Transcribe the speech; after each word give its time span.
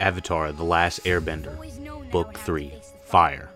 Avatar 0.00 0.52
The 0.52 0.64
Last 0.64 1.04
Airbender, 1.04 2.10
Book 2.10 2.36
3 2.38 2.72
Fire. 3.02 3.50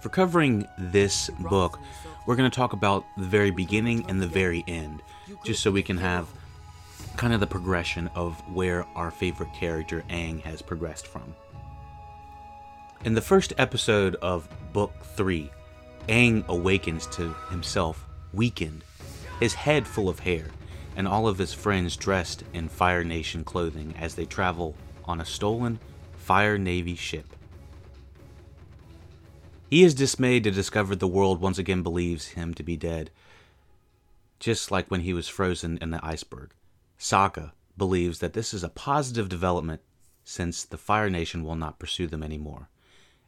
For 0.00 0.08
covering 0.10 0.68
this 0.76 1.30
book, 1.40 1.78
we're 2.26 2.36
going 2.36 2.50
to 2.50 2.54
talk 2.54 2.72
about 2.72 3.04
the 3.16 3.24
very 3.24 3.50
beginning 3.50 4.04
and 4.08 4.20
the 4.20 4.26
very 4.26 4.64
end, 4.68 5.00
just 5.44 5.62
so 5.62 5.70
we 5.70 5.82
can 5.82 5.96
have 5.96 6.28
kind 7.16 7.32
of 7.32 7.40
the 7.40 7.46
progression 7.46 8.10
of 8.14 8.38
where 8.52 8.84
our 8.94 9.10
favorite 9.10 9.52
character 9.54 10.04
Aang 10.10 10.42
has 10.42 10.60
progressed 10.60 11.06
from. 11.06 11.34
In 13.04 13.14
the 13.14 13.20
first 13.20 13.52
episode 13.58 14.16
of 14.16 14.48
Book 14.72 14.92
3, 15.14 15.50
Aang 16.08 16.46
awakens 16.48 17.06
to 17.08 17.34
himself 17.50 18.06
weakened, 18.32 18.84
his 19.40 19.54
head 19.54 19.86
full 19.86 20.08
of 20.08 20.18
hair, 20.18 20.46
and 20.96 21.08
all 21.08 21.26
of 21.26 21.38
his 21.38 21.52
friends 21.52 21.96
dressed 21.96 22.44
in 22.52 22.68
Fire 22.68 23.04
Nation 23.04 23.44
clothing 23.44 23.94
as 23.98 24.14
they 24.14 24.24
travel 24.24 24.74
on 25.04 25.20
a 25.20 25.24
stolen 25.24 25.78
Fire 26.16 26.56
Navy 26.56 26.94
ship. 26.94 27.34
He 29.70 29.82
is 29.82 29.94
dismayed 29.94 30.44
to 30.44 30.50
discover 30.50 30.94
the 30.94 31.08
world 31.08 31.40
once 31.40 31.58
again 31.58 31.82
believes 31.82 32.28
him 32.28 32.54
to 32.54 32.62
be 32.62 32.76
dead, 32.76 33.10
just 34.38 34.70
like 34.70 34.90
when 34.90 35.00
he 35.00 35.12
was 35.12 35.28
frozen 35.28 35.78
in 35.78 35.90
the 35.90 36.04
iceberg. 36.04 36.52
Sokka 36.98 37.52
believes 37.76 38.20
that 38.20 38.34
this 38.34 38.54
is 38.54 38.62
a 38.62 38.68
positive 38.68 39.28
development 39.28 39.80
since 40.24 40.64
the 40.64 40.78
Fire 40.78 41.10
Nation 41.10 41.42
will 41.42 41.56
not 41.56 41.78
pursue 41.78 42.06
them 42.06 42.22
anymore, 42.22 42.68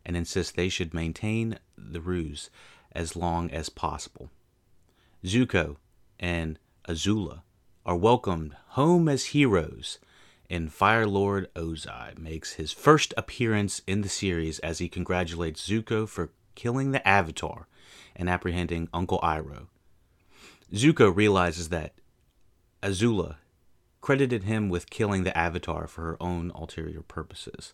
and 0.04 0.16
insists 0.16 0.52
they 0.52 0.68
should 0.68 0.94
maintain 0.94 1.58
the 1.76 2.00
ruse 2.00 2.48
as 2.92 3.16
long 3.16 3.50
as 3.50 3.68
possible. 3.68 4.30
Zuko 5.24 5.76
and 6.20 6.58
Azula 6.88 7.42
are 7.86 7.96
welcomed 7.96 8.52
home 8.70 9.08
as 9.08 9.26
heroes, 9.26 10.00
and 10.50 10.72
Fire 10.72 11.06
Lord 11.06 11.48
Ozai 11.54 12.18
makes 12.18 12.54
his 12.54 12.72
first 12.72 13.14
appearance 13.16 13.80
in 13.86 14.02
the 14.02 14.08
series 14.08 14.58
as 14.58 14.78
he 14.78 14.88
congratulates 14.88 15.66
Zuko 15.66 16.08
for 16.08 16.30
killing 16.56 16.90
the 16.90 17.06
Avatar 17.06 17.68
and 18.16 18.28
apprehending 18.28 18.88
Uncle 18.92 19.20
Iroh. 19.22 19.68
Zuko 20.74 21.14
realizes 21.14 21.68
that 21.68 21.94
Azula 22.82 23.36
credited 24.00 24.42
him 24.42 24.68
with 24.68 24.90
killing 24.90 25.22
the 25.22 25.36
Avatar 25.38 25.86
for 25.86 26.02
her 26.02 26.16
own 26.20 26.50
ulterior 26.56 27.02
purposes. 27.02 27.72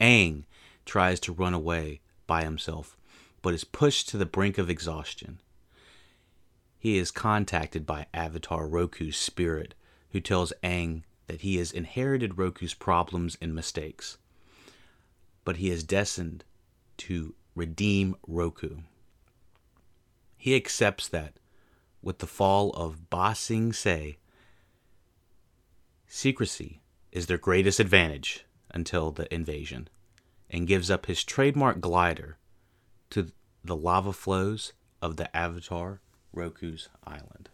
Aang 0.00 0.42
tries 0.84 1.20
to 1.20 1.32
run 1.32 1.54
away 1.54 2.00
by 2.26 2.42
himself, 2.42 2.96
but 3.42 3.54
is 3.54 3.62
pushed 3.62 4.08
to 4.08 4.16
the 4.16 4.26
brink 4.26 4.58
of 4.58 4.68
exhaustion 4.68 5.40
he 6.82 6.98
is 6.98 7.12
contacted 7.12 7.86
by 7.86 8.04
Avatar 8.12 8.66
Roku's 8.66 9.16
spirit, 9.16 9.72
who 10.10 10.18
tells 10.18 10.52
Aang 10.64 11.04
that 11.28 11.42
he 11.42 11.58
has 11.58 11.70
inherited 11.70 12.38
Roku's 12.38 12.74
problems 12.74 13.38
and 13.40 13.54
mistakes. 13.54 14.18
But 15.44 15.58
he 15.58 15.70
is 15.70 15.84
destined 15.84 16.42
to 16.96 17.36
redeem 17.54 18.16
Roku. 18.26 18.78
He 20.36 20.56
accepts 20.56 21.06
that 21.06 21.34
with 22.02 22.18
the 22.18 22.26
fall 22.26 22.70
of 22.70 23.08
Ba 23.08 23.36
Sing 23.36 23.72
Se, 23.72 24.18
secrecy 26.08 26.82
is 27.12 27.26
their 27.26 27.38
greatest 27.38 27.78
advantage 27.78 28.44
until 28.74 29.12
the 29.12 29.32
invasion, 29.32 29.88
and 30.50 30.66
gives 30.66 30.90
up 30.90 31.06
his 31.06 31.22
trademark 31.22 31.80
glider 31.80 32.38
to 33.10 33.28
the 33.62 33.76
lava 33.76 34.12
flows 34.12 34.72
of 35.00 35.16
the 35.16 35.34
Avatar 35.36 36.00
Roku's 36.32 36.88
Island. 37.06 37.48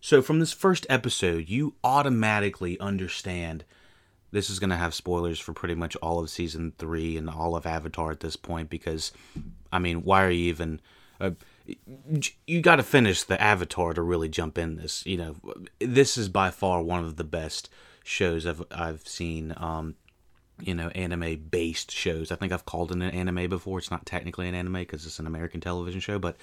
So, 0.00 0.22
from 0.22 0.38
this 0.38 0.52
first 0.52 0.86
episode, 0.88 1.48
you 1.48 1.74
automatically 1.82 2.78
understand 2.78 3.64
this 4.30 4.50
is 4.50 4.58
going 4.58 4.70
to 4.70 4.76
have 4.76 4.94
spoilers 4.94 5.40
for 5.40 5.52
pretty 5.52 5.74
much 5.74 5.96
all 5.96 6.18
of 6.18 6.30
season 6.30 6.72
three 6.78 7.16
and 7.16 7.28
all 7.28 7.56
of 7.56 7.66
Avatar 7.66 8.10
at 8.10 8.20
this 8.20 8.36
point 8.36 8.68
because, 8.68 9.12
I 9.72 9.78
mean, 9.78 10.04
why 10.04 10.24
are 10.24 10.30
you 10.30 10.48
even. 10.48 10.80
Uh, 11.20 11.30
you 12.46 12.60
got 12.60 12.76
to 12.76 12.82
finish 12.84 13.24
the 13.24 13.40
Avatar 13.42 13.94
to 13.94 14.02
really 14.02 14.28
jump 14.28 14.58
in 14.58 14.76
this. 14.76 15.04
You 15.06 15.16
know, 15.16 15.36
this 15.80 16.16
is 16.16 16.28
by 16.28 16.50
far 16.50 16.82
one 16.82 17.02
of 17.02 17.16
the 17.16 17.24
best 17.24 17.68
shows 18.04 18.46
I've 18.46 18.62
I've 18.70 19.08
seen. 19.08 19.54
Um, 19.56 19.96
you 20.60 20.74
know, 20.74 20.88
anime 20.88 21.48
based 21.50 21.90
shows. 21.90 22.30
I 22.30 22.36
think 22.36 22.52
I've 22.52 22.64
called 22.64 22.90
it 22.90 22.94
an 22.94 23.02
anime 23.02 23.48
before. 23.48 23.78
It's 23.78 23.90
not 23.90 24.06
technically 24.06 24.48
an 24.48 24.54
anime 24.54 24.74
because 24.74 25.04
it's 25.04 25.18
an 25.18 25.26
American 25.26 25.60
television 25.60 26.00
show, 26.00 26.18
but 26.18 26.36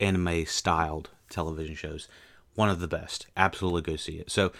anime 0.00 0.46
styled 0.46 1.10
television 1.28 1.74
shows. 1.74 2.08
One 2.54 2.68
of 2.68 2.80
the 2.80 2.88
best. 2.88 3.26
Absolutely 3.36 3.82
go 3.82 3.96
see 3.96 4.18
it. 4.18 4.30
So, 4.30 4.52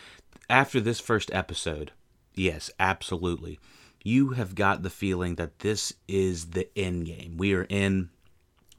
after 0.49 0.81
this 0.81 1.01
first 1.01 1.31
episode, 1.33 1.93
yes, 2.35 2.71
absolutely. 2.79 3.59
You 4.05 4.31
have 4.31 4.55
got 4.55 4.83
the 4.83 4.91
feeling 4.91 5.35
that 5.37 5.61
this 5.61 5.95
is 6.07 6.51
the 6.51 6.69
end 6.79 7.07
game. 7.07 7.37
We 7.37 7.55
are 7.55 7.67
in 7.69 8.11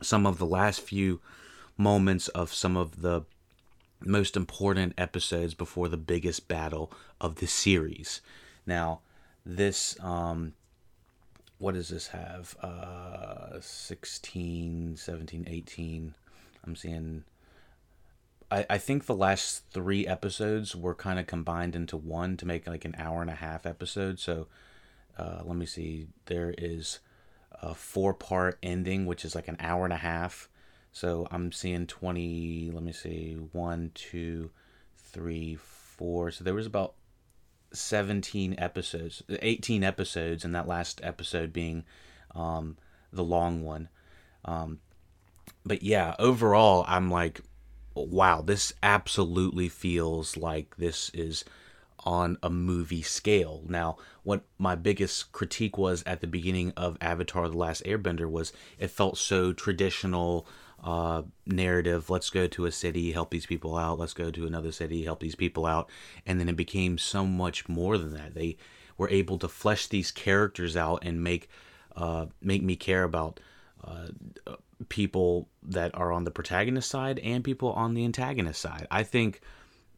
some 0.02 0.26
of 0.26 0.38
the 0.38 0.46
last 0.46 0.82
few 0.82 1.20
moments 1.78 2.28
of 2.30 2.54
some 2.54 2.78
of 2.78 3.02
the 3.02 3.24
most 4.00 4.38
important 4.38 4.94
episodes 4.98 5.54
before 5.54 5.90
the 5.90 5.98
biggest 5.98 6.48
battle 6.48 6.92
of 7.20 7.36
the 7.36 7.48
series. 7.48 8.22
Now, 8.66 9.02
this 9.46 9.98
um 10.02 10.54
what 11.58 11.74
does 11.74 11.90
this 11.90 12.08
have? 12.08 12.56
Uh 12.62 13.60
16, 13.60 14.96
17, 14.98 15.46
18 15.50 16.14
I'm 16.68 16.76
seeing. 16.76 17.24
I, 18.52 18.66
I 18.70 18.78
think 18.78 19.06
the 19.06 19.16
last 19.16 19.64
three 19.72 20.06
episodes 20.08 20.76
were 20.76 20.96
kind 20.96 21.20
of 21.20 21.28
combined 21.28 21.76
into 21.76 21.98
one 21.98 22.38
to 22.38 22.46
make 22.46 22.68
like 22.68 22.86
an 22.86 22.96
hour 22.98 23.22
and 23.22 23.30
a 23.30 23.36
half 23.36 23.66
episode. 23.66 24.20
So 24.20 24.48
uh, 25.18 25.42
let 25.44 25.58
me 25.58 25.66
see. 25.66 26.08
There 26.26 26.54
is 26.58 27.00
a 27.62 27.74
four 27.74 28.14
part 28.14 28.58
ending, 28.62 29.06
which 29.06 29.26
is 29.26 29.36
like 29.36 29.48
an 29.48 29.58
hour 29.60 29.84
and 29.84 29.94
a 29.94 29.98
half. 29.98 30.50
So 30.92 31.28
I'm 31.32 31.52
seeing 31.52 31.86
20, 31.86 32.72
let 32.74 32.84
me 32.84 32.92
see, 32.92 33.34
one, 33.52 33.92
two, 33.94 34.52
three, 34.96 35.56
four. 35.56 36.32
So 36.32 36.44
there 36.44 36.54
was 36.54 36.66
about 36.66 36.94
17 37.74 38.56
episodes, 38.58 39.22
18 39.30 39.84
episodes, 39.84 40.44
and 40.46 40.56
that 40.56 40.68
last 40.68 41.02
episode 41.04 41.54
being 41.54 41.84
um, 42.34 42.78
the 43.12 43.24
long 43.24 43.64
one. 43.64 43.90
Um, 44.46 44.80
but 45.66 45.84
yeah, 45.84 46.16
overall, 46.20 46.86
I'm 46.88 47.12
like, 47.12 47.42
wow, 47.94 48.42
this 48.42 48.74
absolutely 48.84 49.70
feels 49.70 50.38
like 50.38 50.78
this 50.78 51.10
is 51.14 51.44
on 52.00 52.38
a 52.42 52.50
movie 52.50 53.02
scale. 53.02 53.64
Now, 53.68 53.98
what 54.24 54.44
my 54.58 54.76
biggest 54.76 55.32
critique 55.32 55.78
was 55.78 56.04
at 56.06 56.22
the 56.22 56.28
beginning 56.28 56.72
of 56.78 56.98
Avatar 57.02 57.50
The 57.50 57.58
Last 57.58 57.84
Airbender 57.84 58.30
was 58.30 58.54
it 58.80 58.90
felt 58.90 59.18
so 59.18 59.52
traditional 59.52 60.48
uh, 60.84 61.24
narrative. 61.46 62.10
Let's 62.10 62.30
go 62.30 62.48
to 62.48 62.66
a 62.66 62.72
city, 62.72 63.12
help 63.12 63.32
these 63.32 63.46
people 63.46 63.76
out. 63.76 64.00
Let's 64.00 64.14
go 64.14 64.32
to 64.32 64.46
another 64.46 64.72
city, 64.72 65.04
help 65.04 65.20
these 65.20 65.36
people 65.36 65.66
out. 65.66 65.90
And 66.26 66.40
then 66.40 66.48
it 66.48 66.56
became 66.56 66.98
so 66.98 67.26
much 67.26 67.68
more 67.68 67.98
than 67.98 68.14
that. 68.14 68.36
They 68.36 68.58
were 68.98 69.10
able 69.10 69.38
to 69.40 69.48
flesh 69.48 69.88
these 69.88 70.12
characters 70.12 70.78
out 70.78 71.04
and 71.04 71.24
make 71.24 71.50
uh, 71.96 72.28
make 72.42 72.62
me 72.62 72.76
care 72.76 73.04
about 73.04 73.40
uh, 73.84 74.08
people 74.90 75.48
that 75.64 75.94
are 75.96 76.12
on 76.12 76.24
the 76.24 76.32
protagonist 76.32 76.90
side 76.90 77.20
and 77.20 77.44
people 77.44 77.72
on 77.74 77.94
the 77.94 78.06
antagonist 78.06 78.62
side. 78.62 78.88
I 78.92 79.04
think 79.04 79.42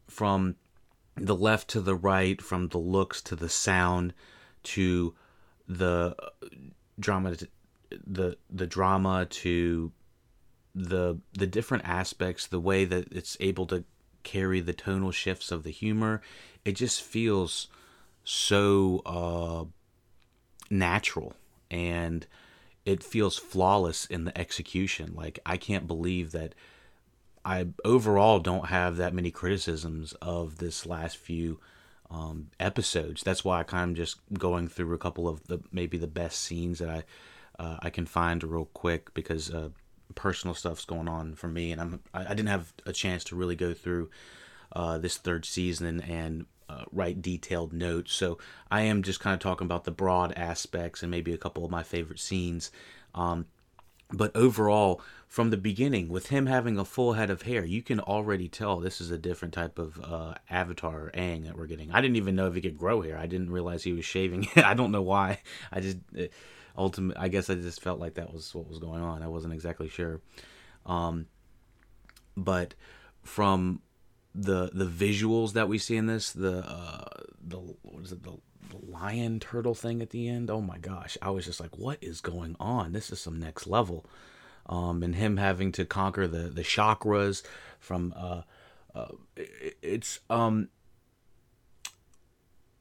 from 0.08 0.56
the 1.16 1.36
left 1.36 1.68
to 1.68 1.80
the 1.80 1.94
right, 1.94 2.40
from 2.40 2.68
the 2.68 2.78
looks 2.78 3.20
to 3.22 3.36
the 3.36 3.48
sound 3.48 4.14
to 4.62 5.14
the 5.68 6.16
drama 6.98 7.36
the 8.06 8.36
the 8.48 8.66
drama 8.66 9.26
to 9.26 9.92
the 10.74 11.18
the 11.32 11.46
different 11.46 11.84
aspects, 11.84 12.46
the 12.46 12.60
way 12.60 12.84
that 12.84 13.12
it's 13.12 13.36
able 13.40 13.66
to 13.66 13.84
carry 14.22 14.60
the 14.60 14.72
tonal 14.72 15.10
shifts 15.10 15.50
of 15.50 15.62
the 15.62 15.70
humor, 15.70 16.20
it 16.64 16.72
just 16.72 17.02
feels 17.02 17.68
so 18.24 19.02
uh, 19.06 19.64
natural 20.70 21.34
and 21.70 22.26
it 22.90 23.04
feels 23.04 23.36
flawless 23.36 24.04
in 24.06 24.24
the 24.24 24.36
execution. 24.36 25.14
Like 25.14 25.38
I 25.46 25.56
can't 25.56 25.86
believe 25.86 26.32
that 26.32 26.54
I 27.44 27.68
overall 27.84 28.40
don't 28.40 28.66
have 28.66 28.96
that 28.96 29.14
many 29.14 29.30
criticisms 29.30 30.12
of 30.20 30.58
this 30.58 30.84
last 30.84 31.16
few 31.16 31.60
um, 32.10 32.48
episodes. 32.58 33.22
That's 33.22 33.44
why 33.44 33.60
I 33.60 33.62
kind 33.62 33.92
of 33.92 33.96
just 33.96 34.18
going 34.34 34.66
through 34.66 34.92
a 34.92 34.98
couple 34.98 35.28
of 35.28 35.46
the 35.46 35.60
maybe 35.70 35.98
the 35.98 36.08
best 36.08 36.40
scenes 36.40 36.80
that 36.80 36.88
I 36.88 37.04
uh, 37.62 37.76
I 37.80 37.90
can 37.90 38.06
find 38.06 38.42
real 38.42 38.64
quick 38.64 39.14
because 39.14 39.54
uh, 39.54 39.68
personal 40.16 40.54
stuff's 40.54 40.84
going 40.84 41.08
on 41.08 41.36
for 41.36 41.46
me, 41.46 41.70
and 41.70 41.80
I'm 41.80 42.00
I, 42.12 42.24
I 42.26 42.34
didn't 42.34 42.48
have 42.48 42.72
a 42.86 42.92
chance 42.92 43.22
to 43.24 43.36
really 43.36 43.56
go 43.56 43.72
through 43.72 44.10
uh, 44.72 44.98
this 44.98 45.16
third 45.16 45.44
season 45.44 46.00
and 46.00 46.46
uh, 46.70 46.84
write 46.92 47.22
detailed 47.22 47.72
notes. 47.72 48.12
So 48.12 48.38
I 48.70 48.82
am 48.82 49.02
just 49.02 49.20
kind 49.20 49.34
of 49.34 49.40
talking 49.40 49.64
about 49.66 49.84
the 49.84 49.90
broad 49.90 50.32
aspects 50.36 51.02
and 51.02 51.10
maybe 51.10 51.32
a 51.32 51.38
couple 51.38 51.64
of 51.64 51.70
my 51.70 51.82
favorite 51.82 52.20
scenes. 52.20 52.70
Um, 53.14 53.46
but 54.12 54.34
overall, 54.34 55.00
from 55.28 55.50
the 55.50 55.56
beginning, 55.56 56.08
with 56.08 56.28
him 56.28 56.46
having 56.46 56.78
a 56.78 56.84
full 56.84 57.12
head 57.12 57.30
of 57.30 57.42
hair, 57.42 57.64
you 57.64 57.82
can 57.82 58.00
already 58.00 58.48
tell 58.48 58.80
this 58.80 59.00
is 59.00 59.10
a 59.10 59.18
different 59.18 59.54
type 59.54 59.78
of 59.78 60.00
uh, 60.02 60.34
Avatar 60.48 61.10
Aang 61.14 61.44
that 61.44 61.56
we're 61.56 61.66
getting. 61.66 61.92
I 61.92 62.00
didn't 62.00 62.16
even 62.16 62.34
know 62.34 62.46
if 62.46 62.54
he 62.54 62.60
could 62.60 62.78
grow 62.78 63.02
hair. 63.02 63.16
I 63.16 63.26
didn't 63.26 63.50
realize 63.50 63.84
he 63.84 63.92
was 63.92 64.04
shaving. 64.04 64.48
I 64.56 64.74
don't 64.74 64.92
know 64.92 65.02
why. 65.02 65.38
I 65.72 65.80
just 65.80 65.98
uh. 66.18 66.24
I 67.16 67.28
guess 67.28 67.50
I 67.50 67.56
just 67.56 67.82
felt 67.82 68.00
like 68.00 68.14
that 68.14 68.32
was 68.32 68.54
what 68.54 68.66
was 68.66 68.78
going 68.78 69.02
on. 69.02 69.22
I 69.22 69.28
wasn't 69.28 69.52
exactly 69.52 69.88
sure. 69.88 70.22
Um, 70.86 71.26
but 72.36 72.74
from 73.22 73.82
the 74.34 74.70
the 74.72 74.86
visuals 74.86 75.52
that 75.54 75.68
we 75.68 75.78
see 75.78 75.96
in 75.96 76.06
this, 76.06 76.32
the 76.32 76.58
uh, 76.58 77.04
the 77.42 77.58
what 77.82 78.04
is 78.04 78.12
it 78.12 78.22
the 78.22 78.36
lion 78.88 79.40
turtle 79.40 79.74
thing 79.74 80.02
at 80.02 80.10
the 80.10 80.28
end. 80.28 80.50
Oh 80.50 80.60
my 80.60 80.78
gosh, 80.78 81.16
I 81.20 81.30
was 81.30 81.44
just 81.44 81.60
like, 81.60 81.76
what 81.78 81.98
is 82.00 82.20
going 82.20 82.56
on? 82.60 82.92
This 82.92 83.10
is 83.10 83.20
some 83.20 83.38
next 83.38 83.66
level. 83.66 84.06
Um, 84.66 85.02
and 85.02 85.16
him 85.16 85.36
having 85.36 85.72
to 85.72 85.84
conquer 85.84 86.28
the 86.28 86.48
the 86.48 86.62
chakras 86.62 87.42
from 87.78 88.14
uh, 88.16 88.42
uh 88.94 89.08
it, 89.36 89.76
it's 89.82 90.20
um 90.28 90.68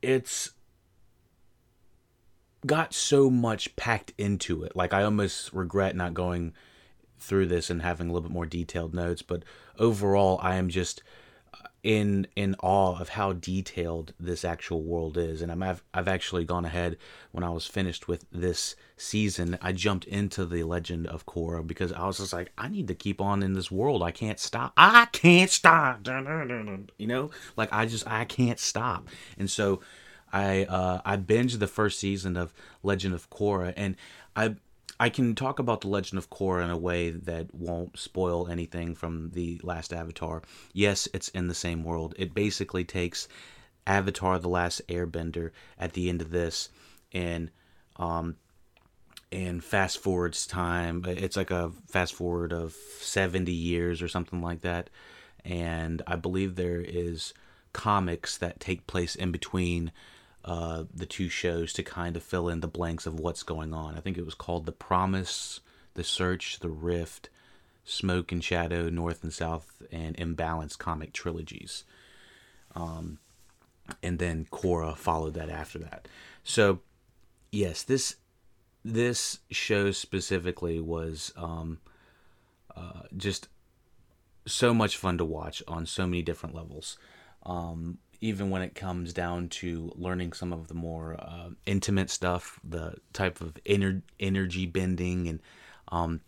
it's 0.02 0.52
got 2.66 2.94
so 2.94 3.30
much 3.30 3.76
packed 3.76 4.14
into 4.18 4.64
it. 4.64 4.76
Like 4.76 4.94
I 4.94 5.04
almost 5.04 5.52
regret 5.54 5.96
not 5.96 6.14
going 6.14 6.54
through 7.18 7.48
this 7.48 7.70
and 7.70 7.82
having 7.82 8.10
a 8.10 8.14
little 8.14 8.28
bit 8.28 8.34
more 8.34 8.46
detailed 8.46 8.94
notes, 8.94 9.22
but 9.22 9.44
overall 9.78 10.40
I 10.44 10.56
am 10.56 10.70
just 10.70 11.02
in 11.84 12.28
in 12.36 12.56
awe 12.62 13.00
of 13.00 13.10
how 13.10 13.34
detailed 13.34 14.14
this 14.20 14.44
actual 14.44 14.84
world 14.84 15.18
is. 15.18 15.42
And 15.42 15.52
I'm 15.52 15.64
I've, 15.64 15.84
I've 15.94 16.08
actually 16.08 16.46
gone 16.46 16.66
ahead 16.66 16.98
when 17.32 17.44
I 17.44 17.50
was 17.50 17.66
finished 17.66 18.08
with 18.08 18.26
this 18.32 18.76
season 18.98 19.58
I 19.62 19.72
jumped 19.72 20.06
into 20.06 20.46
the 20.46 20.64
legend 20.64 21.08
of 21.08 21.26
Korra 21.26 21.66
because 21.66 21.94
I 21.94 22.06
was 22.06 22.18
just 22.18 22.34
like 22.34 22.52
I 22.58 22.68
need 22.68 22.88
to 22.90 22.96
keep 22.96 23.22
on 23.22 23.42
in 23.44 23.54
this 23.54 23.72
world. 23.72 24.04
I 24.04 24.12
can't 24.12 24.40
stop. 24.40 24.74
I 24.76 25.08
can't 25.12 25.50
stop. 25.50 26.06
You 26.06 27.08
know 27.08 27.32
like 27.56 27.72
I 27.72 27.86
just 27.86 28.08
I 28.08 28.26
can't 28.26 28.60
stop. 28.60 29.08
And 29.38 29.50
so 29.50 29.80
I 30.34 30.66
uh 30.66 31.02
I 31.06 31.18
binged 31.18 31.60
the 31.60 31.68
first 31.68 32.00
season 32.00 32.36
of 32.36 32.54
Legend 32.84 33.14
of 33.14 33.30
Korra 33.30 33.74
and 33.78 33.96
I 34.36 34.56
I 35.00 35.10
can 35.10 35.34
talk 35.34 35.60
about 35.60 35.82
the 35.82 35.88
Legend 35.88 36.18
of 36.18 36.30
Korra 36.30 36.64
in 36.64 36.70
a 36.70 36.78
way 36.78 37.10
that 37.10 37.56
won't 37.56 37.98
spoil 37.98 38.50
anything 38.50 38.96
from 38.96 39.32
the 39.32 39.60
last 39.64 39.94
Avatar. 39.94 40.42
Yes, 40.74 41.08
it's 41.14 41.30
in 41.30 41.48
the 41.48 41.54
same 41.54 41.84
world. 41.84 42.14
It 42.18 42.34
basically 42.34 42.84
takes 42.84 43.28
Avatar: 43.88 44.38
The 44.40 44.50
Last 44.50 44.82
Airbender 44.88 45.52
at 45.78 45.94
the 45.94 46.10
end 46.10 46.22
of 46.22 46.32
this, 46.32 46.70
and 47.14 47.50
um, 47.96 48.36
and 49.32 49.64
fast 49.64 50.00
forwards 50.00 50.46
time. 50.46 51.06
It's 51.08 51.38
like 51.38 51.52
a 51.52 51.72
fast 51.88 52.14
forward 52.14 52.52
of 52.52 52.74
seventy 53.00 53.54
years 53.54 54.02
or 54.02 54.10
something 54.10 54.42
like 54.42 54.62
that, 54.62 54.90
and 55.46 56.02
I 56.06 56.18
believe 56.18 56.56
there 56.56 56.82
is 56.82 57.34
comics 57.72 58.38
that 58.38 58.60
take 58.60 58.88
place 58.88 59.16
in 59.16 59.32
between 59.32 59.92
uh, 60.50 60.86
the 60.92 61.06
two 61.06 61.30
shows 61.30 61.72
to 61.74 61.84
kind 61.84 62.18
of 62.18 62.24
fill 62.24 62.50
in 62.50 62.62
the 62.62 62.68
blanks 62.68 63.06
of 63.06 63.20
what's 63.20 63.44
going 63.44 63.72
on. 63.72 63.96
I 63.96 64.00
think 64.00 64.18
it 64.18 64.26
was 64.26 64.34
called 64.34 64.66
The 64.66 64.72
Promise, 64.72 65.60
The 65.94 66.04
Search, 66.04 66.60
The 66.60 66.72
Rift, 66.72 67.30
Smoke 67.86 68.32
and 68.32 68.44
Shadow, 68.44 68.90
North 68.90 69.24
and 69.24 69.32
South, 69.32 69.84
and 69.92 70.20
Imbalance 70.20 70.76
comic 70.76 71.14
trilogies. 71.14 71.84
Um, 72.76 73.20
and 74.02 74.18
then 74.18 74.48
Korra 74.52 74.98
followed 74.98 75.36
that 75.36 75.50
after 75.50 75.78
that. 75.80 76.08
So, 76.44 76.80
yes, 77.52 77.84
this 77.84 78.16
this 78.84 79.40
show 79.52 79.92
specifically 79.92 80.80
was 80.80 81.32
um, 81.38 81.78
uh, 82.76 83.04
just 83.16 83.50
so 84.48 84.74
much 84.74 84.98
fun 84.98 85.20
to 85.20 85.26
watch 85.26 85.62
on 85.68 85.86
so 85.86 86.08
many 86.08 86.24
different 86.24 86.56
levels. 86.56 86.98
Um, 87.46 88.00
even 88.22 88.50
when 88.50 88.62
it 88.62 88.76
comes 88.76 89.14
down 89.14 89.48
to 89.48 89.92
learning 89.96 90.34
some 90.34 90.52
of 90.52 90.68
the 90.68 90.74
more 90.74 91.16
uh, 91.20 91.50
intimate 91.66 92.10
stuff, 92.10 92.60
the 92.64 92.96
type 93.14 93.42
of 93.42 93.54
ener- 93.66 94.02
energy 94.20 94.66
bending 94.66 95.28
and 95.28 95.40
um, 95.90 96.22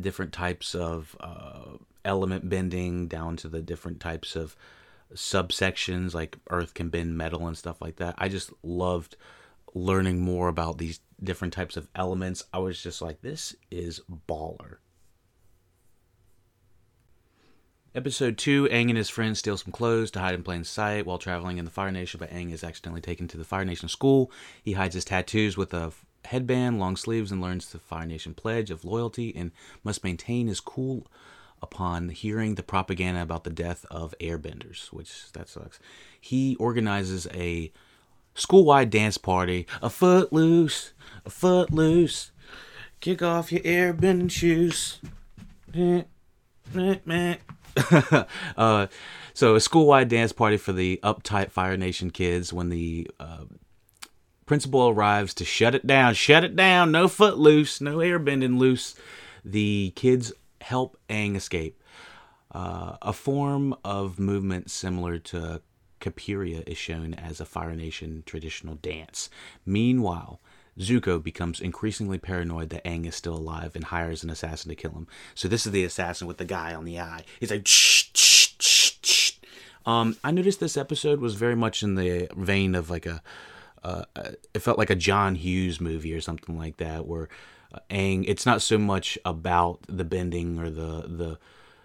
different 0.00 0.32
types 0.32 0.74
of 0.74 1.16
uh, 1.20 1.76
element 2.04 2.48
bending, 2.48 3.06
down 3.06 3.36
to 3.36 3.48
the 3.48 3.62
different 3.62 4.00
types 4.00 4.34
of 4.34 4.56
subsections 5.14 6.14
like 6.14 6.36
earth 6.50 6.74
can 6.74 6.88
bend 6.88 7.16
metal 7.16 7.46
and 7.46 7.56
stuff 7.56 7.80
like 7.80 7.96
that. 7.96 8.14
I 8.18 8.28
just 8.28 8.52
loved 8.62 9.16
learning 9.74 10.20
more 10.20 10.48
about 10.48 10.78
these 10.78 11.00
different 11.22 11.54
types 11.54 11.76
of 11.76 11.88
elements. 11.94 12.44
I 12.52 12.58
was 12.58 12.82
just 12.82 13.00
like, 13.00 13.20
this 13.22 13.54
is 13.70 14.00
baller. 14.28 14.78
Episode 17.96 18.36
2 18.36 18.68
Aang 18.68 18.90
and 18.90 18.98
his 18.98 19.08
friends 19.08 19.38
steal 19.38 19.56
some 19.56 19.72
clothes 19.72 20.10
to 20.10 20.20
hide 20.20 20.34
in 20.34 20.42
plain 20.42 20.64
sight 20.64 21.06
while 21.06 21.16
traveling 21.16 21.56
in 21.56 21.64
the 21.64 21.70
Fire 21.70 21.90
Nation, 21.90 22.18
but 22.20 22.30
Aang 22.30 22.52
is 22.52 22.62
accidentally 22.62 23.00
taken 23.00 23.26
to 23.26 23.38
the 23.38 23.44
Fire 23.44 23.64
Nation 23.64 23.88
school. 23.88 24.30
He 24.62 24.72
hides 24.72 24.94
his 24.94 25.06
tattoos 25.06 25.56
with 25.56 25.72
a 25.72 25.92
headband, 26.26 26.78
long 26.78 26.96
sleeves, 26.96 27.32
and 27.32 27.40
learns 27.40 27.72
the 27.72 27.78
Fire 27.78 28.04
Nation 28.04 28.34
pledge 28.34 28.70
of 28.70 28.84
loyalty 28.84 29.34
and 29.34 29.50
must 29.82 30.04
maintain 30.04 30.46
his 30.46 30.60
cool 30.60 31.06
upon 31.62 32.10
hearing 32.10 32.56
the 32.56 32.62
propaganda 32.62 33.22
about 33.22 33.44
the 33.44 33.50
death 33.50 33.86
of 33.90 34.14
airbenders, 34.20 34.92
which 34.92 35.32
that 35.32 35.48
sucks. 35.48 35.80
He 36.20 36.54
organizes 36.56 37.26
a 37.32 37.72
school-wide 38.34 38.90
dance 38.90 39.16
party, 39.16 39.66
a 39.80 39.88
foot 39.88 40.34
loose, 40.34 40.92
a 41.24 41.30
foot 41.30 41.72
loose. 41.72 42.30
Kick 43.00 43.22
off 43.22 43.50
your 43.50 43.62
airbending 43.62 44.30
shoes. 44.30 45.00
uh, 48.56 48.86
so 49.34 49.54
a 49.54 49.60
school-wide 49.60 50.08
dance 50.08 50.32
party 50.32 50.56
for 50.56 50.72
the 50.72 50.98
uptight 51.02 51.50
Fire 51.50 51.76
Nation 51.76 52.10
kids 52.10 52.52
when 52.52 52.70
the 52.70 53.10
uh, 53.20 53.44
principal 54.46 54.88
arrives 54.88 55.34
to 55.34 55.44
shut 55.44 55.74
it 55.74 55.86
down. 55.86 56.14
Shut 56.14 56.44
it 56.44 56.56
down. 56.56 56.92
No 56.92 57.08
foot 57.08 57.36
loose. 57.36 57.80
No 57.80 58.00
air 58.00 58.18
bending 58.18 58.58
loose. 58.58 58.94
The 59.44 59.92
kids 59.96 60.32
help 60.60 60.98
Aang 61.08 61.36
escape. 61.36 61.82
Uh, 62.52 62.96
a 63.02 63.12
form 63.12 63.74
of 63.84 64.18
movement 64.18 64.70
similar 64.70 65.18
to 65.18 65.60
Capoeira 66.00 66.66
is 66.66 66.78
shown 66.78 67.14
as 67.14 67.40
a 67.40 67.44
Fire 67.44 67.74
Nation 67.74 68.22
traditional 68.24 68.76
dance. 68.76 69.28
Meanwhile, 69.64 70.40
Zuko 70.78 71.22
becomes 71.22 71.60
increasingly 71.60 72.18
paranoid 72.18 72.70
that 72.70 72.84
Aang 72.84 73.06
is 73.06 73.14
still 73.14 73.36
alive 73.36 73.74
and 73.74 73.84
hires 73.84 74.22
an 74.22 74.30
assassin 74.30 74.68
to 74.68 74.74
kill 74.74 74.92
him. 74.92 75.06
So 75.34 75.48
this 75.48 75.66
is 75.66 75.72
the 75.72 75.84
assassin 75.84 76.26
with 76.26 76.38
the 76.38 76.44
guy 76.44 76.74
on 76.74 76.84
the 76.84 77.00
eye. 77.00 77.24
He's 77.40 77.50
like, 77.50 77.66
shh, 77.66 78.10
shh, 78.14 78.54
shh, 78.58 78.92
shh. 79.02 79.32
Um, 79.86 80.16
I 80.22 80.32
noticed 80.32 80.60
this 80.60 80.76
episode 80.76 81.20
was 81.20 81.34
very 81.34 81.56
much 81.56 81.82
in 81.82 81.94
the 81.94 82.28
vein 82.36 82.74
of 82.74 82.90
like 82.90 83.06
a, 83.06 83.22
uh, 83.82 84.04
it 84.52 84.58
felt 84.58 84.78
like 84.78 84.90
a 84.90 84.96
John 84.96 85.36
Hughes 85.36 85.80
movie 85.80 86.12
or 86.12 86.20
something 86.20 86.58
like 86.58 86.78
that, 86.78 87.06
where 87.06 87.28
uh, 87.72 87.78
Aang. 87.88 88.24
It's 88.26 88.44
not 88.44 88.60
so 88.60 88.78
much 88.78 89.16
about 89.24 89.80
the 89.88 90.04
bending 90.04 90.58
or 90.58 90.70
the 90.70 91.02
the 91.06 91.38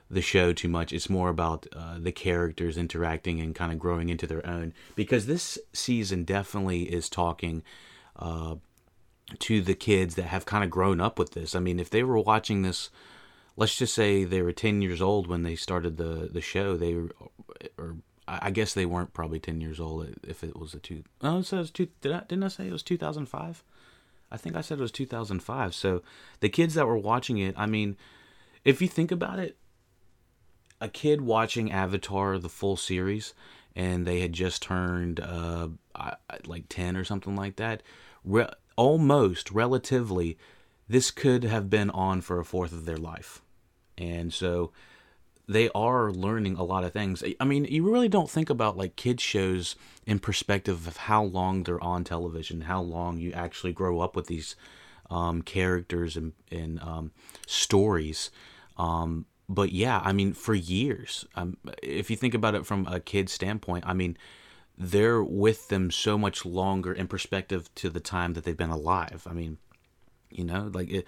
the 0.09 0.21
show 0.21 0.51
too 0.51 0.67
much. 0.67 0.91
It's 0.91 1.09
more 1.09 1.29
about 1.29 1.67
uh, 1.73 1.97
the 1.99 2.11
characters 2.11 2.77
interacting 2.77 3.39
and 3.39 3.55
kind 3.55 3.71
of 3.71 3.79
growing 3.79 4.09
into 4.09 4.27
their 4.27 4.45
own. 4.45 4.73
Because 4.95 5.27
this 5.27 5.59
season 5.73 6.23
definitely 6.23 6.83
is 6.83 7.07
talking 7.07 7.63
uh, 8.17 8.55
to 9.39 9.61
the 9.61 9.75
kids 9.75 10.15
that 10.15 10.23
have 10.23 10.45
kind 10.45 10.63
of 10.63 10.69
grown 10.69 11.01
up 11.01 11.17
with 11.17 11.31
this. 11.31 11.55
I 11.55 11.59
mean, 11.59 11.79
if 11.79 11.89
they 11.89 12.03
were 12.03 12.19
watching 12.19 12.61
this, 12.61 12.89
let's 13.55 13.75
just 13.75 13.93
say 13.93 14.23
they 14.23 14.41
were 14.41 14.51
10 14.51 14.81
years 14.81 15.01
old 15.01 15.27
when 15.27 15.43
they 15.43 15.55
started 15.55 15.97
the, 15.97 16.29
the 16.31 16.41
show, 16.41 16.77
they 16.77 16.95
were, 16.95 17.09
or 17.77 17.97
I 18.27 18.51
guess 18.51 18.73
they 18.73 18.85
weren't 18.85 19.13
probably 19.13 19.39
10 19.39 19.61
years 19.61 19.79
old 19.79 20.07
if 20.23 20.43
it 20.43 20.57
was 20.57 20.73
a 20.73 20.79
two, 20.79 21.03
oh, 21.21 21.39
it 21.39 21.45
says 21.45 21.71
two, 21.71 21.87
did 22.01 22.11
I, 22.11 22.19
didn't 22.21 22.43
I 22.43 22.49
say 22.49 22.67
it 22.67 22.71
was 22.71 22.83
2005? 22.83 23.63
I 24.31 24.37
think 24.37 24.55
I 24.55 24.61
said 24.61 24.79
it 24.79 24.81
was 24.81 24.91
2005. 24.91 25.75
So 25.75 26.01
the 26.39 26.49
kids 26.49 26.75
that 26.75 26.87
were 26.87 26.97
watching 26.97 27.37
it, 27.37 27.53
I 27.57 27.65
mean, 27.65 27.97
if 28.63 28.81
you 28.81 28.87
think 28.87 29.11
about 29.11 29.39
it, 29.39 29.57
a 30.79 30.87
kid 30.87 31.21
watching 31.21 31.71
Avatar, 31.71 32.39
the 32.39 32.49
full 32.49 32.77
series, 32.77 33.33
and 33.75 34.05
they 34.05 34.21
had 34.21 34.33
just 34.33 34.61
turned 34.61 35.19
uh, 35.19 35.67
like 36.45 36.65
10 36.69 36.97
or 36.97 37.03
something 37.03 37.35
like 37.35 37.57
that, 37.57 37.83
almost 38.81 39.51
relatively, 39.51 40.39
this 40.89 41.11
could 41.11 41.43
have 41.43 41.69
been 41.69 41.91
on 41.91 42.19
for 42.19 42.39
a 42.39 42.43
fourth 42.43 42.71
of 42.71 42.85
their 42.85 42.97
life. 42.97 43.43
And 43.95 44.33
so 44.33 44.71
they 45.47 45.69
are 45.75 46.11
learning 46.11 46.55
a 46.55 46.63
lot 46.63 46.83
of 46.83 46.91
things. 46.91 47.23
I 47.39 47.45
mean, 47.45 47.65
you 47.65 47.87
really 47.87 48.09
don't 48.09 48.29
think 48.29 48.49
about 48.49 48.77
like 48.77 48.95
kids 48.95 49.21
shows 49.21 49.75
in 50.07 50.17
perspective 50.17 50.87
of 50.87 50.97
how 50.97 51.23
long 51.23 51.61
they're 51.61 51.83
on 51.83 52.03
television, 52.03 52.61
how 52.61 52.81
long 52.81 53.19
you 53.19 53.31
actually 53.33 53.71
grow 53.71 53.99
up 53.99 54.15
with 54.15 54.25
these 54.25 54.55
um, 55.11 55.43
characters 55.43 56.17
and, 56.17 56.33
and 56.51 56.79
um, 56.81 57.11
stories. 57.45 58.31
Um, 58.77 59.27
but 59.47 59.71
yeah, 59.71 60.01
I 60.03 60.11
mean, 60.11 60.33
for 60.33 60.55
years, 60.55 61.27
um, 61.35 61.57
if 61.83 62.09
you 62.09 62.15
think 62.15 62.33
about 62.33 62.55
it 62.55 62.65
from 62.65 62.87
a 62.87 62.99
kid's 62.99 63.31
standpoint, 63.31 63.83
I 63.85 63.93
mean, 63.93 64.17
they're 64.83 65.23
with 65.23 65.67
them 65.67 65.91
so 65.91 66.17
much 66.17 66.43
longer 66.43 66.91
in 66.91 67.07
perspective 67.07 67.69
to 67.75 67.87
the 67.87 67.99
time 67.99 68.33
that 68.33 68.43
they've 68.43 68.57
been 68.57 68.71
alive. 68.71 69.27
I 69.29 69.33
mean, 69.33 69.59
you 70.31 70.43
know, 70.43 70.71
like 70.73 70.89
it, 70.89 71.07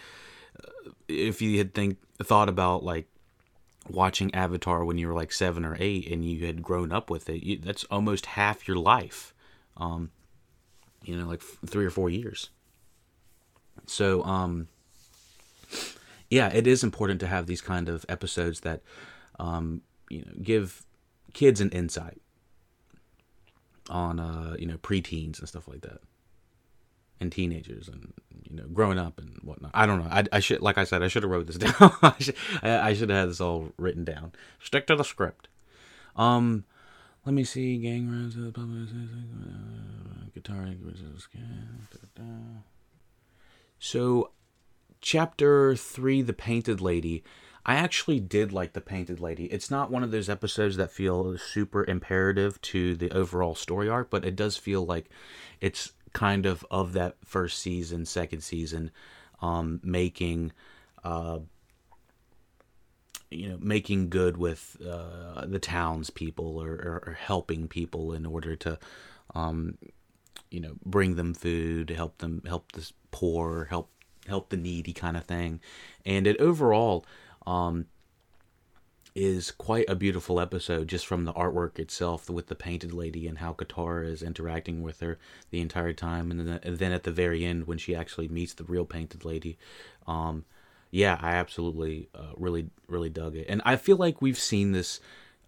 if 1.07 1.41
you 1.41 1.57
had 1.57 1.73
think 1.73 1.97
thought 2.21 2.49
about 2.49 2.83
like 2.83 3.07
watching 3.89 4.33
Avatar 4.35 4.85
when 4.85 4.99
you 4.99 5.07
were 5.07 5.15
like 5.15 5.31
seven 5.31 5.65
or 5.65 5.75
eight 5.79 6.07
and 6.07 6.23
you 6.23 6.45
had 6.45 6.61
grown 6.61 6.91
up 6.91 7.09
with 7.09 7.27
it, 7.29 7.41
you, 7.41 7.57
that's 7.57 7.83
almost 7.85 8.27
half 8.27 8.67
your 8.67 8.77
life. 8.77 9.33
Um, 9.75 10.11
you 11.03 11.17
know, 11.17 11.25
like 11.25 11.41
f- 11.41 11.57
three 11.67 11.85
or 11.85 11.89
four 11.89 12.11
years. 12.11 12.51
So, 13.87 14.23
um, 14.23 14.67
yeah, 16.29 16.49
it 16.53 16.67
is 16.67 16.83
important 16.83 17.19
to 17.21 17.27
have 17.27 17.47
these 17.47 17.61
kind 17.61 17.89
of 17.89 18.05
episodes 18.07 18.59
that, 18.59 18.81
um, 19.39 19.81
you 20.11 20.19
know, 20.19 20.31
give 20.43 20.85
kids 21.33 21.59
an 21.59 21.71
insight 21.71 22.21
on, 23.89 24.19
uh, 24.19 24.55
you 24.57 24.65
know, 24.65 24.77
preteens 24.77 25.39
and 25.39 25.47
stuff 25.47 25.67
like 25.67 25.81
that, 25.81 25.99
and 27.19 27.31
teenagers 27.31 27.87
and 27.87 28.13
you 28.49 28.55
know, 28.55 28.67
growing 28.71 28.99
up 28.99 29.19
and 29.19 29.39
whatnot. 29.41 29.71
I 29.73 29.85
don't 29.85 30.03
know. 30.03 30.09
I, 30.09 30.23
I 30.31 30.39
should, 30.39 30.61
like 30.61 30.77
I 30.77 30.83
said, 30.83 31.01
I 31.01 31.07
should 31.07 31.23
have 31.23 31.31
wrote 31.31 31.47
this 31.47 31.57
down. 31.57 31.73
I, 32.01 32.15
should, 32.19 32.35
I, 32.61 32.93
should 32.93 33.09
have 33.09 33.19
had 33.19 33.29
this 33.29 33.41
all 33.41 33.71
written 33.77 34.03
down. 34.03 34.33
Stick 34.59 34.87
to 34.87 34.95
the 34.95 35.03
script. 35.03 35.47
Um, 36.15 36.65
let 37.25 37.33
me 37.33 37.43
see. 37.43 37.77
Gang 37.77 38.07
the 38.35 38.51
public 38.51 38.89
guitar. 40.33 40.67
So, 43.79 44.31
chapter 45.01 45.75
three, 45.75 46.21
the 46.21 46.33
painted 46.33 46.81
lady. 46.81 47.23
I 47.65 47.75
actually 47.75 48.19
did 48.19 48.51
like 48.51 48.73
the 48.73 48.81
painted 48.81 49.19
lady. 49.19 49.45
It's 49.45 49.71
not 49.71 49.89
one 49.89 50.03
of 50.03 50.11
those 50.11 50.29
episodes 50.29 50.75
that 50.77 50.91
feel 50.91 51.37
super 51.37 51.85
imperative 51.85 52.61
to 52.61 52.95
the 52.95 53.11
overall 53.11 53.55
story 53.55 53.87
arc, 53.87 54.09
but 54.09 54.25
it 54.25 54.35
does 54.35 54.57
feel 54.57 54.85
like 54.85 55.09
it's 55.61 55.93
kind 56.11 56.45
of 56.45 56.65
of 56.69 56.93
that 56.93 57.15
first 57.23 57.59
season, 57.59 58.05
second 58.05 58.41
season, 58.41 58.91
um, 59.41 59.79
making, 59.81 60.51
uh, 61.05 61.39
you 63.31 63.49
know, 63.49 63.57
making 63.61 64.09
good 64.09 64.35
with 64.37 64.77
uh, 64.85 65.45
the 65.45 65.59
townspeople 65.59 66.61
or, 66.61 66.71
or, 66.71 67.03
or 67.07 67.17
helping 67.19 67.67
people 67.69 68.13
in 68.13 68.25
order 68.25 68.57
to, 68.57 68.77
um, 69.33 69.77
you 70.51 70.59
know, 70.59 70.75
bring 70.85 71.15
them 71.15 71.33
food, 71.33 71.89
help 71.89 72.17
them, 72.17 72.43
help 72.45 72.73
the 72.73 72.91
poor, 73.11 73.65
help 73.69 73.89
help 74.27 74.49
the 74.49 74.57
needy 74.57 74.93
kind 74.93 75.15
of 75.17 75.23
thing, 75.23 75.61
and 76.05 76.27
it 76.27 76.37
overall. 76.37 77.05
Um, 77.45 77.87
is 79.15 79.51
quite 79.51 79.87
a 79.87 79.95
beautiful 79.95 80.39
episode 80.39 80.87
just 80.87 81.05
from 81.05 81.23
the 81.23 81.33
artwork 81.33 81.77
itself 81.77 82.31
with 82.31 82.47
the 82.47 82.55
painted 82.55 82.91
lady 82.91 83.27
and 83.27 83.37
how 83.37 83.53
Katara 83.53 84.07
is 84.07 84.23
interacting 84.23 84.81
with 84.81 85.01
her 85.01 85.19
the 85.51 85.61
entire 85.61 85.93
time. 85.93 86.31
And 86.31 86.39
then, 86.39 86.59
and 86.63 86.79
then 86.79 86.91
at 86.91 87.03
the 87.03 87.11
very 87.11 87.45
end 87.45 87.67
when 87.67 87.77
she 87.77 87.95
actually 87.95 88.27
meets 88.27 88.53
the 88.53 88.63
real 88.63 88.85
painted 88.85 89.23
lady 89.23 89.59
um, 90.07 90.45
yeah 90.91 91.17
I 91.21 91.33
absolutely 91.33 92.09
uh, 92.13 92.33
really 92.37 92.69
really 92.87 93.09
dug 93.09 93.35
it. 93.35 93.47
And 93.49 93.61
I 93.65 93.75
feel 93.75 93.97
like 93.97 94.21
we've 94.21 94.37
seen 94.37 94.71
this 94.71 94.99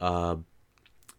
uh, 0.02 0.38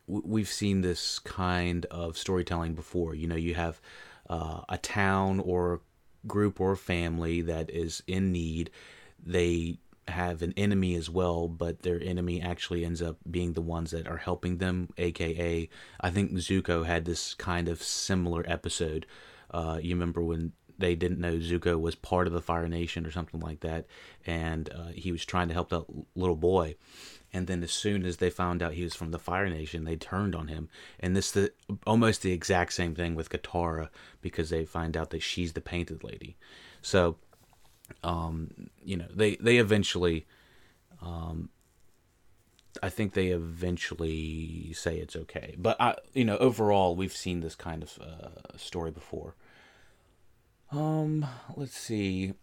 we've 0.06 0.48
seen 0.48 0.82
this 0.82 1.18
kind 1.20 1.86
of 1.86 2.18
storytelling 2.18 2.74
before. 2.74 3.14
You 3.14 3.28
know 3.28 3.36
you 3.36 3.54
have 3.54 3.80
uh, 4.28 4.62
a 4.68 4.78
town 4.78 5.40
or 5.40 5.80
group 6.26 6.60
or 6.60 6.76
family 6.76 7.40
that 7.42 7.70
is 7.70 8.02
in 8.06 8.32
need. 8.32 8.70
They 9.24 9.78
have 10.08 10.42
an 10.42 10.54
enemy 10.56 10.94
as 10.94 11.10
well, 11.10 11.48
but 11.48 11.82
their 11.82 12.00
enemy 12.02 12.40
actually 12.40 12.84
ends 12.84 13.02
up 13.02 13.16
being 13.30 13.52
the 13.52 13.60
ones 13.60 13.90
that 13.90 14.06
are 14.06 14.18
helping 14.18 14.58
them. 14.58 14.88
AKA, 14.98 15.68
I 16.00 16.10
think 16.10 16.32
Zuko 16.32 16.86
had 16.86 17.04
this 17.04 17.34
kind 17.34 17.68
of 17.68 17.82
similar 17.82 18.44
episode. 18.46 19.06
Uh, 19.50 19.78
you 19.82 19.94
remember 19.94 20.22
when 20.22 20.52
they 20.78 20.94
didn't 20.94 21.20
know 21.20 21.36
Zuko 21.38 21.80
was 21.80 21.94
part 21.94 22.26
of 22.26 22.32
the 22.32 22.40
Fire 22.40 22.68
Nation 22.68 23.06
or 23.06 23.10
something 23.10 23.40
like 23.40 23.60
that, 23.60 23.86
and 24.26 24.70
uh, 24.72 24.88
he 24.94 25.10
was 25.10 25.24
trying 25.24 25.48
to 25.48 25.54
help 25.54 25.70
that 25.70 25.84
little 26.14 26.36
boy. 26.36 26.76
And 27.32 27.46
then 27.46 27.62
as 27.62 27.72
soon 27.72 28.06
as 28.06 28.18
they 28.18 28.30
found 28.30 28.62
out 28.62 28.74
he 28.74 28.84
was 28.84 28.94
from 28.94 29.10
the 29.10 29.18
Fire 29.18 29.48
Nation, 29.48 29.84
they 29.84 29.96
turned 29.96 30.34
on 30.34 30.48
him. 30.48 30.68
And 31.00 31.16
this 31.16 31.30
the 31.30 31.52
almost 31.86 32.22
the 32.22 32.32
exact 32.32 32.72
same 32.72 32.94
thing 32.94 33.14
with 33.14 33.30
Katara 33.30 33.88
because 34.22 34.50
they 34.50 34.64
find 34.64 34.96
out 34.96 35.10
that 35.10 35.22
she's 35.22 35.52
the 35.52 35.60
Painted 35.60 36.04
Lady. 36.04 36.36
So 36.82 37.16
um, 38.02 38.68
you 38.84 38.96
know, 38.96 39.06
they 39.14 39.36
they 39.36 39.58
eventually, 39.58 40.26
um, 41.02 41.50
I 42.82 42.88
think 42.88 43.14
they 43.14 43.28
eventually 43.28 44.72
say 44.72 44.98
it's 44.98 45.16
okay. 45.16 45.54
But 45.58 45.80
I, 45.80 45.96
you 46.12 46.24
know, 46.24 46.36
overall, 46.38 46.94
we've 46.96 47.12
seen 47.16 47.40
this 47.40 47.54
kind 47.54 47.82
of 47.82 47.98
uh, 48.00 48.56
story 48.56 48.90
before. 48.90 49.34
Um, 50.70 51.26
let's 51.56 51.76
see. 51.76 52.34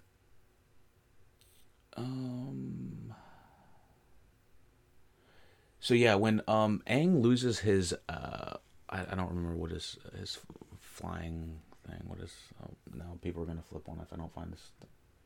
Um. 1.96 3.14
So 5.80 5.94
yeah, 5.94 6.16
when 6.16 6.42
um 6.48 6.82
Aang 6.88 7.22
loses 7.22 7.60
his 7.60 7.94
uh, 8.08 8.54
I, 8.90 9.02
I 9.12 9.16
don't 9.16 9.30
remember 9.30 9.58
what 9.58 9.72
his 9.72 9.98
his 10.18 10.40
flying 10.80 11.60
thing. 11.86 12.02
What 12.06 12.20
is? 12.20 12.34
Oh, 12.64 12.72
now 12.94 13.18
people 13.22 13.44
are 13.44 13.46
gonna 13.46 13.62
flip 13.62 13.90
on 13.90 14.00
if 14.00 14.14
I 14.14 14.16
don't 14.16 14.34
find 14.34 14.54
this. 14.54 14.72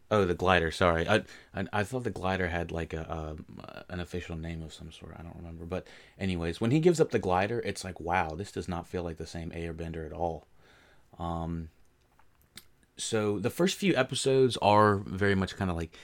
Oh, 0.09 0.25
the 0.25 0.33
glider. 0.33 0.71
Sorry, 0.71 1.07
I 1.07 1.23
I, 1.53 1.65
I 1.73 1.83
thought 1.83 2.03
the 2.03 2.09
glider 2.09 2.47
had 2.47 2.71
like 2.71 2.93
a, 2.93 3.35
a, 3.59 3.93
an 3.93 3.99
official 3.99 4.37
name 4.37 4.61
of 4.63 4.73
some 4.73 4.91
sort. 4.91 5.15
I 5.17 5.23
don't 5.23 5.35
remember. 5.35 5.65
But 5.65 5.85
anyways, 6.19 6.61
when 6.61 6.71
he 6.71 6.79
gives 6.79 7.01
up 7.01 7.11
the 7.11 7.19
glider, 7.19 7.59
it's 7.59 7.83
like 7.83 7.99
wow, 7.99 8.29
this 8.35 8.51
does 8.51 8.67
not 8.67 8.87
feel 8.87 9.03
like 9.03 9.17
the 9.17 9.27
same 9.27 9.51
Airbender 9.51 10.05
at 10.05 10.13
all. 10.13 10.47
Um. 11.19 11.69
So 12.99 13.37
the 13.37 13.51
first 13.51 13.77
few 13.77 13.95
episodes 13.95 14.57
are 14.57 14.95
very 14.95 15.35
much 15.35 15.55
kind 15.55 15.69
of 15.69 15.77
like 15.77 15.95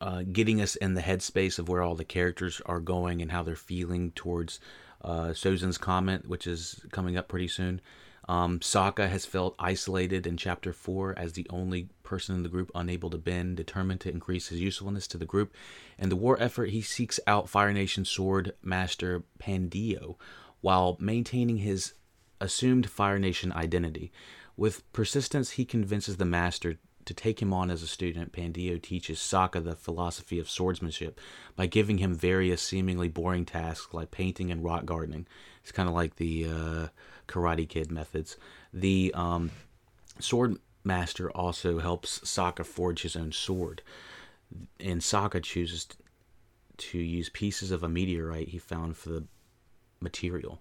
uh, 0.00 0.22
getting 0.30 0.60
us 0.60 0.76
in 0.76 0.94
the 0.94 1.00
headspace 1.00 1.58
of 1.58 1.68
where 1.68 1.82
all 1.82 1.94
the 1.94 2.04
characters 2.04 2.60
are 2.66 2.80
going 2.80 3.22
and 3.22 3.30
how 3.30 3.42
they're 3.42 3.56
feeling 3.56 4.12
towards 4.12 4.60
uh, 5.02 5.32
comment, 5.80 6.28
which 6.28 6.46
is 6.46 6.84
coming 6.90 7.16
up 7.16 7.28
pretty 7.28 7.48
soon. 7.48 7.80
Um, 8.28 8.60
Sokka 8.60 9.08
has 9.08 9.24
felt 9.24 9.54
isolated 9.58 10.26
in 10.26 10.36
Chapter 10.36 10.74
4 10.74 11.18
as 11.18 11.32
the 11.32 11.46
only 11.48 11.88
person 12.02 12.34
in 12.34 12.42
the 12.42 12.50
group 12.50 12.70
unable 12.74 13.08
to 13.10 13.18
bend, 13.18 13.56
determined 13.56 14.00
to 14.02 14.10
increase 14.10 14.48
his 14.48 14.60
usefulness 14.60 15.06
to 15.08 15.18
the 15.18 15.24
group. 15.24 15.54
In 15.98 16.10
the 16.10 16.16
war 16.16 16.36
effort, 16.38 16.68
he 16.68 16.82
seeks 16.82 17.18
out 17.26 17.48
Fire 17.48 17.72
Nation 17.72 18.04
Sword 18.04 18.52
Master 18.62 19.24
Piandao 19.38 20.16
while 20.60 20.98
maintaining 21.00 21.58
his 21.58 21.94
assumed 22.40 22.90
Fire 22.90 23.18
Nation 23.18 23.50
identity. 23.52 24.12
With 24.56 24.90
persistence, 24.92 25.52
he 25.52 25.64
convinces 25.64 26.18
the 26.18 26.24
Master 26.26 26.76
to 27.08 27.14
take 27.14 27.40
him 27.40 27.54
on 27.54 27.70
as 27.70 27.82
a 27.82 27.86
student, 27.86 28.32
Piandao 28.32 28.82
teaches 28.82 29.18
Sokka 29.18 29.64
the 29.64 29.74
philosophy 29.74 30.38
of 30.38 30.50
swordsmanship 30.50 31.18
by 31.56 31.64
giving 31.64 31.96
him 31.96 32.14
various 32.14 32.60
seemingly 32.60 33.08
boring 33.08 33.46
tasks 33.46 33.94
like 33.94 34.10
painting 34.10 34.50
and 34.50 34.62
rock 34.62 34.84
gardening. 34.84 35.26
It's 35.62 35.72
kind 35.72 35.88
of 35.88 35.94
like 35.94 36.16
the 36.16 36.44
uh, 36.44 36.88
Karate 37.28 37.68
Kid 37.68 37.92
methods. 37.92 38.36
The 38.72 39.12
um, 39.14 39.50
sword 40.18 40.56
master 40.84 41.30
also 41.30 41.78
helps 41.78 42.20
Sokka 42.20 42.64
forge 42.64 43.02
his 43.02 43.14
own 43.14 43.32
sword, 43.32 43.82
and 44.80 45.00
Sokka 45.00 45.42
chooses 45.42 45.86
to 46.78 46.98
use 46.98 47.28
pieces 47.28 47.70
of 47.70 47.82
a 47.82 47.88
meteorite 47.88 48.48
he 48.48 48.58
found 48.58 48.96
for 48.96 49.10
the 49.10 49.24
material. 50.00 50.60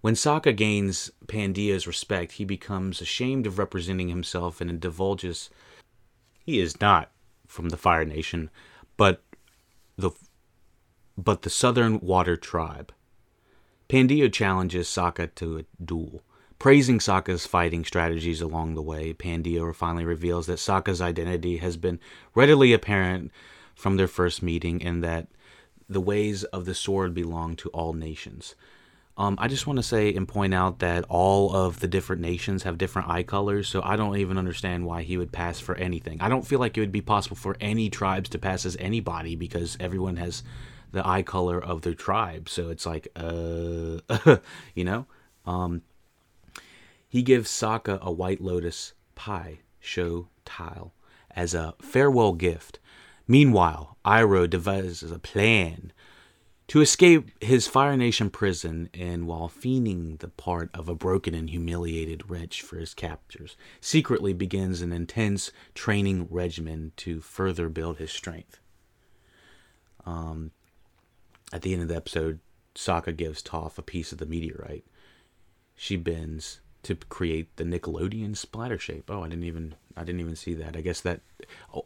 When 0.00 0.14
Sokka 0.14 0.56
gains 0.56 1.10
Piandao's 1.26 1.86
respect, 1.86 2.32
he 2.32 2.44
becomes 2.44 3.00
ashamed 3.00 3.46
of 3.46 3.58
representing 3.58 4.08
himself 4.08 4.60
and 4.60 4.80
divulges 4.80 5.50
he 6.48 6.60
is 6.60 6.80
not 6.80 7.10
from 7.46 7.68
the 7.68 7.76
Fire 7.76 8.06
Nation, 8.06 8.48
but 8.96 9.22
the 9.98 10.12
but 11.18 11.42
the 11.42 11.50
Southern 11.50 12.00
Water 12.00 12.38
Tribe. 12.38 12.90
Piandao 13.88 14.30
challenges 14.30 14.86
Sokka 14.86 15.34
to 15.36 15.58
a 15.58 15.64
duel. 15.82 16.22
Praising 16.58 16.98
Sokka's 16.98 17.46
fighting 17.46 17.86
strategies 17.86 18.42
along 18.42 18.74
the 18.74 18.82
way, 18.82 19.14
Piandao 19.14 19.74
finally 19.74 20.04
reveals 20.04 20.46
that 20.46 20.58
Sokka's 20.58 21.00
identity 21.00 21.56
has 21.56 21.78
been 21.78 21.98
readily 22.34 22.74
apparent 22.74 23.30
from 23.74 23.96
their 23.96 24.08
first 24.08 24.42
meeting 24.42 24.82
and 24.82 25.02
that 25.02 25.28
the 25.88 26.02
ways 26.02 26.44
of 26.44 26.66
the 26.66 26.74
sword 26.74 27.14
belong 27.14 27.56
to 27.56 27.70
all 27.70 27.94
nations. 27.94 28.54
Um, 29.16 29.36
I 29.38 29.48
just 29.48 29.66
want 29.66 29.78
to 29.78 29.82
say 29.82 30.12
and 30.14 30.28
point 30.28 30.52
out 30.52 30.80
that 30.80 31.04
all 31.08 31.56
of 31.56 31.80
the 31.80 31.88
different 31.88 32.20
nations 32.20 32.64
have 32.64 32.76
different 32.76 33.08
eye 33.08 33.22
colors, 33.22 33.68
so 33.68 33.80
I 33.82 33.96
don't 33.96 34.18
even 34.18 34.36
understand 34.36 34.84
why 34.84 35.02
he 35.02 35.16
would 35.16 35.32
pass 35.32 35.60
for 35.60 35.74
anything. 35.76 36.20
I 36.20 36.28
don't 36.28 36.46
feel 36.46 36.60
like 36.60 36.76
it 36.76 36.80
would 36.80 36.92
be 36.92 37.00
possible 37.00 37.36
for 37.36 37.56
any 37.58 37.88
tribes 37.88 38.28
to 38.30 38.38
pass 38.38 38.66
as 38.66 38.76
anybody 38.78 39.34
because 39.34 39.78
everyone 39.80 40.16
has 40.18 40.42
the 40.92 41.06
eye 41.06 41.22
color 41.22 41.62
of 41.62 41.82
their 41.82 41.94
tribe. 41.94 42.48
So 42.48 42.70
it's 42.70 42.86
like, 42.86 43.08
uh, 43.16 43.98
you 44.74 44.84
know? 44.84 45.06
Um, 45.46 45.82
he 47.08 47.22
gives 47.22 47.50
Sokka 47.50 48.00
a 48.00 48.12
White 48.12 48.40
Lotus 48.40 48.92
Pai 49.14 49.60
Sho 49.80 50.28
tile 50.44 50.92
as 51.30 51.54
a 51.54 51.74
farewell 51.80 52.32
gift. 52.32 52.78
Meanwhile, 53.26 53.96
Iroh 54.04 54.48
devises 54.48 55.10
a 55.10 55.18
plan 55.18 55.92
To 56.68 56.82
escape 56.82 57.30
his 57.42 57.66
Fire 57.66 57.96
Nation 57.96 58.28
prison, 58.28 58.90
and 58.92 59.26
while 59.26 59.48
fiending 59.48 60.18
the 60.18 60.28
part 60.28 60.68
of 60.74 60.86
a 60.86 60.94
broken 60.94 61.34
and 61.34 61.48
humiliated 61.48 62.28
wretch 62.28 62.60
for 62.60 62.76
his 62.76 62.92
captors, 62.92 63.56
secretly 63.80 64.34
begins 64.34 64.82
an 64.82 64.92
intense 64.92 65.50
training 65.72 66.28
regimen 66.30 66.92
to 66.98 67.20
further 67.22 67.70
build 67.70 67.96
his 67.96 68.10
strength. 68.10 68.60
Um, 70.04 70.50
at 71.52 71.62
the 71.62 71.72
end 71.72 71.82
of 71.82 71.88
the 71.88 71.96
episode, 71.96 72.40
Sokka 72.74 73.16
gives 73.16 73.42
Toph 73.42 73.78
a 73.78 73.82
piece 73.82 74.12
of 74.12 74.18
the 74.18 74.26
meteorite. 74.26 74.84
She 75.74 75.96
bends 75.96 76.60
to 76.82 76.94
create 76.94 77.56
the 77.56 77.64
Nickelodeon 77.64 78.36
splatter 78.36 78.78
shape. 78.78 79.10
Oh, 79.10 79.24
I 79.24 79.28
didn't 79.28 79.44
even 79.44 79.74
I 79.96 80.04
didn't 80.04 80.20
even 80.20 80.36
see 80.36 80.54
that. 80.54 80.76
I 80.76 80.80
guess 80.80 81.00
that 81.00 81.20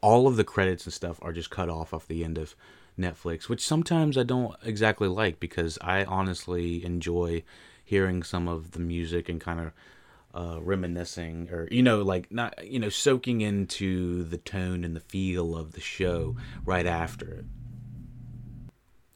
all 0.01 0.27
of 0.27 0.37
the 0.37 0.45
credits 0.45 0.85
and 0.85 0.93
stuff 0.93 1.19
are 1.23 1.33
just 1.33 1.51
cut 1.51 1.71
off 1.71 1.95
off 1.95 2.07
the 2.07 2.25
end 2.25 2.39
of 2.39 2.55
Netflix, 2.99 3.49
which 3.49 3.65
sometimes 3.67 4.19
I 4.19 4.23
don't 4.23 4.55
exactly 4.63 5.09
like 5.09 5.41
because 5.41 5.79
I 5.81 6.05
honestly 6.05 6.85
enjoy 6.85 7.43
hearing 7.85 8.23
some 8.23 8.49
of 8.49 8.73
the 8.73 8.81
music 8.81 9.29
and 9.29 9.41
kind 9.41 9.61
of 9.61 9.73
uh, 10.35 10.63
reminiscing 10.63 11.51
or 11.51 11.69
you 11.71 11.83
know 11.83 12.01
like 12.01 12.33
not 12.33 12.67
you 12.67 12.79
know 12.79 12.89
soaking 12.89 13.43
into 13.43 14.25
the 14.25 14.39
tone 14.39 14.83
and 14.85 14.97
the 14.97 15.01
feel 15.01 15.57
of 15.57 15.73
the 15.73 15.81
show 15.81 16.37
right 16.65 16.87
after 16.87 17.31
it. 17.31 17.45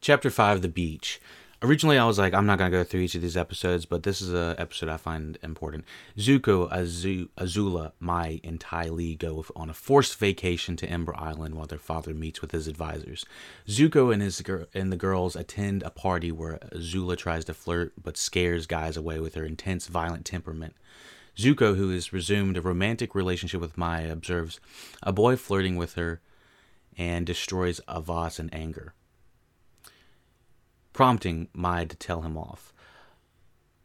Chapter 0.07 0.31
5 0.31 0.63
The 0.63 0.69
Beach 0.69 1.21
originally 1.65 1.99
I 1.99 2.05
was 2.05 2.17
like, 2.17 2.33
I'm 2.33 2.47
not 2.47 2.59
gonna 2.59 2.71
go 2.71 2.85
through 2.85 3.01
each 3.01 3.17
of 3.17 3.23
these 3.23 3.37
episodes, 3.37 3.87
but 3.87 4.05
this 4.05 4.23
is 4.23 4.33
a 4.33 4.55
episode 4.57 4.89
I 4.89 4.99
find 4.99 5.37
important. 5.43 5.85
Zuko, 6.17 6.71
Azu, 6.71 7.29
Azula, 7.37 7.91
Mai, 7.99 8.41
and 8.45 8.61
Ty 8.61 8.91
Lee 8.91 9.17
go 9.17 9.45
on 9.57 9.69
a 9.69 9.75
forced 9.75 10.17
vacation 10.17 10.77
to 10.77 10.89
Ember 10.89 11.13
Island 11.17 11.57
while 11.57 11.67
their 11.67 11.81
father 11.81 12.15
meets 12.15 12.41
with 12.41 12.53
his 12.53 12.69
advisors. 12.69 13.25
Zuko 13.67 14.13
and 14.13 14.23
his 14.23 14.41
and 14.73 14.93
the 14.93 14.97
girls 14.97 15.35
attend 15.35 15.83
a 15.83 15.91
party 15.91 16.31
where 16.31 16.61
Azula 16.73 17.17
tries 17.17 17.45
to 17.47 17.53
flirt 17.53 17.93
but 18.01 18.17
scares 18.17 18.69
guys 18.69 18.97
away 18.97 19.19
with 19.19 19.35
her 19.35 19.45
intense, 19.45 19.89
violent 19.89 20.25
temperament. 20.25 20.77
Zuko, 21.37 21.75
who 21.75 21.91
has 21.91 22.13
resumed 22.13 22.57
a 22.57 22.61
romantic 22.61 23.17
relationship 23.17 23.61
with 23.61 23.77
Maya, 23.77 24.13
observes 24.13 24.61
a 25.03 25.13
boy 25.13 25.35
flirting 25.35 25.75
with 25.75 25.95
her 25.95 26.21
and 26.97 27.27
destroys 27.27 27.81
a 27.89 28.01
vase 28.01 28.39
in 28.39 28.51
anger 28.51 28.95
prompting 30.97 31.47
Mai 31.53 31.85
to 31.85 31.95
tell 31.95 32.23
him 32.23 32.39
off. 32.39 32.73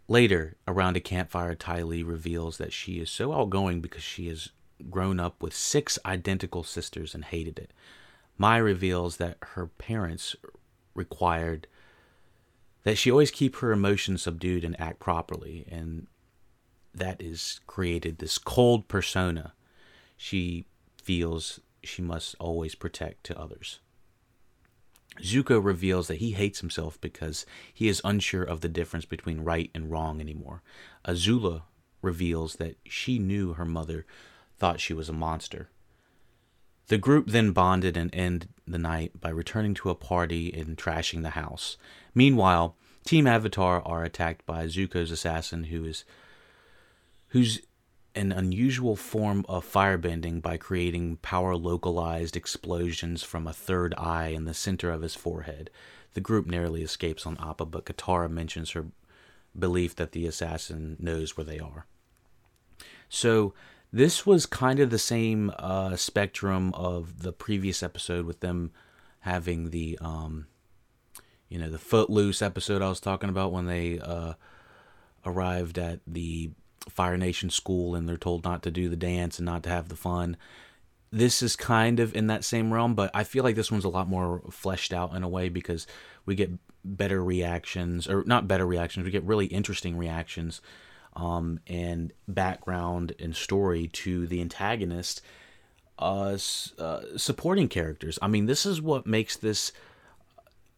Later, 0.07 0.55
around 0.65 0.95
a 0.95 1.01
campfire, 1.01 1.55
Ty 1.55 1.81
Lee 1.81 2.03
reveals 2.03 2.57
that 2.57 2.71
she 2.71 2.99
is 2.99 3.11
so 3.11 3.33
outgoing 3.33 3.81
because 3.81 4.01
she 4.01 4.29
has 4.29 4.51
grown 4.89 5.19
up 5.19 5.43
with 5.43 5.53
six 5.53 5.99
identical 6.05 6.63
sisters 6.63 7.13
and 7.13 7.25
hated 7.25 7.59
it. 7.59 7.73
Mai 8.37 8.55
reveals 8.55 9.17
that 9.17 9.37
her 9.41 9.67
parents 9.67 10.37
required 10.95 11.67
that 12.83 12.97
she 12.97 13.11
always 13.11 13.29
keep 13.29 13.57
her 13.57 13.73
emotions 13.73 14.21
subdued 14.21 14.63
and 14.63 14.79
act 14.79 14.99
properly, 14.99 15.67
and 15.69 16.07
that 16.95 17.21
is 17.21 17.59
created 17.67 18.19
this 18.19 18.37
cold 18.37 18.87
persona 18.87 19.51
she 20.15 20.65
feels 21.03 21.59
she 21.83 22.01
must 22.01 22.37
always 22.39 22.73
protect 22.73 23.25
to 23.25 23.37
others. 23.37 23.81
Zuko 25.21 25.63
reveals 25.63 26.07
that 26.07 26.17
he 26.17 26.31
hates 26.31 26.59
himself 26.59 26.99
because 27.01 27.45
he 27.73 27.87
is 27.87 28.01
unsure 28.03 28.43
of 28.43 28.61
the 28.61 28.69
difference 28.69 29.05
between 29.05 29.41
right 29.41 29.69
and 29.73 29.91
wrong 29.91 30.19
anymore. 30.19 30.61
Azula 31.05 31.63
reveals 32.01 32.55
that 32.55 32.77
she 32.85 33.19
knew 33.19 33.53
her 33.53 33.65
mother 33.65 34.05
thought 34.57 34.79
she 34.79 34.93
was 34.93 35.09
a 35.09 35.13
monster. 35.13 35.69
The 36.87 36.97
group 36.97 37.27
then 37.27 37.51
bonded 37.51 37.95
and 37.95 38.13
end 38.13 38.49
the 38.67 38.77
night 38.77 39.19
by 39.19 39.29
returning 39.29 39.73
to 39.75 39.89
a 39.89 39.95
party 39.95 40.51
and 40.53 40.77
trashing 40.77 41.21
the 41.21 41.31
house. 41.31 41.77
Meanwhile, 42.13 42.75
Team 43.05 43.27
Avatar 43.27 43.81
are 43.81 44.03
attacked 44.03 44.45
by 44.45 44.65
Zuko's 44.65 45.11
assassin 45.11 45.65
who 45.65 45.85
is 45.85 46.03
who's 47.29 47.61
an 48.15 48.31
unusual 48.31 48.95
form 48.95 49.45
of 49.47 49.65
firebending 49.65 50.41
by 50.41 50.57
creating 50.57 51.17
power 51.17 51.55
localized 51.55 52.35
explosions 52.35 53.23
from 53.23 53.47
a 53.47 53.53
third 53.53 53.93
eye 53.97 54.27
in 54.27 54.45
the 54.45 54.53
center 54.53 54.91
of 54.91 55.01
his 55.01 55.15
forehead. 55.15 55.69
The 56.13 56.21
group 56.21 56.45
narrowly 56.45 56.81
escapes 56.81 57.25
on 57.25 57.37
Appa, 57.39 57.65
but 57.65 57.85
Katara 57.85 58.29
mentions 58.29 58.71
her 58.71 58.87
belief 59.57 59.95
that 59.95 60.11
the 60.11 60.25
assassin 60.27 60.97
knows 60.99 61.37
where 61.37 61.45
they 61.45 61.59
are. 61.59 61.85
So, 63.09 63.53
this 63.93 64.25
was 64.25 64.45
kind 64.45 64.79
of 64.79 64.89
the 64.89 64.99
same 64.99 65.51
uh, 65.59 65.97
spectrum 65.97 66.73
of 66.73 67.23
the 67.23 67.33
previous 67.33 67.83
episode 67.83 68.25
with 68.25 68.39
them 68.39 68.71
having 69.21 69.71
the, 69.71 69.97
um, 69.99 70.47
you 71.49 71.59
know, 71.59 71.69
the 71.69 71.77
footloose 71.77 72.41
episode 72.41 72.81
I 72.81 72.87
was 72.87 73.01
talking 73.01 73.29
about 73.29 73.51
when 73.51 73.65
they 73.65 73.99
uh, 73.99 74.33
arrived 75.25 75.77
at 75.77 75.99
the 76.07 76.51
Fire 76.89 77.17
Nation 77.17 77.49
school 77.49 77.95
and 77.95 78.07
they're 78.07 78.17
told 78.17 78.43
not 78.43 78.63
to 78.63 78.71
do 78.71 78.89
the 78.89 78.95
dance 78.95 79.39
and 79.39 79.45
not 79.45 79.63
to 79.63 79.69
have 79.69 79.89
the 79.89 79.95
fun. 79.95 80.37
This 81.11 81.41
is 81.41 81.55
kind 81.55 81.99
of 81.99 82.15
in 82.15 82.27
that 82.27 82.45
same 82.45 82.73
realm, 82.73 82.95
but 82.95 83.11
I 83.13 83.23
feel 83.23 83.43
like 83.43 83.55
this 83.55 83.71
one's 83.71 83.83
a 83.83 83.89
lot 83.89 84.07
more 84.07 84.41
fleshed 84.49 84.93
out 84.93 85.13
in 85.13 85.23
a 85.23 85.29
way 85.29 85.49
because 85.49 85.85
we 86.25 86.35
get 86.35 86.51
better 86.83 87.23
reactions, 87.23 88.07
or 88.07 88.23
not 88.25 88.47
better 88.47 88.65
reactions, 88.65 89.03
we 89.03 89.11
get 89.11 89.23
really 89.23 89.47
interesting 89.47 89.97
reactions 89.97 90.61
um, 91.15 91.59
and 91.67 92.13
background 92.27 93.13
and 93.19 93.35
story 93.35 93.87
to 93.87 94.25
the 94.27 94.41
antagonist 94.41 95.21
uh, 95.99 96.37
uh, 96.79 97.01
supporting 97.17 97.67
characters. 97.67 98.17
I 98.21 98.27
mean, 98.27 98.45
this 98.45 98.65
is 98.65 98.81
what 98.81 99.05
makes 99.05 99.37
this 99.37 99.71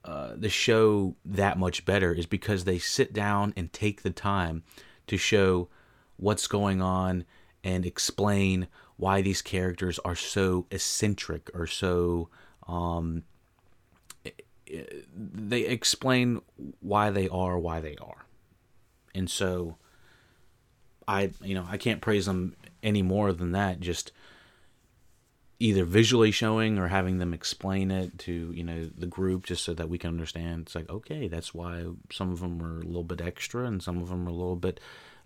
uh, 0.04 0.34
the 0.36 0.50
show 0.50 1.16
that 1.24 1.58
much 1.58 1.86
better 1.86 2.12
is 2.14 2.26
because 2.26 2.66
they 2.66 2.78
sit 2.78 3.14
down 3.14 3.54
and 3.56 3.72
take 3.72 4.02
the 4.02 4.10
time 4.10 4.64
to 5.08 5.16
show 5.16 5.70
what's 6.18 6.48
going 6.48 6.82
on 6.82 7.26
and 7.64 7.86
explain 7.86 8.68
why 8.98 9.22
these 9.22 9.42
characters 9.42 10.00
are 10.00 10.16
so 10.16 10.66
eccentric 10.72 11.50
or 11.54 11.68
so 11.68 12.30
um, 12.68 13.24
they 15.06 15.62
explain 15.62 16.42
why 16.80 17.10
they 17.10 17.28
are 17.30 17.58
why 17.60 17.80
they 17.80 17.96
are. 17.98 18.26
And 19.14 19.30
so 19.30 19.78
i 21.06 21.30
you 21.42 21.54
know 21.54 21.66
i 21.70 21.76
can't 21.76 22.00
praise 22.00 22.26
them 22.26 22.56
any 22.82 23.02
more 23.02 23.34
than 23.34 23.52
that 23.52 23.82
just 23.82 24.14
either 25.60 25.86
visually 25.86 26.32
showing 26.32 26.78
or 26.78 26.88
having 26.88 27.20
them 27.20 27.34
explain 27.34 27.92
it 27.92 28.18
to 28.18 28.52
you 28.54 28.64
know 28.64 28.90
the 28.98 29.06
group 29.06 29.46
just 29.46 29.64
so 29.64 29.74
that 29.74 29.88
we 29.88 29.98
can 29.98 30.10
understand. 30.10 30.64
It's 30.64 30.76
like 30.76 30.90
okay 30.90 31.28
that's 31.28 31.54
why 31.54 31.86
some 32.12 32.32
of 32.32 32.40
them 32.42 32.62
are 32.62 32.82
a 32.82 32.86
little 32.86 33.04
bit 33.04 33.22
extra 33.22 33.66
and 33.66 33.82
some 33.82 34.02
of 34.02 34.10
them 34.10 34.28
are 34.28 34.32
a 34.32 34.34
little 34.34 34.56
bit 34.56 34.80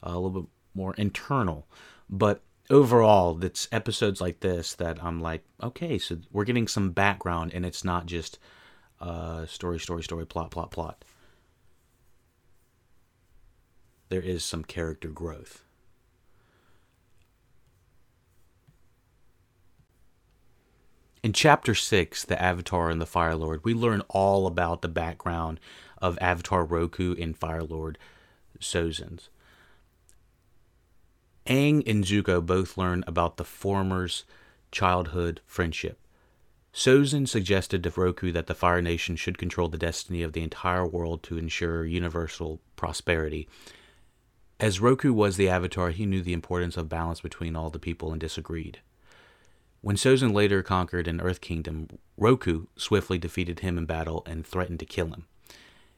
uh, 0.06 0.12
a 0.12 0.20
little 0.20 0.42
bit 0.42 0.50
more 0.78 0.94
internal. 0.94 1.68
But 2.10 2.42
overall, 2.70 3.44
it's 3.44 3.68
episodes 3.72 4.22
like 4.22 4.40
this 4.40 4.76
that 4.76 5.04
I'm 5.04 5.20
like, 5.20 5.44
okay, 5.62 5.98
so 5.98 6.20
we're 6.32 6.46
getting 6.46 6.68
some 6.68 6.92
background 6.92 7.52
and 7.54 7.66
it's 7.66 7.84
not 7.84 8.06
just 8.06 8.40
uh, 9.02 9.46
story, 9.48 9.80
story, 9.80 10.04
story, 10.04 10.26
plot, 10.26 10.52
plot, 10.52 10.72
plot. 10.72 11.04
There 14.10 14.22
is 14.22 14.44
some 14.44 14.64
character 14.64 15.10
growth. 15.10 15.64
In 21.24 21.34
chapter 21.34 21.76
6, 21.76 22.24
The 22.24 22.42
Avatar 22.42 22.90
and 22.90 23.02
the 23.02 23.06
Fire 23.06 23.36
Lord, 23.36 23.66
we 23.66 23.74
learn 23.74 24.02
all 24.08 24.48
about 24.48 24.82
the 24.82 24.88
background 24.88 25.60
of 25.98 26.18
Avatar 26.22 26.64
Roku 26.64 27.16
and 27.16 27.36
Fire 27.36 27.64
Lord 27.64 27.98
Sozins. 28.62 29.28
Aang 31.48 31.84
and 31.88 32.04
Zuko 32.04 32.46
both 32.46 32.78
learn 32.78 33.04
about 33.08 33.38
the 33.38 33.44
former's 33.44 34.24
childhood 34.72 35.42
friendship. 35.46 36.00
Sozin 36.74 37.28
suggested 37.28 37.82
to 37.84 37.90
Roku 37.90 38.32
that 38.32 38.48
the 38.48 38.54
Fire 38.54 38.82
Nation 38.82 39.16
should 39.16 39.38
control 39.38 39.68
the 39.68 39.78
destiny 39.78 40.22
of 40.22 40.34
the 40.34 40.44
entire 40.44 40.86
world 40.86 41.24
to 41.24 41.38
ensure 41.38 41.86
universal 41.86 42.62
prosperity. 42.76 43.48
As 44.60 44.80
Roku 44.80 45.12
was 45.14 45.38
the 45.38 45.50
Avatar, 45.50 45.92
he 45.92 46.06
knew 46.06 46.22
the 46.22 46.34
importance 46.34 46.78
of 46.78 46.90
balance 46.90 47.22
between 47.22 47.56
all 47.56 47.70
the 47.70 47.80
people 47.80 48.12
and 48.12 48.20
disagreed. 48.20 48.80
When 49.82 49.96
Sozin 49.96 50.34
later 50.34 50.62
conquered 50.62 51.08
an 51.08 51.22
Earth 51.22 51.42
Kingdom, 51.42 51.88
Roku 52.18 52.66
swiftly 52.76 53.18
defeated 53.18 53.62
him 53.62 53.78
in 53.78 53.86
battle 53.86 54.24
and 54.26 54.46
threatened 54.46 54.80
to 54.80 54.86
kill 54.86 55.08
him 55.08 55.28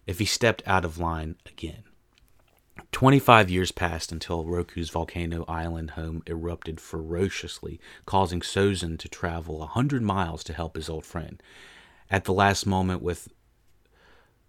if 0.06 0.20
he 0.20 0.26
stepped 0.26 0.64
out 0.66 0.86
of 0.86 0.98
line 0.98 1.36
again. 1.46 1.84
25 2.92 3.50
years 3.50 3.72
passed 3.72 4.12
until 4.12 4.46
Roku's 4.46 4.90
volcano 4.90 5.46
island 5.48 5.92
home 5.92 6.24
erupted 6.28 6.80
ferociously, 6.80 7.80
causing 8.06 8.42
Sozin 8.42 8.98
to 9.00 9.08
travel 9.08 9.58
a 9.58 9.60
100 9.60 10.02
miles 10.02 10.44
to 10.46 10.54
help 10.54 10.76
his 10.76 10.90
old 10.90 11.06
friend. 11.06 11.42
At 12.10 12.26
the 12.26 12.34
last 12.34 12.66
moment, 12.66 13.02
with 13.02 13.30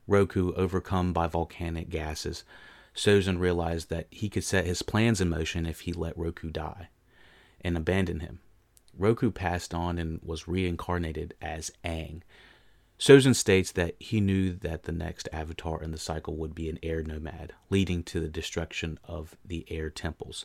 Roku 0.07 0.53
overcome 0.55 1.13
by 1.13 1.27
volcanic 1.27 1.89
gases, 1.89 2.45
Sozin 2.95 3.39
realized 3.39 3.91
that 3.91 4.09
he 4.11 4.29
could 4.29 4.45
set 4.45 4.67
his 4.67 4.83
plans 4.83 5.21
in 5.21 5.29
motion 5.29 5.67
if 5.67 5.81
he 5.81 5.93
let 5.93 6.19
Roku 6.19 6.51
die 6.51 6.89
and 7.61 7.77
abandon 7.77 8.21
him. 8.21 8.41
Roku 8.97 9.31
passed 9.31 9.73
on 9.73 9.99
and 9.99 10.21
was 10.23 10.49
reincarnated 10.49 11.35
as 11.41 11.71
Aang. 11.85 12.23
Sozin 13.01 13.35
states 13.35 13.73
that 13.73 13.97
he 13.99 14.21
knew 14.21 14.53
that 14.53 14.83
the 14.83 14.93
next 14.93 15.27
avatar 15.33 15.83
in 15.83 15.91
the 15.91 15.97
cycle 15.97 16.37
would 16.37 16.55
be 16.55 16.69
an 16.69 16.79
air 16.83 17.03
nomad, 17.03 17.55
leading 17.71 18.03
to 18.03 18.21
the 18.21 18.29
destruction 18.29 18.99
of 19.05 19.39
the 19.43 19.65
air 19.71 19.89
temples, 19.89 20.45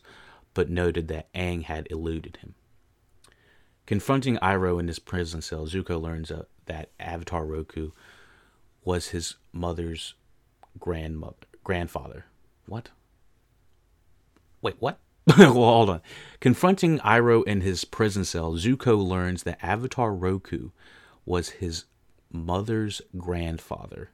but 0.54 0.70
noted 0.70 1.10
that 1.10 1.32
Aang 1.34 1.63
had 1.63 1.86
eluded 1.91 2.38
him. 2.38 2.56
Confronting 3.86 4.38
Iroh 4.38 4.80
in 4.80 4.88
his 4.88 5.00
prison 5.00 5.41
cell, 5.41 5.68
Zuko 5.68 6.02
learns 6.02 6.32
uh, 6.32 6.46
that 6.65 6.91
Avatar 6.98 7.46
Roku 7.46 7.91
was 8.86 9.10
his 9.10 9.36
mother's 9.52 10.13
grandmother, 10.80 11.36
grandfather. 11.62 12.26
What? 12.68 12.89
Wait, 14.62 14.76
what? 14.80 15.00
well, 15.38 15.52
hold 15.54 15.89
on. 15.89 16.02
Confronting 16.39 17.00
Iroh 17.00 17.44
in 17.46 17.62
his 17.62 17.84
prison 17.84 18.24
cell, 18.24 18.54
Zuko 18.54 18.98
learns 19.06 19.44
that 19.44 19.60
Avatar 19.62 20.13
Roku 20.15 20.70
was 21.26 21.50
his 21.50 21.84
mother's 22.32 23.02
grandfather 23.18 24.12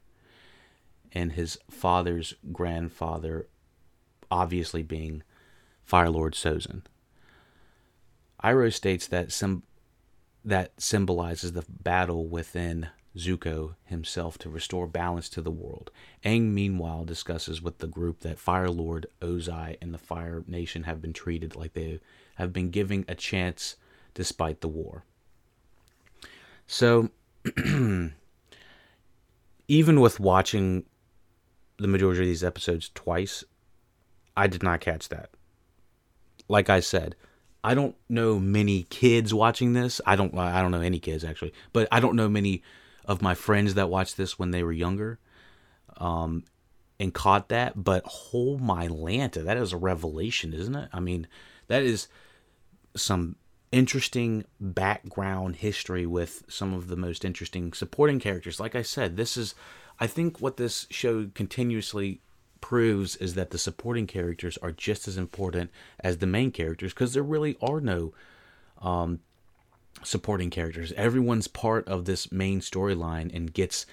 and 1.11 1.33
his 1.33 1.57
father's 1.69 2.33
grandfather 2.51 3.47
obviously 4.29 4.83
being 4.83 5.23
Fire 5.83 6.09
Lord 6.09 6.33
Sozin. 6.33 6.83
Iroh 8.43 8.73
states 8.73 9.07
that 9.07 9.31
sim- 9.31 9.63
that 10.43 10.71
symbolizes 10.77 11.51
the 11.51 11.65
battle 11.67 12.27
within 12.27 12.89
Zuko 13.15 13.75
himself 13.83 14.37
to 14.39 14.49
restore 14.49 14.87
balance 14.87 15.27
to 15.29 15.41
the 15.41 15.51
world. 15.51 15.91
Aang, 16.23 16.53
meanwhile, 16.53 17.03
discusses 17.03 17.61
with 17.61 17.79
the 17.79 17.87
group 17.87 18.21
that 18.21 18.39
Fire 18.39 18.69
Lord, 18.69 19.05
Ozai, 19.21 19.77
and 19.81 19.93
the 19.93 19.99
Fire 19.99 20.43
Nation 20.47 20.83
have 20.83 21.01
been 21.01 21.13
treated 21.13 21.55
like 21.55 21.73
they 21.73 21.99
have 22.35 22.53
been 22.53 22.69
giving 22.69 23.05
a 23.07 23.15
chance 23.15 23.75
despite 24.13 24.61
the 24.61 24.67
war. 24.67 25.03
So, 26.65 27.09
even 29.67 29.99
with 29.99 30.19
watching 30.19 30.85
the 31.77 31.87
majority 31.87 32.21
of 32.21 32.27
these 32.27 32.43
episodes 32.43 32.91
twice, 32.93 33.43
I 34.35 34.47
did 34.47 34.63
not 34.63 34.81
catch 34.81 35.09
that. 35.09 35.29
Like 36.47 36.69
I 36.69 36.79
said, 36.79 37.15
I 37.63 37.73
don't 37.73 37.95
know 38.09 38.39
many 38.39 38.83
kids 38.83 39.33
watching 39.33 39.73
this. 39.73 40.01
I 40.05 40.15
don't 40.15 40.37
I 40.37 40.61
don't 40.61 40.71
know 40.71 40.81
any 40.81 40.99
kids 40.99 41.23
actually, 41.23 41.53
but 41.73 41.87
I 41.91 41.99
don't 41.99 42.15
know 42.15 42.29
many 42.29 42.63
of 43.05 43.21
my 43.21 43.35
friends 43.35 43.75
that 43.75 43.89
watched 43.89 44.17
this 44.17 44.37
when 44.37 44.51
they 44.51 44.63
were 44.63 44.71
younger. 44.71 45.19
Um 45.97 46.43
and 46.99 47.13
caught 47.13 47.49
that, 47.49 47.83
but 47.83 48.03
oh 48.33 48.57
my 48.59 48.87
Lanta, 48.87 49.43
that 49.43 49.57
is 49.57 49.73
a 49.73 49.77
revelation, 49.77 50.53
isn't 50.53 50.75
it? 50.75 50.89
I 50.93 50.99
mean, 50.99 51.27
that 51.67 51.81
is 51.81 52.07
some 52.95 53.37
interesting 53.71 54.45
background 54.59 55.57
history 55.57 56.05
with 56.05 56.43
some 56.47 56.73
of 56.73 56.87
the 56.87 56.95
most 56.95 57.23
interesting 57.23 57.73
supporting 57.73 58.19
characters. 58.19 58.59
Like 58.59 58.75
I 58.75 58.81
said, 58.81 59.17
this 59.17 59.37
is, 59.37 59.55
I 59.99 60.07
think, 60.07 60.39
what 60.39 60.57
this 60.57 60.87
show 60.89 61.29
continuously 61.33 62.21
proves 62.59 63.15
is 63.15 63.33
that 63.35 63.49
the 63.49 63.57
supporting 63.57 64.07
characters 64.07 64.57
are 64.61 64.71
just 64.71 65.07
as 65.07 65.17
important 65.17 65.71
as 65.99 66.17
the 66.17 66.27
main 66.27 66.51
characters 66.51 66.93
because 66.93 67.13
there 67.13 67.23
really 67.23 67.57
are 67.61 67.81
no 67.81 68.13
um, 68.81 69.19
supporting 70.03 70.49
characters. 70.49 70.93
Everyone's 70.93 71.47
part 71.47 71.87
of 71.87 72.05
this 72.05 72.31
main 72.31 72.59
storyline 72.59 73.33
and 73.35 73.53
gets 73.53 73.85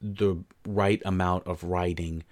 the 0.00 0.44
right 0.66 1.02
amount 1.04 1.46
of 1.46 1.64
writing 1.64 2.24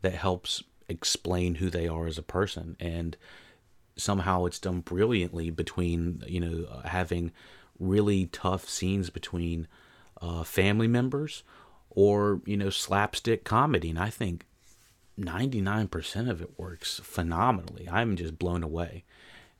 that 0.00 0.14
helps 0.14 0.62
explain 0.88 1.56
who 1.56 1.70
they 1.70 1.86
are 1.86 2.06
as 2.06 2.18
a 2.18 2.22
person. 2.22 2.76
And 2.80 3.16
somehow 3.96 4.44
it's 4.44 4.58
done 4.58 4.80
brilliantly 4.80 5.50
between 5.50 6.22
you 6.26 6.40
know 6.40 6.66
uh, 6.70 6.88
having 6.88 7.32
really 7.78 8.26
tough 8.26 8.68
scenes 8.68 9.10
between 9.10 9.66
uh, 10.20 10.44
family 10.44 10.88
members 10.88 11.42
or 11.90 12.40
you 12.46 12.56
know 12.56 12.70
slapstick 12.70 13.44
comedy. 13.44 13.90
And 13.90 13.98
i 13.98 14.10
think 14.10 14.46
99% 15.20 16.30
of 16.30 16.40
it 16.40 16.58
works 16.58 16.98
phenomenally. 17.04 17.86
I'm 17.86 18.16
just 18.16 18.38
blown 18.38 18.62
away. 18.62 19.04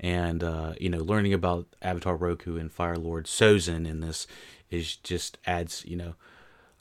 And 0.01 0.43
uh, 0.43 0.73
you 0.81 0.89
know 0.89 0.99
learning 0.99 1.33
about 1.33 1.67
avatar 1.81 2.17
roku 2.17 2.57
and 2.57 2.73
fire 2.73 2.97
lord 2.97 3.27
sozin 3.27 3.87
in 3.87 4.01
this 4.01 4.27
is 4.71 4.97
just 4.97 5.39
adds 5.47 5.85
you 5.87 5.97
know 5.97 6.15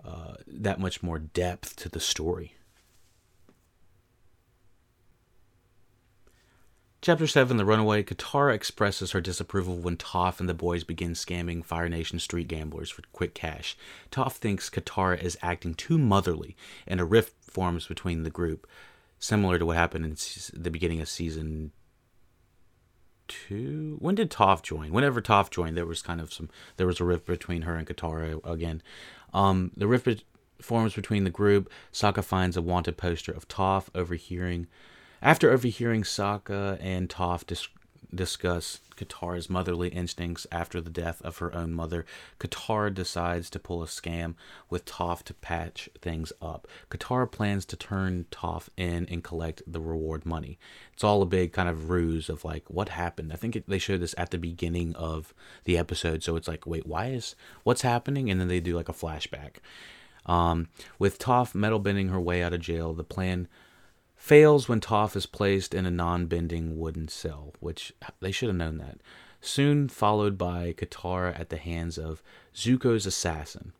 uh, 0.03 0.35
that 0.47 0.79
much 0.79 1.03
more 1.03 1.19
depth 1.19 1.75
to 1.75 1.89
the 1.89 1.99
story 1.99 2.55
Chapter 7.01 7.25
7 7.25 7.57
The 7.57 7.65
Runaway 7.65 8.03
Katara 8.03 8.53
expresses 8.53 9.09
her 9.09 9.21
disapproval 9.21 9.79
when 9.79 9.97
Toph 9.97 10.39
and 10.39 10.47
the 10.47 10.53
boys 10.53 10.83
begin 10.83 11.13
scamming 11.13 11.65
Fire 11.65 11.89
Nation 11.89 12.19
street 12.19 12.47
gamblers 12.47 12.91
for 12.91 13.01
quick 13.11 13.33
cash. 13.33 13.75
Toph 14.11 14.33
thinks 14.33 14.69
Katara 14.69 15.19
is 15.19 15.35
acting 15.41 15.73
too 15.73 15.97
motherly, 15.97 16.55
and 16.85 17.01
a 17.01 17.03
rift 17.03 17.33
forms 17.43 17.87
between 17.87 18.21
the 18.21 18.29
group, 18.29 18.67
similar 19.17 19.57
to 19.57 19.65
what 19.65 19.77
happened 19.77 20.05
in 20.05 20.15
the 20.53 20.69
beginning 20.69 21.01
of 21.01 21.09
season 21.09 21.71
two. 23.27 23.97
When 23.97 24.13
did 24.13 24.29
Toph 24.29 24.61
join? 24.61 24.91
Whenever 24.91 25.23
Toph 25.23 25.49
joined, 25.49 25.75
there 25.75 25.87
was 25.87 26.03
kind 26.03 26.21
of 26.21 26.31
some. 26.31 26.51
There 26.77 26.85
was 26.85 26.99
a 26.99 27.03
rift 27.03 27.25
between 27.25 27.63
her 27.63 27.75
and 27.77 27.87
Katara 27.87 28.47
again. 28.47 28.83
Um, 29.33 29.71
the 29.75 29.87
rift 29.87 30.23
forms 30.61 30.93
between 30.93 31.23
the 31.23 31.31
group. 31.31 31.67
Sokka 31.91 32.23
finds 32.23 32.55
a 32.55 32.61
wanted 32.61 32.95
poster 32.95 33.31
of 33.31 33.47
Toph, 33.47 33.87
overhearing 33.95 34.67
after 35.21 35.51
overhearing 35.51 36.03
Sokka 36.03 36.77
and 36.81 37.09
Toph 37.09 37.45
dis- 37.45 37.67
discuss 38.13 38.79
Katara's 38.95 39.49
motherly 39.49 39.89
instincts 39.89 40.45
after 40.51 40.79
the 40.79 40.89
death 40.89 41.21
of 41.23 41.37
her 41.39 41.53
own 41.55 41.73
mother, 41.73 42.05
Katara 42.39 42.93
decides 42.93 43.49
to 43.49 43.59
pull 43.59 43.81
a 43.81 43.87
scam 43.87 44.35
with 44.69 44.85
Toph 44.85 45.23
to 45.23 45.33
patch 45.33 45.89
things 45.99 46.31
up. 46.41 46.67
Katara 46.89 47.31
plans 47.31 47.65
to 47.65 47.75
turn 47.75 48.25
Toph 48.31 48.69
in 48.77 49.07
and 49.09 49.23
collect 49.23 49.63
the 49.65 49.81
reward 49.81 50.25
money. 50.25 50.59
It's 50.93 51.03
all 51.03 51.21
a 51.21 51.27
big 51.27 51.53
kind 51.53 51.69
of 51.69 51.89
ruse 51.89 52.29
of 52.29 52.45
like 52.45 52.69
what 52.69 52.89
happened. 52.89 53.33
I 53.33 53.37
think 53.37 53.55
it, 53.55 53.67
they 53.67 53.79
showed 53.79 54.01
this 54.01 54.15
at 54.17 54.31
the 54.31 54.37
beginning 54.37 54.95
of 54.95 55.33
the 55.63 55.77
episode, 55.77 56.23
so 56.23 56.35
it's 56.35 56.47
like, 56.47 56.67
wait, 56.67 56.85
why 56.85 57.07
is 57.07 57.35
what's 57.63 57.81
happening? 57.81 58.29
And 58.29 58.39
then 58.39 58.47
they 58.47 58.59
do 58.59 58.75
like 58.75 58.89
a 58.89 58.93
flashback. 58.93 59.57
Um, 60.25 60.69
with 60.99 61.17
Toph 61.17 61.55
metal 61.55 61.79
bending 61.79 62.09
her 62.09 62.19
way 62.19 62.43
out 62.43 62.53
of 62.53 62.61
jail, 62.61 62.93
the 62.93 63.03
plan 63.03 63.47
fails 64.21 64.69
when 64.69 64.79
Toph 64.79 65.15
is 65.15 65.25
placed 65.25 65.73
in 65.73 65.87
a 65.87 65.91
non 65.91 66.27
bending 66.27 66.77
wooden 66.77 67.07
cell, 67.07 67.55
which 67.59 67.91
they 68.19 68.31
should 68.31 68.49
have 68.49 68.55
known 68.55 68.77
that. 68.77 68.99
Soon 69.41 69.89
followed 69.89 70.37
by 70.37 70.73
Katara 70.73 71.37
at 71.37 71.49
the 71.49 71.57
hands 71.57 71.97
of 71.97 72.21
Zuko's 72.55 73.07
assassin. 73.07 73.73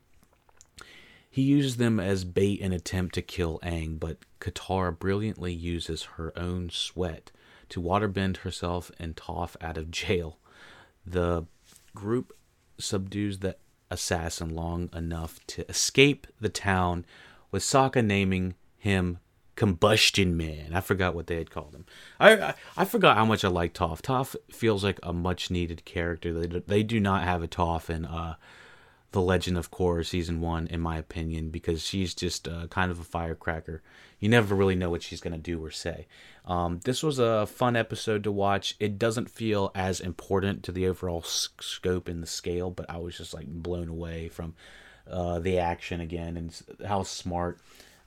He 1.30 1.44
uses 1.44 1.78
them 1.78 2.00
as 2.00 2.26
bait 2.26 2.60
in 2.60 2.74
attempt 2.74 3.14
to 3.16 3.22
kill 3.22 3.60
Aang, 3.62 4.00
but 4.00 4.18
Katara 4.40 4.98
brilliantly 4.98 5.54
uses 5.54 6.04
her 6.18 6.38
own 6.38 6.72
sweat 6.72 7.32
to 7.70 7.80
waterbend 7.80 8.38
herself 8.38 8.92
and 8.98 9.16
Toph 9.16 9.56
out 9.62 9.78
of 9.78 9.92
jail. 9.92 10.40
The 11.06 11.46
group 11.94 12.34
subdues 12.80 13.40
the 13.40 13.58
assassin 13.92 14.50
long 14.50 14.90
enough 14.92 15.40
to 15.48 15.70
escape 15.70 16.26
the 16.40 16.50
town, 16.50 17.06
with 17.52 17.62
Sokka 17.62 18.04
naming 18.04 18.56
him 18.80 19.20
Combustion 19.56 20.38
Man. 20.38 20.74
I 20.74 20.82
forgot 20.82 21.14
what 21.14 21.28
they 21.28 21.36
had 21.36 21.52
called 21.52 21.76
him. 21.76 21.86
I 22.20 22.38
I, 22.38 22.54
I 22.78 22.86
forgot 22.86 23.18
how 23.18 23.26
much 23.26 23.44
I 23.44 23.50
like 23.50 23.74
Toph. 23.74 24.02
Toph 24.02 24.36
feels 24.52 24.84
like 24.84 25.00
a 25.04 25.14
much 25.14 25.52
needed 25.52 25.86
character. 25.86 26.34
They 26.34 26.60
they 26.60 26.84
do 26.84 27.00
not 27.00 27.24
have 27.24 27.44
a 27.44 27.48
Toph 27.48 27.90
in 27.90 28.06
uh, 28.06 28.36
the 29.12 29.22
Legend 29.22 29.58
of 29.58 29.72
Korra 29.72 30.06
season 30.06 30.40
one, 30.40 30.68
in 30.68 30.80
my 30.80 30.98
opinion, 30.98 31.50
because 31.50 31.86
she's 31.86 32.16
just 32.16 32.48
uh, 32.48 32.68
kind 32.68 32.92
of 32.92 33.00
a 33.00 33.04
firecracker. 33.04 33.82
You 34.20 34.30
never 34.30 34.56
really 34.56 34.76
know 34.76 34.90
what 34.90 35.04
she's 35.04 35.22
gonna 35.22 35.38
do 35.38 35.64
or 35.64 35.72
say. 35.72 36.08
Um, 36.46 36.80
this 36.86 37.04
was 37.04 37.20
a 37.20 37.46
fun 37.46 37.76
episode 37.76 38.24
to 38.24 38.32
watch. 38.32 38.76
It 38.80 38.98
doesn't 38.98 39.30
feel 39.30 39.72
as 39.76 40.00
important 40.00 40.64
to 40.64 40.72
the 40.72 40.88
overall 40.88 41.24
scope 41.24 42.08
and 42.08 42.24
the 42.24 42.28
scale, 42.28 42.72
but 42.72 42.90
I 42.90 42.98
was 42.98 43.18
just 43.18 43.34
like 43.34 43.48
blown 43.48 43.90
away 43.90 44.30
from 44.30 44.56
uh, 45.10 45.40
the 45.40 45.60
action 45.60 46.00
again 46.00 46.38
and 46.38 46.62
how 46.88 47.04
smart. 47.04 47.60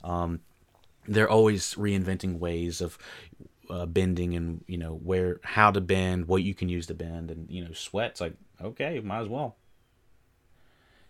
Um, 0.02 0.40
they're 1.06 1.30
always 1.30 1.74
reinventing 1.74 2.38
ways 2.38 2.80
of 2.80 2.98
uh, 3.70 3.86
bending 3.86 4.34
and 4.34 4.64
you 4.66 4.76
know 4.76 4.94
where 5.02 5.40
how 5.42 5.70
to 5.70 5.80
bend 5.80 6.26
what 6.26 6.42
you 6.42 6.54
can 6.54 6.68
use 6.68 6.86
to 6.86 6.94
bend 6.94 7.30
and 7.30 7.50
you 7.50 7.64
know 7.64 7.72
sweats 7.72 8.20
like 8.20 8.34
okay 8.62 9.00
might 9.00 9.20
as 9.20 9.28
well 9.28 9.56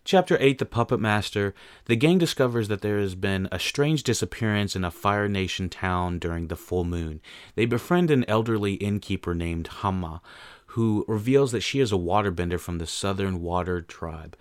Chapter 0.06 0.36
8 0.38 0.58
The 0.58 0.66
Puppet 0.66 1.00
Master. 1.00 1.54
The 1.86 1.96
gang 1.96 2.18
discovers 2.18 2.68
that 2.68 2.82
there 2.82 2.98
has 2.98 3.14
been 3.14 3.48
a 3.50 3.58
strange 3.58 4.02
disappearance 4.02 4.76
in 4.76 4.84
a 4.84 4.90
Fire 4.90 5.30
Nation 5.30 5.70
town 5.70 6.18
during 6.18 6.48
the 6.48 6.56
full 6.56 6.84
moon. 6.84 7.22
They 7.54 7.64
befriend 7.64 8.10
an 8.10 8.26
elderly 8.28 8.74
innkeeper 8.74 9.34
named 9.34 9.66
Hama, 9.66 10.20
who 10.66 11.06
reveals 11.08 11.52
that 11.52 11.62
she 11.62 11.80
is 11.80 11.90
a 11.90 11.96
waterbender 11.96 12.60
from 12.60 12.76
the 12.76 12.86
Southern 12.86 13.40
Water 13.40 13.80
Tribe, 13.80 14.36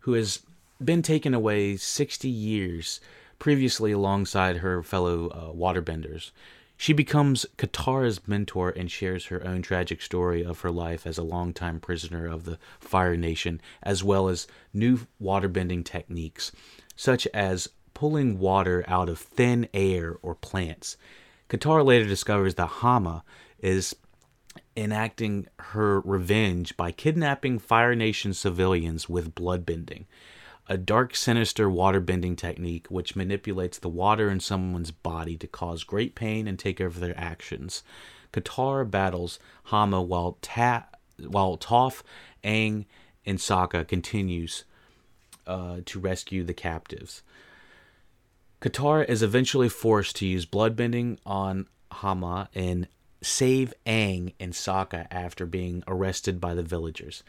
who 0.00 0.14
has 0.14 0.40
been 0.82 1.02
taken 1.02 1.34
away 1.34 1.76
60 1.76 2.28
years 2.28 3.00
previously 3.38 3.92
alongside 3.92 4.58
her 4.58 4.82
fellow 4.82 5.28
uh, 5.28 5.52
waterbenders. 5.52 6.30
She 6.76 6.92
becomes 6.92 7.46
Katara's 7.56 8.20
mentor 8.28 8.70
and 8.70 8.90
shares 8.90 9.26
her 9.26 9.46
own 9.46 9.62
tragic 9.62 10.02
story 10.02 10.44
of 10.44 10.60
her 10.60 10.70
life 10.70 11.06
as 11.06 11.16
a 11.16 11.22
longtime 11.22 11.80
prisoner 11.80 12.26
of 12.26 12.44
the 12.44 12.58
Fire 12.78 13.16
Nation, 13.16 13.60
as 13.82 14.04
well 14.04 14.28
as 14.28 14.46
new 14.74 15.06
waterbending 15.20 15.84
techniques, 15.84 16.52
such 16.94 17.26
as 17.28 17.70
pulling 17.94 18.38
water 18.38 18.84
out 18.86 19.08
of 19.08 19.18
thin 19.18 19.68
air 19.72 20.18
or 20.20 20.34
plants. 20.34 20.98
Katara 21.48 21.84
later 21.84 22.04
discovers 22.04 22.56
that 22.56 22.66
Hama 22.66 23.24
is 23.58 23.96
enacting 24.76 25.46
her 25.58 26.00
revenge 26.00 26.76
by 26.76 26.92
kidnapping 26.92 27.58
Fire 27.58 27.94
Nation 27.94 28.34
civilians 28.34 29.08
with 29.08 29.34
bloodbending 29.34 30.04
a 30.68 30.76
dark, 30.76 31.14
sinister 31.14 31.68
waterbending 31.68 32.36
technique 32.36 32.86
which 32.88 33.16
manipulates 33.16 33.78
the 33.78 33.88
water 33.88 34.30
in 34.30 34.40
someone's 34.40 34.90
body 34.90 35.36
to 35.36 35.46
cause 35.46 35.84
great 35.84 36.14
pain 36.14 36.48
and 36.48 36.58
take 36.58 36.80
over 36.80 36.98
their 36.98 37.18
actions. 37.18 37.82
Katara 38.32 38.90
battles 38.90 39.38
Hama 39.64 40.02
while, 40.02 40.38
Ta- 40.42 40.86
while 41.18 41.56
Toph, 41.56 42.02
Aang, 42.44 42.86
and 43.24 43.38
Sokka 43.38 43.86
continues 43.86 44.64
uh, 45.46 45.78
to 45.86 46.00
rescue 46.00 46.42
the 46.42 46.54
captives. 46.54 47.22
Katara 48.60 49.08
is 49.08 49.22
eventually 49.22 49.68
forced 49.68 50.16
to 50.16 50.26
use 50.26 50.46
bloodbending 50.46 51.18
on 51.24 51.66
Hama 51.92 52.48
and 52.54 52.88
save 53.22 53.72
Aang 53.86 54.34
and 54.40 54.52
Sokka 54.52 55.06
after 55.10 55.46
being 55.46 55.82
arrested 55.86 56.40
by 56.40 56.54
the 56.54 56.62
villagers. 56.62 57.22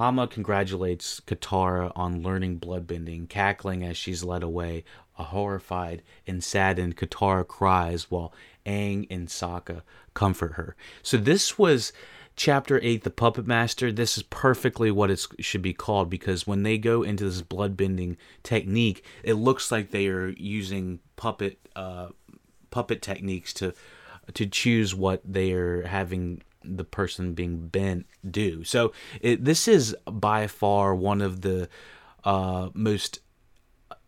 Hama 0.00 0.26
congratulates 0.28 1.20
Katara 1.20 1.92
on 1.94 2.22
learning 2.22 2.58
bloodbending, 2.58 3.28
cackling 3.28 3.84
as 3.84 3.98
she's 3.98 4.24
led 4.24 4.42
away. 4.42 4.82
A 5.18 5.24
horrified 5.24 6.00
and 6.26 6.42
saddened 6.42 6.96
Katara 6.96 7.46
cries 7.46 8.10
while 8.10 8.32
Aang 8.64 9.06
and 9.10 9.28
Sokka 9.28 9.82
comfort 10.14 10.54
her. 10.54 10.74
So 11.02 11.18
this 11.18 11.58
was 11.58 11.92
chapter 12.34 12.80
8 12.82 13.04
the 13.04 13.10
puppet 13.10 13.46
master 13.46 13.92
this 13.92 14.16
is 14.16 14.22
perfectly 14.22 14.90
what 14.90 15.10
it 15.10 15.26
should 15.40 15.60
be 15.60 15.74
called 15.74 16.08
because 16.08 16.46
when 16.46 16.62
they 16.62 16.78
go 16.78 17.02
into 17.02 17.24
this 17.24 17.42
bloodbending 17.42 18.16
technique 18.42 19.04
it 19.22 19.34
looks 19.34 19.70
like 19.70 19.90
they 19.90 20.06
are 20.06 20.28
using 20.28 21.00
puppet 21.16 21.58
uh, 21.76 22.06
puppet 22.70 23.02
techniques 23.02 23.52
to 23.52 23.74
to 24.32 24.46
choose 24.46 24.94
what 24.94 25.20
they 25.30 25.52
are 25.52 25.82
having 25.82 26.40
the 26.64 26.84
person 26.84 27.34
being 27.34 27.68
bent 27.68 28.06
do. 28.28 28.64
So 28.64 28.92
it, 29.20 29.44
this 29.44 29.66
is 29.68 29.96
by 30.06 30.46
far 30.46 30.94
one 30.94 31.20
of 31.20 31.40
the 31.40 31.68
uh, 32.24 32.70
most 32.74 33.20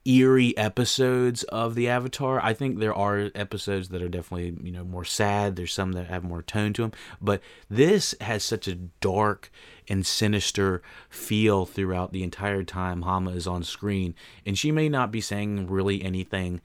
eerie 0.04 0.56
episodes 0.56 1.44
of 1.44 1.74
the 1.74 1.88
Avatar. 1.88 2.40
I 2.42 2.54
think 2.54 2.78
there 2.78 2.94
are 2.94 3.30
episodes 3.34 3.90
that 3.90 4.02
are 4.02 4.08
definitely 4.08 4.56
you 4.62 4.72
know 4.72 4.84
more 4.84 5.04
sad. 5.04 5.56
There's 5.56 5.72
some 5.72 5.92
that 5.92 6.06
have 6.06 6.24
more 6.24 6.42
tone 6.42 6.72
to 6.74 6.82
them, 6.82 6.92
but 7.20 7.40
this 7.70 8.14
has 8.20 8.42
such 8.42 8.66
a 8.68 8.74
dark 8.74 9.50
and 9.88 10.04
sinister 10.04 10.82
feel 11.08 11.66
throughout 11.66 12.12
the 12.12 12.22
entire 12.22 12.64
time 12.64 13.02
Hama 13.02 13.30
is 13.32 13.46
on 13.46 13.62
screen, 13.62 14.14
and 14.44 14.58
she 14.58 14.72
may 14.72 14.88
not 14.88 15.10
be 15.10 15.20
saying 15.20 15.68
really 15.68 16.02
anything 16.02 16.60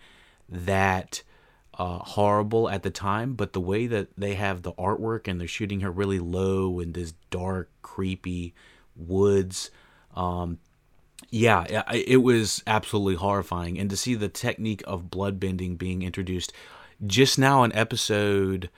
that 0.50 1.24
uh, 1.78 2.00
horrible 2.00 2.70
at 2.70 2.84
the 2.84 2.90
time, 2.90 3.34
but 3.34 3.54
the 3.54 3.62
way 3.62 3.86
that 3.88 4.08
they 4.18 4.34
have 4.34 4.64
the 4.64 4.74
artwork 4.74 5.28
and 5.28 5.40
they're 5.40 5.48
shooting 5.48 5.82
her 5.82 5.92
really 5.92 6.20
low 6.20 6.80
in 6.80 6.94
this 6.94 7.14
dark, 7.30 7.70
creepy 7.84 8.56
woods. 8.96 9.70
Um, 10.16 10.58
yeah, 11.30 11.84
it 11.94 12.24
was 12.24 12.64
absolutely 12.66 13.16
horrifying. 13.16 13.78
And 13.78 13.90
to 13.92 13.98
see 13.98 14.16
the 14.16 14.30
technique 14.30 14.82
of 14.88 15.12
bloodbending 15.12 15.78
being 15.78 16.02
introduced 16.02 16.52
just 17.06 17.38
now 17.38 17.64
in 17.64 17.74
episode 17.74 18.72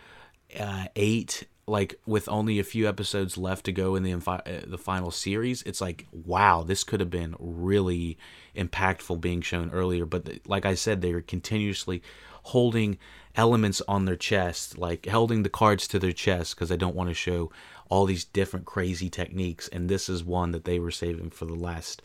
uh, 0.60 0.88
eight, 0.98 1.46
like 1.68 2.00
with 2.06 2.28
only 2.28 2.60
a 2.60 2.64
few 2.64 2.90
episodes 2.90 3.38
left 3.38 3.66
to 3.66 3.72
go 3.72 3.96
in 3.96 4.04
the 4.04 4.14
uh, 4.14 4.42
the 4.66 4.78
final 4.78 5.12
series, 5.12 5.62
it's 5.64 5.80
like 5.80 6.06
wow, 6.12 6.64
this 6.64 6.84
could 6.84 7.00
have 7.00 7.12
been 7.12 7.36
really 7.40 8.18
impactful 8.58 9.22
being 9.22 9.42
shown 9.42 9.70
earlier. 9.70 10.06
But 10.06 10.48
like 10.48 10.66
I 10.66 10.74
said, 10.74 11.02
they 11.02 11.14
are 11.14 11.22
continuously 11.22 12.02
holding 12.50 12.98
elements 13.36 13.82
on 13.88 14.06
their 14.06 14.16
chest, 14.16 14.78
like 14.78 15.06
holding 15.08 15.44
the 15.44 15.50
cards 15.50 15.88
to 15.88 16.00
their 16.00 16.12
chest 16.12 16.56
because 16.56 16.72
I 16.72 16.76
don't 16.76 16.96
want 16.96 17.10
to 17.10 17.14
show 17.14 17.52
all 17.90 18.06
these 18.06 18.26
different 18.26 18.66
crazy 18.66 19.10
techniques. 19.10 19.68
And 19.70 19.90
this 19.90 20.10
is 20.10 20.24
one 20.24 20.52
that 20.52 20.66
they 20.66 20.80
were 20.80 20.92
saving 20.92 21.30
for 21.32 21.46
the 21.46 21.56
last, 21.56 22.02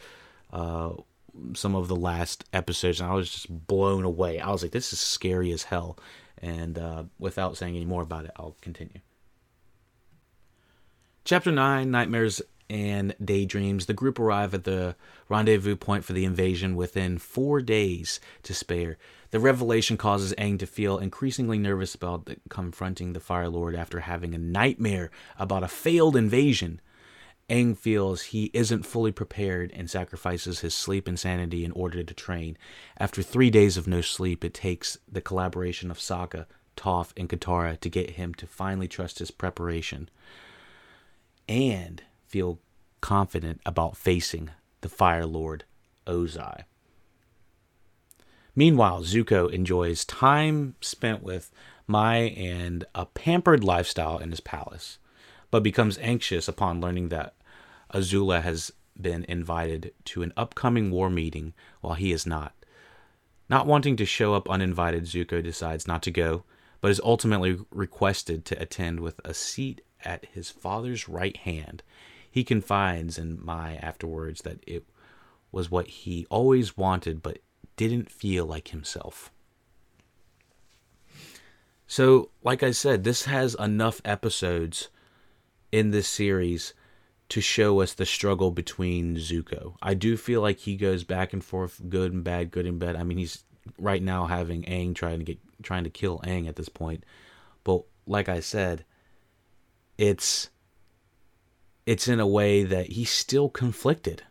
uh, 0.52 0.92
some 1.54 1.74
of 1.74 1.88
the 1.88 1.96
last 1.96 2.44
episodes. 2.52 3.00
And 3.00 3.11
I 3.11 3.14
was 3.14 3.30
just 3.30 3.66
blown 3.66 4.04
away. 4.04 4.40
I 4.40 4.50
was 4.50 4.62
like, 4.62 4.72
this 4.72 4.92
is 4.92 5.00
scary 5.00 5.50
as 5.52 5.64
hell. 5.64 5.98
And 6.38 6.78
uh, 6.78 7.04
without 7.18 7.57
saying 7.57 7.74
any 7.74 7.85
more 7.85 8.02
about 8.02 8.24
it, 8.26 8.33
I'll 8.37 8.57
continue. 8.61 9.00
Chapter 11.24 11.50
9 11.50 11.90
Nightmares 11.90 12.42
and 12.70 13.14
daydreams. 13.22 13.87
The 13.87 13.94
group 13.94 14.18
arrive 14.18 14.54
at 14.54 14.64
the 14.64 14.96
rendezvous 15.28 15.76
point 15.76 16.04
for 16.04 16.12
the 16.12 16.24
invasion 16.24 16.76
within 16.76 17.18
four 17.18 17.61
days 17.61 18.20
to 18.42 18.54
spare. 18.54 18.98
The 19.35 19.40
revelation 19.40 19.97
causes 19.97 20.33
Aang 20.38 20.61
to 20.61 20.66
feel 20.66 20.97
increasingly 20.97 21.59
nervous 21.59 21.97
about 21.97 22.27
the, 22.27 22.37
confronting 22.49 23.14
the 23.14 23.18
Fire 23.18 23.49
Lord 23.49 23.75
after 23.75 23.99
having 23.99 24.33
a 24.33 24.38
nightmare 24.38 25.11
about 25.37 25.64
a 25.64 25.66
failed 25.66 26.14
invasion. 26.14 26.81
Aang 27.51 27.77
feels 27.77 28.23
he 28.23 28.53
isn't 28.55 28.87
fully 28.87 29.11
prepared 29.11 29.73
and 29.75 29.90
sacrifices 29.90 30.61
his 30.61 30.73
sleep 30.73 31.09
and 31.09 31.18
sanity 31.18 31.64
in 31.64 31.73
order 31.73 32.05
to 32.05 32.14
train. 32.14 32.57
After 32.97 33.23
three 33.23 33.51
days 33.51 33.77
of 33.77 33.88
no 33.88 34.03
sleep, 34.03 34.44
it 34.44 34.55
takes 34.55 34.99
the 35.11 35.20
collaboration 35.20 35.90
of 35.90 35.99
Sokka, 35.99 36.47
Toph, 36.77 37.11
and 37.16 37.29
Katara 37.29 37.81
to 37.81 37.90
get 37.90 38.11
him 38.11 38.35
to 38.35 38.47
finally 38.47 38.87
trust 38.87 39.18
his 39.18 39.33
preparation. 39.33 40.09
And 41.49 42.05
feel 42.29 42.61
confident 43.01 43.62
about 43.66 43.97
facing 43.97 44.51
the 44.81 44.88
Fire 44.88 45.27
Lord 45.27 45.64
Ozai. 46.07 46.66
Meanwhile, 48.56 49.02
Zuko 49.02 49.50
enjoys 49.52 50.04
time 50.04 50.76
spent 50.80 51.22
with 51.22 51.50
Mai 51.86 52.16
and 52.36 52.84
a 52.94 53.06
pampered 53.06 53.64
lifestyle 53.64 54.18
in 54.18 54.30
his 54.30 54.40
palace, 54.40 54.98
but 55.50 55.62
becomes 55.62 55.98
anxious 55.98 56.48
upon 56.48 56.80
learning 56.80 57.08
that 57.08 57.34
Azula 57.92 58.42
has 58.42 58.72
been 59.00 59.24
invited 59.24 59.92
to 60.06 60.22
an 60.22 60.32
upcoming 60.36 60.90
war 60.90 61.10
meeting 61.10 61.52
while 61.80 61.94
he 61.94 62.12
is 62.12 62.26
not. 62.26 62.54
Not 63.48 63.66
wanting 63.66 63.96
to 63.96 64.06
show 64.06 64.34
up 64.34 64.48
uninvited, 64.48 65.04
Zuko 65.04 65.42
decides 65.42 65.86
not 65.86 66.02
to 66.04 66.10
go, 66.10 66.44
but 66.80 66.90
is 66.90 67.00
ultimately 67.04 67.58
requested 67.70 68.44
to 68.46 68.60
attend 68.62 69.00
with 69.00 69.20
a 69.24 69.34
seat 69.34 69.82
at 70.04 70.26
his 70.26 70.50
father's 70.50 71.08
right 71.08 71.36
hand 71.38 71.82
he 72.34 72.42
confides 72.42 73.16
in 73.16 73.38
Mai 73.44 73.76
afterwards 73.76 74.42
that 74.42 74.58
it 74.66 74.84
was 75.52 75.70
what 75.70 75.86
he 75.86 76.26
always 76.30 76.76
wanted 76.76 77.22
but 77.22 77.38
didn't 77.76 78.10
feel 78.10 78.46
like 78.46 78.68
himself. 78.68 79.30
So, 81.87 82.30
like 82.42 82.62
I 82.62 82.70
said, 82.70 83.04
this 83.04 83.24
has 83.24 83.54
enough 83.54 84.00
episodes 84.04 84.88
in 85.70 85.90
this 85.90 86.08
series 86.08 86.74
to 87.28 87.40
show 87.40 87.80
us 87.80 87.94
the 87.94 88.06
struggle 88.06 88.50
between 88.50 89.16
Zuko. 89.16 89.76
I 89.82 89.94
do 89.94 90.16
feel 90.16 90.40
like 90.40 90.58
he 90.58 90.76
goes 90.76 91.04
back 91.04 91.32
and 91.32 91.44
forth, 91.44 91.80
good 91.88 92.12
and 92.12 92.24
bad, 92.24 92.50
good 92.50 92.66
and 92.66 92.78
bad. 92.78 92.96
I 92.96 93.02
mean, 93.02 93.18
he's 93.18 93.44
right 93.78 94.02
now 94.02 94.26
having 94.26 94.62
Aang 94.62 94.94
trying 94.94 95.18
to 95.18 95.24
get 95.24 95.38
trying 95.62 95.84
to 95.84 95.90
kill 95.90 96.20
Aang 96.20 96.48
at 96.48 96.56
this 96.56 96.68
point. 96.68 97.04
But 97.64 97.82
like 98.06 98.28
I 98.28 98.40
said, 98.40 98.84
it's 99.98 100.50
it's 101.87 102.08
in 102.08 102.20
a 102.20 102.26
way 102.26 102.64
that 102.64 102.88
he's 102.88 103.10
still 103.10 103.48
conflicted. 103.48 104.22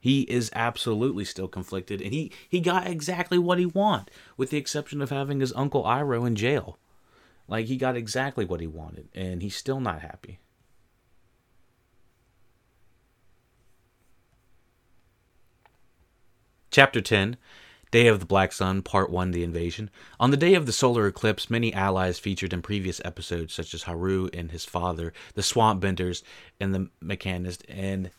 He 0.00 0.22
is 0.22 0.50
absolutely 0.54 1.24
still 1.24 1.48
conflicted, 1.48 2.00
and 2.00 2.12
he, 2.12 2.30
he 2.48 2.60
got 2.60 2.86
exactly 2.86 3.38
what 3.38 3.58
he 3.58 3.66
wanted, 3.66 4.10
with 4.36 4.50
the 4.50 4.58
exception 4.58 5.02
of 5.02 5.10
having 5.10 5.40
his 5.40 5.52
uncle 5.54 5.84
Iroh 5.84 6.26
in 6.26 6.36
jail. 6.36 6.78
Like, 7.48 7.66
he 7.66 7.76
got 7.76 7.96
exactly 7.96 8.44
what 8.44 8.60
he 8.60 8.66
wanted, 8.66 9.08
and 9.14 9.42
he's 9.42 9.56
still 9.56 9.80
not 9.80 10.02
happy. 10.02 10.38
Chapter 16.70 17.00
10 17.00 17.38
Day 17.90 18.08
of 18.08 18.20
the 18.20 18.26
Black 18.26 18.52
Sun, 18.52 18.82
Part 18.82 19.08
1 19.10 19.30
The 19.30 19.42
Invasion. 19.42 19.88
On 20.20 20.30
the 20.30 20.36
day 20.36 20.54
of 20.54 20.66
the 20.66 20.72
solar 20.72 21.06
eclipse, 21.06 21.48
many 21.48 21.72
allies 21.72 22.18
featured 22.18 22.52
in 22.52 22.60
previous 22.60 23.00
episodes, 23.04 23.54
such 23.54 23.72
as 23.72 23.84
Haru 23.84 24.28
and 24.34 24.50
his 24.50 24.64
father, 24.66 25.14
the 25.34 25.42
Swamp 25.42 25.80
Benders, 25.80 26.22
and 26.60 26.74
the 26.74 26.90
Mechanist, 27.00 27.64
and 27.68 28.10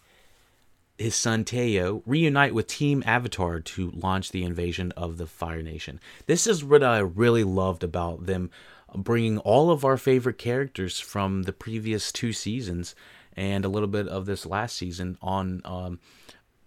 his 0.98 1.16
son 1.16 1.44
Teo, 1.44 2.02
reunite 2.06 2.54
with 2.54 2.68
Team 2.68 3.04
Avatar 3.06 3.60
to 3.60 3.92
launch 3.92 4.32
the 4.32 4.44
invasion 4.44 4.92
of 4.98 5.18
the 5.18 5.28
Fire 5.28 5.62
Nation. 5.62 6.00
This 6.26 6.48
is 6.48 6.64
what 6.64 6.84
I 6.84 7.00
really 7.00 7.44
loved 7.44 7.84
about 7.84 8.26
them 8.26 8.50
bringing 8.96 9.38
all 9.40 9.70
of 9.70 9.86
our 9.86 9.98
favorite 9.98 10.38
characters 10.38 11.00
from 11.00 11.44
the 11.44 11.54
previous 11.54 12.12
two 12.12 12.34
seasons 12.34 12.96
and 13.36 13.66
a 13.66 13.70
little 13.70 13.88
bit 13.88 14.08
of 14.08 14.26
this 14.26 14.46
last 14.46 14.76
season 14.76 15.18
on 15.22 15.62
um, 15.66 16.00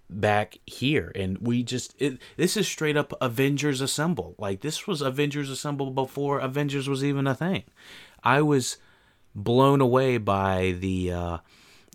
back 0.09 0.59
here. 0.66 1.11
And 1.14 1.38
we 1.38 1.62
just 1.62 1.95
it, 2.01 2.19
this 2.37 2.57
is 2.57 2.69
straight 2.69 2.97
up 2.97 3.12
avengers 3.21 3.81
assemble. 3.81 4.35
Like 4.38 4.61
this 4.61 4.87
was 4.87 5.01
avengers 5.01 5.51
assemble 5.51 5.90
before 5.90 6.38
avengers 6.38 6.88
was 6.88 7.03
even 7.03 7.27
a 7.27 7.35
thing. 7.35 7.64
I 8.23 8.43
was 8.43 8.77
blown 9.35 9.81
away 9.81 10.19
by 10.19 10.77
the 10.79 11.12
uh 11.12 11.38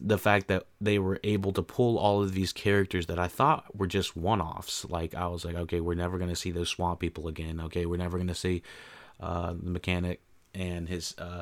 the 0.05 0.19
fact 0.19 0.47
that 0.47 0.67
they 0.79 0.99
were 0.99 1.19
able 1.23 1.51
to 1.51 1.63
pull 1.63 1.97
all 1.97 2.21
of 2.21 2.33
these 2.33 2.53
characters 2.53 3.07
that 3.07 3.17
I 3.17 3.27
thought 3.27 3.75
were 3.75 3.87
just 3.87 4.15
one 4.15 4.39
offs. 4.39 4.85
Like 4.85 5.15
I 5.15 5.25
was 5.27 5.43
like, 5.43 5.55
okay, 5.55 5.81
we're 5.81 5.95
never 5.95 6.19
gonna 6.19 6.35
see 6.35 6.51
those 6.51 6.69
swamp 6.69 6.99
people 6.99 7.27
again. 7.27 7.59
Okay, 7.59 7.87
we're 7.87 7.97
never 7.97 8.19
gonna 8.19 8.35
see 8.35 8.61
uh, 9.19 9.53
the 9.59 9.71
mechanic 9.71 10.21
and 10.53 10.87
his 10.87 11.15
uh, 11.17 11.41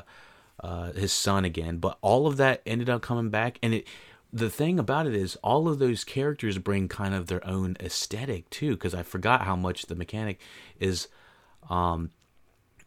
uh, 0.60 0.92
his 0.92 1.12
son 1.12 1.44
again. 1.44 1.76
But 1.76 1.98
all 2.00 2.26
of 2.26 2.38
that 2.38 2.62
ended 2.64 2.88
up 2.88 3.02
coming 3.02 3.30
back, 3.30 3.58
and 3.62 3.74
it. 3.74 3.86
The 4.32 4.50
thing 4.50 4.80
about 4.80 5.06
it 5.06 5.14
is, 5.14 5.36
all 5.44 5.68
of 5.68 5.78
those 5.78 6.02
characters 6.02 6.58
bring 6.58 6.88
kind 6.88 7.14
of 7.14 7.28
their 7.28 7.46
own 7.46 7.76
aesthetic 7.78 8.50
too. 8.50 8.72
Because 8.72 8.92
I 8.92 9.04
forgot 9.04 9.42
how 9.42 9.54
much 9.54 9.86
the 9.86 9.94
mechanic 9.94 10.40
is. 10.80 11.06
Um, 11.70 12.10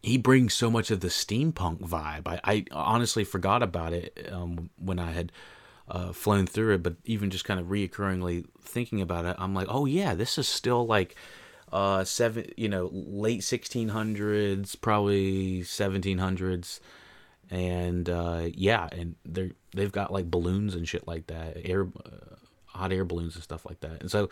he 0.04 0.18
brings 0.18 0.54
so 0.54 0.70
much 0.70 0.92
of 0.92 1.00
the 1.00 1.08
steampunk 1.08 1.80
vibe. 1.80 2.28
I, 2.28 2.40
I 2.44 2.66
honestly 2.72 3.24
forgot 3.24 3.64
about 3.64 3.94
it 3.94 4.30
um, 4.32 4.70
when 4.78 5.00
I 5.00 5.12
had 5.12 5.32
uh, 5.90 6.12
flown 6.12 6.48
through 6.48 6.76
it, 6.76 6.84
but 6.84 6.96
even 7.06 7.30
just 7.30 7.46
kind 7.46 7.60
of 7.60 7.68
reoccurringly 7.68 8.46
thinking 8.62 9.02
about 9.02 9.26
it, 9.26 9.36
I'm 9.40 9.54
like, 9.54 9.68
oh 9.70 9.86
yeah, 9.86 10.14
this 10.14 10.38
is 10.38 10.48
still 10.48 10.86
like 10.86 11.16
uh 11.72 12.04
seven 12.04 12.46
you 12.56 12.70
know 12.70 12.90
late 12.94 13.42
1600s 13.42 14.80
probably 14.80 15.62
1700s 15.62 16.80
and 17.50 18.10
uh 18.10 18.48
yeah 18.54 18.88
and 18.94 19.16
they're 19.26 19.52
they've 19.74 19.92
got 19.92 20.12
like 20.12 20.32
balloons 20.32 20.76
and 20.76 20.88
shit 20.88 21.06
like 21.08 21.28
that 21.28 21.58
air 21.66 21.88
uh, 22.06 22.36
hot 22.66 22.94
air 22.94 23.04
balloons 23.04 23.36
and 23.36 23.44
stuff 23.44 23.66
like 23.66 23.80
that. 23.82 24.00
And 24.02 24.12
so 24.12 24.30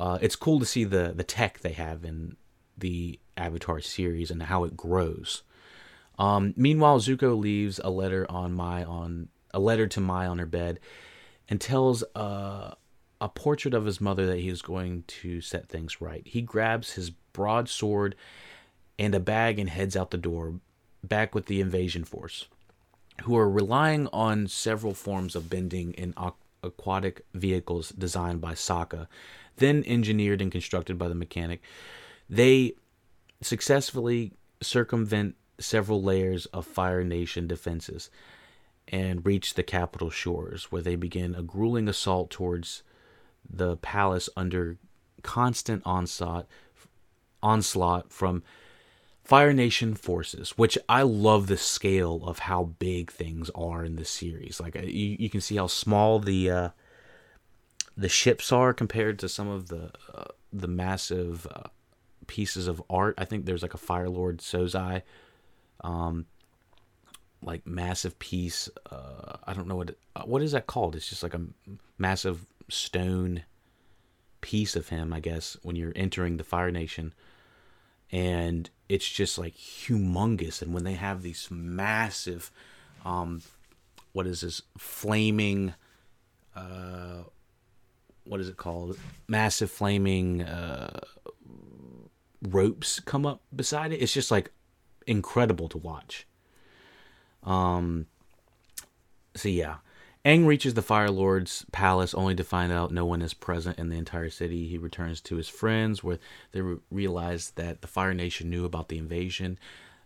uh 0.00 0.18
it's 0.20 0.36
cool 0.36 0.58
to 0.58 0.66
see 0.66 0.84
the 0.84 1.12
the 1.14 1.24
tech 1.24 1.60
they 1.60 1.72
have 1.72 2.04
in 2.04 2.36
the 2.76 3.20
avatar 3.36 3.80
series 3.80 4.30
and 4.30 4.42
how 4.42 4.64
it 4.64 4.76
grows. 4.76 5.42
Um 6.18 6.54
meanwhile 6.56 6.98
zuko 6.98 7.38
leaves 7.38 7.80
a 7.84 7.90
letter 7.90 8.26
on 8.28 8.52
my 8.52 8.84
on 8.84 9.28
a 9.54 9.60
letter 9.60 9.86
to 9.86 10.00
mai 10.00 10.26
on 10.26 10.38
her 10.38 10.46
bed 10.46 10.80
and 11.48 11.60
tells 11.60 12.02
uh 12.14 12.74
a 13.22 13.28
portrait 13.28 13.72
of 13.72 13.84
his 13.84 14.00
mother 14.00 14.26
that 14.26 14.40
he 14.40 14.48
is 14.48 14.62
going 14.62 15.04
to 15.06 15.40
set 15.40 15.68
things 15.68 16.00
right. 16.00 16.26
He 16.26 16.42
grabs 16.42 16.94
his 16.94 17.10
broadsword 17.10 18.16
and 18.98 19.14
a 19.14 19.20
bag 19.20 19.60
and 19.60 19.70
heads 19.70 19.96
out 19.96 20.10
the 20.10 20.16
door, 20.16 20.54
back 21.04 21.32
with 21.32 21.46
the 21.46 21.60
invasion 21.60 22.02
force, 22.02 22.48
who 23.22 23.36
are 23.36 23.48
relying 23.48 24.08
on 24.08 24.48
several 24.48 24.92
forms 24.92 25.36
of 25.36 25.48
bending 25.48 25.92
in 25.92 26.14
aquatic 26.64 27.24
vehicles 27.32 27.90
designed 27.90 28.40
by 28.40 28.54
Sokka, 28.54 29.06
then 29.56 29.84
engineered 29.86 30.42
and 30.42 30.50
constructed 30.50 30.98
by 30.98 31.06
the 31.06 31.14
mechanic. 31.14 31.62
They 32.28 32.72
successfully 33.40 34.32
circumvent 34.60 35.36
several 35.60 36.02
layers 36.02 36.46
of 36.46 36.66
Fire 36.66 37.04
Nation 37.04 37.46
defenses 37.46 38.10
and 38.92 39.26
reach 39.26 39.54
the 39.54 39.62
capital 39.62 40.10
shores, 40.10 40.70
where 40.70 40.82
they 40.82 40.94
begin 40.94 41.34
a 41.34 41.42
grueling 41.42 41.88
assault 41.88 42.30
towards 42.30 42.82
the 43.48 43.76
palace 43.78 44.28
under 44.36 44.76
constant 45.22 45.82
onslaught 45.84 46.46
onslaught 47.42 48.12
from 48.12 48.42
Fire 49.24 49.52
Nation 49.52 49.94
forces, 49.94 50.50
which 50.58 50.76
I 50.88 51.02
love 51.02 51.46
the 51.46 51.56
scale 51.56 52.22
of 52.24 52.40
how 52.40 52.64
big 52.78 53.10
things 53.10 53.50
are 53.54 53.84
in 53.84 53.96
this 53.96 54.10
series. 54.10 54.60
Like 54.60 54.76
uh, 54.76 54.82
you, 54.82 55.16
you 55.18 55.30
can 55.30 55.40
see 55.40 55.56
how 55.56 55.68
small 55.68 56.18
the 56.18 56.50
uh, 56.50 56.68
the 57.96 58.08
ships 58.08 58.50
are 58.50 58.74
compared 58.74 59.18
to 59.20 59.28
some 59.28 59.48
of 59.48 59.68
the 59.68 59.92
uh, 60.12 60.24
the 60.52 60.68
massive 60.68 61.46
uh, 61.46 61.68
pieces 62.26 62.66
of 62.66 62.82
art. 62.90 63.14
I 63.16 63.24
think 63.24 63.44
there's 63.44 63.62
like 63.62 63.74
a 63.74 63.78
Fire 63.78 64.08
Lord 64.08 64.38
Sozai, 64.38 65.02
um, 65.82 66.26
like 67.42 67.66
massive 67.66 68.18
piece. 68.18 68.68
Uh, 68.90 69.36
I 69.44 69.52
don't 69.52 69.68
know 69.68 69.76
what 69.76 69.96
uh, 70.16 70.22
what 70.22 70.42
is 70.42 70.52
that 70.52 70.66
called. 70.66 70.96
It's 70.96 71.08
just 71.08 71.22
like 71.22 71.34
a 71.34 71.42
massive 71.98 72.46
stone 72.68 73.42
piece 74.40 74.76
of 74.76 74.88
him, 74.88 75.12
I 75.12 75.20
guess, 75.20 75.56
when 75.62 75.76
you're 75.76 75.92
entering 75.96 76.36
the 76.36 76.44
Fire 76.44 76.70
Nation. 76.70 77.14
And 78.10 78.68
it's 78.88 79.08
just 79.08 79.38
like 79.38 79.54
humongous. 79.54 80.60
And 80.60 80.74
when 80.74 80.84
they 80.84 80.94
have 80.94 81.22
these 81.22 81.48
massive, 81.50 82.50
um, 83.06 83.40
what 84.12 84.26
is 84.26 84.42
this, 84.42 84.60
flaming, 84.76 85.72
uh, 86.54 87.22
what 88.24 88.40
is 88.40 88.48
it 88.48 88.58
called? 88.58 88.98
Massive 89.28 89.70
flaming 89.70 90.42
uh, 90.42 91.00
ropes 92.42 93.00
come 93.00 93.24
up 93.24 93.40
beside 93.54 93.92
it. 93.92 94.02
It's 94.02 94.12
just 94.12 94.30
like 94.30 94.50
incredible 95.06 95.68
to 95.70 95.78
watch. 95.78 96.26
Um, 97.42 98.06
so 99.34 99.48
yeah, 99.48 99.76
Aang 100.24 100.46
reaches 100.46 100.74
the 100.74 100.82
Fire 100.82 101.10
Lord's 101.10 101.66
palace 101.72 102.14
only 102.14 102.36
to 102.36 102.44
find 102.44 102.72
out 102.72 102.92
no 102.92 103.04
one 103.04 103.22
is 103.22 103.34
present 103.34 103.78
in 103.78 103.88
the 103.88 103.96
entire 103.96 104.30
city. 104.30 104.68
He 104.68 104.78
returns 104.78 105.20
to 105.22 105.36
his 105.36 105.48
friends 105.48 106.04
where 106.04 106.18
they 106.52 106.60
re- 106.60 106.78
realize 106.90 107.50
that 107.56 107.80
the 107.80 107.88
Fire 107.88 108.14
Nation 108.14 108.48
knew 108.48 108.64
about 108.64 108.88
the 108.88 108.98
invasion. 108.98 109.58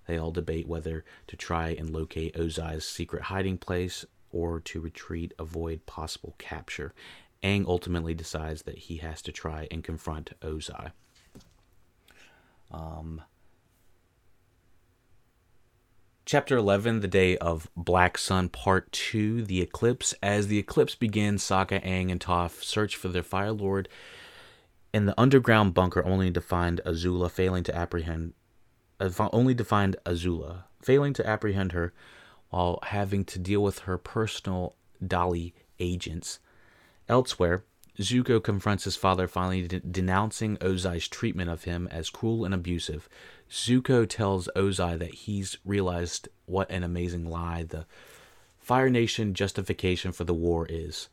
They 0.06 0.16
all 0.16 0.30
debate 0.30 0.66
whether 0.66 1.04
to 1.26 1.36
try 1.36 1.68
and 1.70 1.90
locate 1.90 2.34
Ozai's 2.34 2.86
secret 2.86 3.24
hiding 3.24 3.58
place 3.58 4.06
or 4.30 4.60
to 4.60 4.80
retreat, 4.80 5.34
avoid 5.38 5.84
possible 5.84 6.34
capture. 6.38 6.94
Aang 7.42 7.66
ultimately 7.66 8.14
decides 8.14 8.62
that 8.62 8.78
he 8.78 8.96
has 8.98 9.20
to 9.22 9.32
try 9.32 9.68
and 9.70 9.84
confront 9.84 10.32
Ozai. 10.40 10.92
Um, 12.70 13.20
Chapter 16.26 16.56
11, 16.56 17.02
The 17.02 17.06
Day 17.06 17.36
of 17.36 17.70
Black 17.76 18.18
Sun, 18.18 18.48
Part 18.48 18.90
2, 18.90 19.44
The 19.44 19.62
Eclipse. 19.62 20.12
As 20.20 20.48
the 20.48 20.58
eclipse 20.58 20.96
begins, 20.96 21.44
Sokka, 21.44 21.80
Aang, 21.84 22.10
and 22.10 22.20
Toph 22.20 22.64
search 22.64 22.96
for 22.96 23.06
their 23.06 23.22
Fire 23.22 23.52
Lord 23.52 23.88
in 24.92 25.06
the 25.06 25.14
underground 25.16 25.72
bunker 25.72 26.04
only 26.04 26.32
to 26.32 26.40
find 26.40 26.80
Azula 26.84 27.30
failing 27.30 27.62
to 27.62 27.76
apprehend 27.76 28.32
uh, 28.98 29.28
only 29.32 29.54
to 29.54 29.62
find 29.62 29.94
Azula 30.04 30.64
failing 30.82 31.12
to 31.12 31.24
apprehend 31.24 31.70
her 31.70 31.92
while 32.50 32.80
having 32.82 33.24
to 33.26 33.38
deal 33.38 33.62
with 33.62 33.80
her 33.80 33.96
personal 33.96 34.74
Dai 35.06 35.24
Li 35.26 35.54
agents. 35.78 36.40
Elsewhere, 37.08 37.62
Zuko 38.00 38.42
confronts 38.42 38.82
his 38.82 38.96
father, 38.96 39.28
finally 39.28 39.68
de- 39.68 39.78
denouncing 39.78 40.58
Ozai's 40.60 41.06
treatment 41.06 41.50
of 41.50 41.64
him 41.64 41.86
as 41.92 42.10
cruel 42.10 42.44
and 42.44 42.52
abusive. 42.52 43.08
Zuko 43.50 44.08
tells 44.08 44.48
Ozai 44.56 44.98
that 44.98 45.14
he's 45.14 45.58
realized 45.64 46.28
what 46.46 46.70
an 46.70 46.82
amazing 46.82 47.28
lie 47.28 47.62
the 47.62 47.86
Fire 48.58 48.90
Nation 48.90 49.34
justification 49.34 50.10
for 50.10 50.24
the 50.24 50.34
war 50.34 50.66
is, 50.68 51.08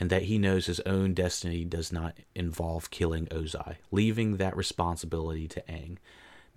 and 0.00 0.10
that 0.10 0.22
he 0.22 0.38
knows 0.38 0.66
his 0.66 0.80
own 0.80 1.14
destiny 1.14 1.64
does 1.64 1.92
not 1.92 2.16
involve 2.34 2.90
killing 2.90 3.26
Ozai, 3.26 3.76
leaving 3.92 4.36
that 4.36 4.56
responsibility 4.56 5.46
to 5.48 5.62
Aang. 5.68 5.98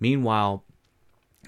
Meanwhile, 0.00 0.64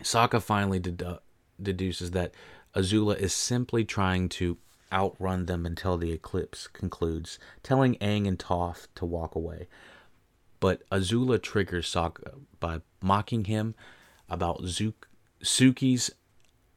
Sokka 0.01 0.41
finally 0.41 0.79
dedu- 0.79 1.15
uh, 1.15 1.19
deduces 1.61 2.13
that 2.13 2.33
Azula 2.75 3.17
is 3.17 3.33
simply 3.33 3.85
trying 3.85 4.29
to 4.31 4.59
outrun 4.93 5.47
them 5.47 5.67
until 5.67 5.97
the 5.97 6.13
eclipse 6.13 6.69
concludes, 6.69 7.39
telling 7.63 7.97
Aang 7.97 8.29
and 8.29 8.39
Toph 8.39 8.87
to 8.95 9.05
walk 9.05 9.35
away. 9.35 9.67
But 10.65 10.89
Azula 10.89 11.43
triggers 11.43 11.87
Sokka 11.93 12.41
by 12.59 12.81
mocking 13.03 13.45
him 13.45 13.75
about 14.31 14.65
Zook- 14.65 15.09
Suki's 15.43 16.11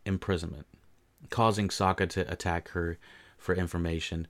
imprisonment, 0.06 0.68
causing 1.30 1.70
Sokka 1.70 2.10
to 2.10 2.30
attack 2.30 2.68
her 2.72 2.98
for 3.38 3.56
information. 3.56 4.28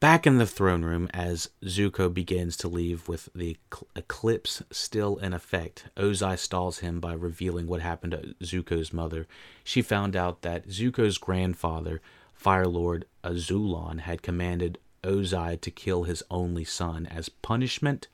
Back 0.00 0.26
in 0.26 0.38
the 0.38 0.46
throne 0.48 0.84
room, 0.84 1.08
as 1.14 1.50
Zuko 1.62 2.12
begins 2.12 2.56
to 2.56 2.66
leave 2.66 3.06
with 3.06 3.28
the 3.32 3.56
eclipse 3.94 4.64
still 4.72 5.16
in 5.18 5.32
effect, 5.32 5.84
Ozai 5.96 6.36
stalls 6.36 6.80
him 6.80 6.98
by 6.98 7.12
revealing 7.12 7.68
what 7.68 7.80
happened 7.80 8.10
to 8.10 8.34
Zuko's 8.44 8.92
mother. 8.92 9.28
She 9.62 9.82
found 9.82 10.16
out 10.16 10.42
that 10.42 10.66
Zuko's 10.66 11.16
grandfather 11.16 12.00
Fire 12.32 12.66
Lord 12.66 13.04
Azulon 13.22 14.00
had 14.00 14.20
commanded 14.20 14.78
Ozai 15.02 15.60
to 15.60 15.70
kill 15.70 16.04
his 16.04 16.22
only 16.30 16.64
son 16.64 17.06
as 17.06 17.28
punishment 17.28 18.08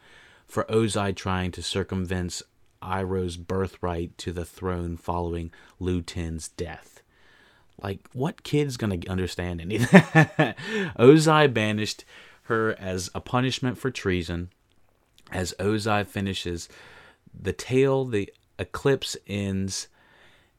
for 0.46 0.64
Ozai 0.64 1.14
trying 1.14 1.50
to 1.52 1.62
circumvent 1.62 2.42
Iroh's 2.82 3.36
birthright 3.36 4.16
to 4.18 4.32
the 4.32 4.44
throne 4.44 4.96
following 4.96 5.50
Lu 5.80 6.02
Ten's 6.02 6.48
death. 6.48 7.02
Like, 7.82 8.00
what 8.12 8.42
kid's 8.42 8.76
gonna 8.76 9.00
understand 9.08 9.60
anything? 9.60 10.00
Ozai 10.98 11.52
banished 11.52 12.04
her 12.44 12.74
as 12.78 13.10
a 13.14 13.20
punishment 13.20 13.76
for 13.76 13.90
treason. 13.90 14.50
As 15.32 15.54
Ozai 15.58 16.06
finishes 16.06 16.68
the 17.38 17.52
tale, 17.52 18.04
the 18.04 18.32
eclipse 18.58 19.16
ends 19.26 19.88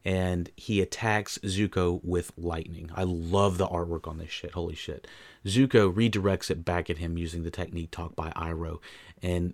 and 0.07 0.49
he 0.55 0.79
attacks 0.79 1.37
Zuko 1.39 1.99
with 2.01 2.31
lightning. 2.37 2.89
I 2.95 3.03
love 3.03 3.57
the 3.57 3.67
artwork 3.67 4.07
on 4.07 4.19
this 4.19 4.29
shit. 4.29 4.53
Holy 4.53 4.73
shit. 4.73 5.05
Zuko 5.45 5.93
redirects 5.93 6.49
it 6.49 6.63
back 6.63 6.89
at 6.89 6.99
him 6.99 7.17
using 7.17 7.43
the 7.43 7.51
technique 7.51 7.91
taught 7.91 8.15
by 8.15 8.29
Iroh 8.31 8.79
and 9.21 9.53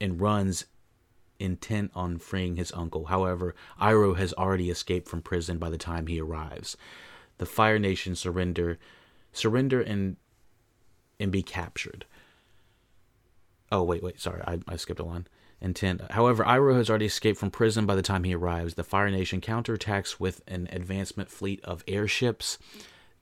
and 0.00 0.20
runs 0.20 0.66
intent 1.40 1.90
on 1.96 2.18
freeing 2.18 2.54
his 2.54 2.70
uncle. 2.70 3.06
However, 3.06 3.56
Iroh 3.80 4.16
has 4.18 4.32
already 4.34 4.70
escaped 4.70 5.08
from 5.08 5.20
prison 5.20 5.58
by 5.58 5.68
the 5.68 5.78
time 5.78 6.06
he 6.06 6.20
arrives. 6.20 6.76
The 7.38 7.46
Fire 7.46 7.80
Nation 7.80 8.14
surrender 8.14 8.78
surrender 9.32 9.80
and 9.80 10.16
and 11.18 11.32
be 11.32 11.42
captured. 11.42 12.04
Oh 13.72 13.82
wait, 13.82 14.02
wait, 14.02 14.20
sorry, 14.20 14.42
I, 14.46 14.60
I 14.68 14.76
skipped 14.76 15.00
a 15.00 15.04
line 15.04 15.26
intent. 15.62 16.02
However, 16.10 16.44
Iroh 16.44 16.76
has 16.76 16.90
already 16.90 17.06
escaped 17.06 17.38
from 17.38 17.50
prison 17.50 17.86
by 17.86 17.94
the 17.94 18.02
time 18.02 18.24
he 18.24 18.34
arrives. 18.34 18.74
The 18.74 18.84
Fire 18.84 19.10
Nation 19.10 19.40
counterattacks 19.40 20.20
with 20.20 20.42
an 20.46 20.68
advancement 20.70 21.30
fleet 21.30 21.60
of 21.64 21.82
airships. 21.88 22.58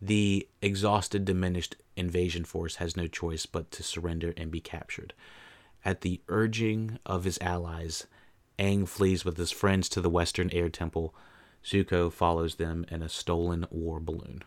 The 0.03 0.49
exhausted, 0.61 1.25
diminished 1.25 1.77
invasion 1.97 2.45
force 2.45 2.77
has 2.77 2.97
no 2.97 3.07
choice 3.07 3.47
but 3.47 3.71
to 3.73 3.85
surrender 3.85 4.35
and 4.37 4.51
be 4.51 4.61
captured. 4.61 5.15
At 5.85 6.01
the 6.01 6.21
urging 6.29 6.99
of 7.07 7.25
his 7.25 7.39
allies, 7.41 8.09
Aang 8.59 8.89
flees 8.89 9.25
with 9.25 9.37
his 9.37 9.53
friends 9.53 9.89
to 9.91 10.01
the 10.01 10.11
Western 10.11 10.51
Air 10.51 10.69
Temple. 10.69 11.15
Zuko 11.65 12.11
follows 12.11 12.57
them 12.57 12.85
in 12.91 13.03
a 13.03 13.09
stolen 13.09 13.67
war 13.71 14.01
balloon. 14.01 14.43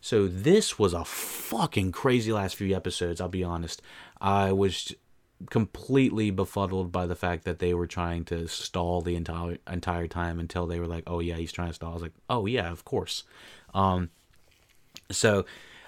So 0.00 0.28
this 0.28 0.78
was 0.78 0.92
a 0.92 1.04
fucking 1.04 1.90
crazy 1.90 2.32
last 2.32 2.54
few 2.54 2.76
episodes, 2.76 3.20
I'll 3.20 3.28
be 3.28 3.42
honest. 3.42 3.82
I 4.20 4.52
was 4.52 4.94
completely 5.50 6.30
befuddled 6.30 6.90
by 6.90 7.06
the 7.06 7.14
fact 7.14 7.44
that 7.44 7.58
they 7.58 7.74
were 7.74 7.86
trying 7.86 8.24
to 8.26 8.48
stall 8.48 9.00
the 9.00 9.14
entire 9.14 9.58
entire 9.70 10.08
time 10.08 10.38
until 10.40 10.66
they 10.66 10.80
were 10.80 10.86
like, 10.86 11.04
"Oh 11.06 11.20
yeah, 11.20 11.36
he's 11.36 11.52
trying 11.52 11.68
to 11.68 11.74
stall." 11.74 11.90
I 11.90 11.94
was 11.94 12.02
like, 12.02 12.14
"Oh 12.28 12.46
yeah, 12.46 12.70
of 12.70 12.84
course." 12.84 13.24
Um, 13.74 14.10
so 15.10 15.46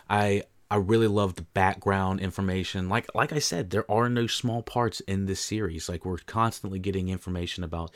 I 0.08 0.44
I 0.70 0.76
really 0.76 1.08
love 1.08 1.34
the 1.34 1.42
background 1.42 2.20
information. 2.20 2.88
Like 2.88 3.12
like 3.14 3.32
I 3.32 3.40
said, 3.40 3.70
there 3.70 3.90
are 3.90 4.08
no 4.08 4.26
small 4.26 4.62
parts 4.62 5.00
in 5.00 5.26
this 5.26 5.40
series. 5.40 5.88
Like 5.88 6.04
we're 6.04 6.18
constantly 6.18 6.78
getting 6.78 7.08
information 7.08 7.64
about 7.64 7.90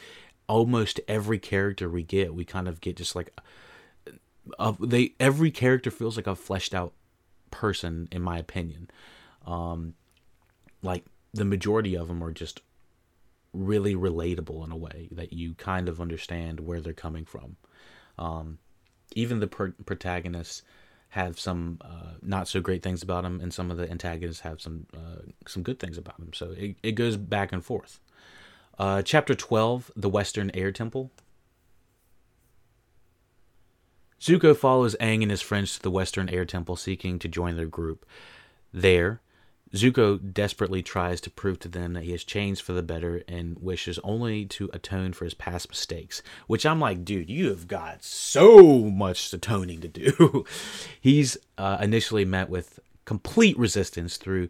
almost 0.48 1.00
every 1.06 1.38
character 1.38 1.88
we 1.88 2.02
get. 2.02 2.34
We 2.34 2.44
kind 2.44 2.68
of 2.68 2.80
get 2.80 2.96
just 2.96 3.14
like 3.14 3.32
uh, 4.58 4.72
they 4.80 5.14
every 5.20 5.50
character 5.50 5.90
feels 5.90 6.16
like 6.16 6.26
a 6.26 6.34
fleshed 6.34 6.74
out 6.74 6.92
person 7.50 8.08
in 8.10 8.22
my 8.22 8.38
opinion. 8.38 8.90
Um, 9.46 9.94
like 10.82 11.04
the 11.34 11.44
majority 11.44 11.96
of 11.96 12.08
them 12.08 12.22
are 12.22 12.30
just 12.30 12.62
really 13.52 13.94
relatable 13.94 14.64
in 14.64 14.72
a 14.72 14.76
way 14.76 15.08
that 15.10 15.32
you 15.32 15.54
kind 15.54 15.88
of 15.88 16.00
understand 16.00 16.60
where 16.60 16.80
they're 16.80 16.92
coming 16.92 17.24
from. 17.24 17.56
Um, 18.18 18.58
even 19.14 19.40
the 19.40 19.46
protagonists 19.46 20.62
have 21.10 21.38
some 21.38 21.78
uh, 21.80 22.14
not 22.22 22.48
so 22.48 22.60
great 22.60 22.82
things 22.82 23.02
about 23.02 23.24
them, 23.24 23.40
and 23.40 23.52
some 23.52 23.70
of 23.70 23.76
the 23.76 23.90
antagonists 23.90 24.40
have 24.40 24.60
some 24.60 24.86
uh, 24.96 25.22
some 25.46 25.62
good 25.62 25.78
things 25.78 25.98
about 25.98 26.18
them. 26.18 26.32
So 26.32 26.52
it, 26.56 26.76
it 26.82 26.92
goes 26.92 27.16
back 27.16 27.52
and 27.52 27.64
forth. 27.64 28.00
Uh, 28.78 29.02
chapter 29.02 29.34
12 29.34 29.90
The 29.94 30.08
Western 30.08 30.50
Air 30.54 30.72
Temple. 30.72 31.10
Zuko 34.20 34.56
follows 34.56 34.96
Aang 35.00 35.22
and 35.22 35.30
his 35.30 35.42
friends 35.42 35.74
to 35.74 35.82
the 35.82 35.90
Western 35.90 36.28
Air 36.28 36.44
Temple 36.44 36.76
seeking 36.76 37.18
to 37.18 37.28
join 37.28 37.56
their 37.56 37.66
group. 37.66 38.06
There, 38.72 39.20
Zuko 39.72 40.18
desperately 40.32 40.82
tries 40.82 41.20
to 41.22 41.30
prove 41.30 41.58
to 41.60 41.68
them 41.68 41.94
that 41.94 42.04
he 42.04 42.12
has 42.12 42.22
changed 42.22 42.62
for 42.62 42.72
the 42.72 42.82
better 42.82 43.22
and 43.26 43.58
wishes 43.58 43.98
only 44.04 44.44
to 44.46 44.70
atone 44.72 45.12
for 45.12 45.24
his 45.24 45.34
past 45.34 45.68
mistakes. 45.68 46.22
Which 46.46 46.64
I'm 46.64 46.78
like, 46.78 47.04
dude, 47.04 47.28
you 47.28 47.48
have 47.48 47.66
got 47.66 48.04
so 48.04 48.82
much 48.82 49.32
atoning 49.32 49.80
to 49.80 49.88
do. 49.88 50.44
He's 51.00 51.36
uh, 51.58 51.78
initially 51.80 52.24
met 52.24 52.48
with 52.48 52.78
complete 53.04 53.58
resistance 53.58 54.16
through 54.16 54.48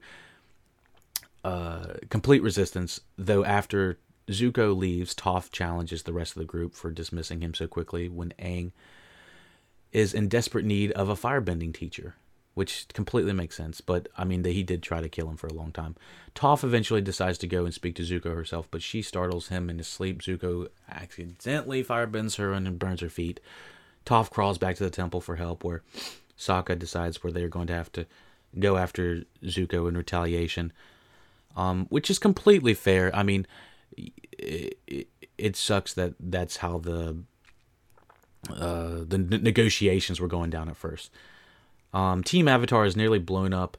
uh, 1.42 1.94
complete 2.10 2.42
resistance, 2.42 3.00
though 3.18 3.44
after 3.44 3.98
Zuko 4.28 4.76
leaves, 4.76 5.14
Toph 5.14 5.50
challenges 5.50 6.02
the 6.02 6.12
rest 6.12 6.36
of 6.36 6.40
the 6.40 6.46
group 6.46 6.74
for 6.74 6.90
dismissing 6.90 7.40
him 7.40 7.54
so 7.54 7.66
quickly 7.66 8.08
when 8.08 8.32
Aang 8.38 8.72
is 9.92 10.14
in 10.14 10.28
desperate 10.28 10.64
need 10.64 10.90
of 10.92 11.08
a 11.08 11.14
firebending 11.14 11.72
teacher 11.72 12.14
which 12.54 12.86
completely 12.92 13.32
makes 13.32 13.56
sense. 13.56 13.80
But 13.80 14.08
I 14.16 14.24
mean, 14.24 14.42
that 14.42 14.52
he 14.52 14.62
did 14.62 14.82
try 14.82 15.00
to 15.00 15.08
kill 15.08 15.28
him 15.28 15.36
for 15.36 15.48
a 15.48 15.52
long 15.52 15.72
time. 15.72 15.96
Toph 16.34 16.64
eventually 16.64 17.00
decides 17.00 17.38
to 17.38 17.46
go 17.46 17.64
and 17.64 17.74
speak 17.74 17.94
to 17.96 18.02
Zuko 18.02 18.34
herself, 18.34 18.68
but 18.70 18.82
she 18.82 19.02
startles 19.02 19.48
him 19.48 19.68
in 19.68 19.78
his 19.78 19.88
sleep. 19.88 20.22
Zuko 20.22 20.68
accidentally 20.90 21.84
firebends 21.84 22.36
her 22.36 22.52
and 22.52 22.78
burns 22.78 23.00
her 23.00 23.08
feet. 23.08 23.40
Toph 24.06 24.30
crawls 24.30 24.58
back 24.58 24.76
to 24.76 24.84
the 24.84 24.90
temple 24.90 25.20
for 25.20 25.36
help, 25.36 25.64
where 25.64 25.82
Sokka 26.38 26.78
decides 26.78 27.22
where 27.22 27.32
they're 27.32 27.48
going 27.48 27.68
to 27.68 27.74
have 27.74 27.92
to 27.92 28.06
go 28.58 28.76
after 28.76 29.24
Zuko 29.44 29.88
in 29.88 29.96
retaliation, 29.96 30.72
um, 31.56 31.86
which 31.88 32.10
is 32.10 32.18
completely 32.18 32.74
fair. 32.74 33.14
I 33.14 33.22
mean, 33.22 33.46
it, 33.96 34.78
it, 34.86 35.08
it 35.38 35.56
sucks 35.56 35.94
that 35.94 36.14
that's 36.20 36.58
how 36.58 36.78
the 36.78 37.18
uh, 38.50 39.04
the 39.06 39.18
negotiations 39.18 40.20
were 40.20 40.28
going 40.28 40.50
down 40.50 40.68
at 40.68 40.76
first. 40.76 41.10
Um, 41.94 42.24
Team 42.24 42.48
Avatar 42.48 42.84
is 42.84 42.96
nearly 42.96 43.20
blown 43.20 43.54
up 43.54 43.78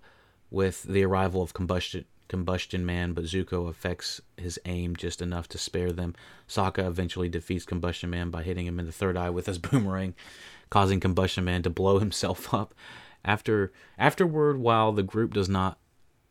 with 0.50 0.84
the 0.84 1.04
arrival 1.04 1.44
of 1.44 1.54
Combustion 1.54 2.06
Combustion 2.28 2.86
Man, 2.86 3.14
but 3.14 3.26
Zuko 3.26 3.70
affects 3.70 4.20
his 4.36 4.58
aim 4.66 4.96
just 4.96 5.22
enough 5.22 5.48
to 5.50 5.60
spare 5.60 5.92
them. 5.92 6.16
Sokka 6.48 6.88
eventually 6.88 7.30
defeats 7.30 7.66
Combustion 7.66 8.10
Man 8.10 8.32
by 8.32 8.42
hitting 8.42 8.66
him 8.66 8.80
in 8.80 8.88
the 8.88 8.92
third 8.92 9.16
eye 9.16 9.30
with 9.30 9.46
his 9.46 9.58
boomerang, 9.60 10.16
causing 10.72 11.00
Combustion 11.00 11.44
Man 11.44 11.62
to 11.64 11.70
blow 11.70 12.00
himself 12.06 12.52
up. 12.54 12.74
After 13.24 13.72
afterward, 13.98 14.60
while 14.60 14.92
the 14.92 15.04
group 15.04 15.34
does 15.34 15.50
not 15.50 15.78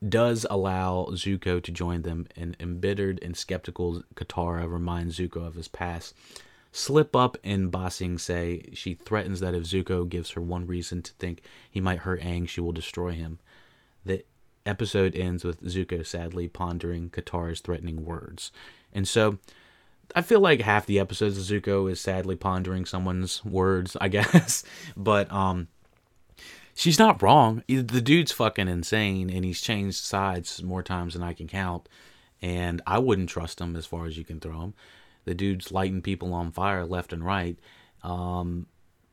does 0.07 0.47
allow 0.51 1.09
Zuko 1.12 1.62
to 1.62 1.72
join 1.72 2.03
them, 2.03 2.26
an 2.35 2.57
embittered 2.59 3.18
and 3.22 3.37
skeptical 3.37 4.03
Katara 4.14 4.70
reminds 4.70 5.18
Zuko 5.18 5.47
of 5.47 5.55
his 5.55 5.68
past 5.68 6.14
slip 6.75 7.14
up 7.14 7.39
in 7.45 7.68
Ba 7.68 7.89
Sing 7.89 8.18
Se. 8.18 8.70
She 8.72 8.95
threatens 8.95 9.39
that 9.39 9.55
if 9.55 9.62
Zuko 9.62 10.09
gives 10.09 10.33
her 10.33 10.41
one 10.41 10.66
reason 10.66 11.03
to 11.03 11.12
think 11.12 11.41
he 11.70 11.81
might 11.81 12.01
hurt 12.01 12.20
Aang, 12.20 12.49
she 12.49 12.61
will 12.61 12.72
destroy 12.72 13.12
him. 13.12 13.39
The 14.05 14.25
episode 14.66 15.14
ends 15.14 15.45
with 15.45 15.62
Zuko 15.62 16.05
sadly 16.05 16.49
pondering 16.49 17.11
Katara's 17.11 17.61
threatening 17.61 18.05
words. 18.05 18.51
And 18.93 19.07
so 19.07 19.39
I 20.16 20.22
feel 20.22 20.41
like 20.41 20.62
half 20.62 20.85
the 20.85 20.99
episodes 20.99 21.39
of 21.39 21.45
Zuko 21.45 21.89
is 21.89 22.01
sadly 22.01 22.35
pondering 22.35 22.87
someone's 22.87 23.45
words, 23.45 23.97
I 24.01 24.09
guess. 24.16 24.64
but 24.97 25.31
um 25.33 25.68
she's 26.75 26.99
not 26.99 27.22
wrong. 27.22 27.62
The 27.68 28.01
dude's 28.01 28.33
fucking 28.33 28.66
insane 28.66 29.31
and 29.31 29.45
he's 29.45 29.61
changed 29.61 30.03
sides 30.03 30.61
more 30.61 30.83
times 30.83 31.14
than 31.14 31.22
I 31.22 31.35
can 31.35 31.47
count. 31.47 31.89
And 32.43 32.83
I 32.85 32.99
wouldn't 32.99 33.29
trust 33.29 33.61
him 33.61 33.77
as 33.77 33.87
far 33.87 34.07
as 34.07 34.18
you 34.18 34.25
can 34.25 34.41
throw 34.41 34.61
him 34.61 34.75
the 35.25 35.35
dude's 35.35 35.72
lighting 35.72 36.03
people 36.03 36.33
on 36.33 36.53
fire 36.53 36.85
left 36.85 37.12
and 37.12 37.25
right. 37.25 37.59
Um, 38.03 38.66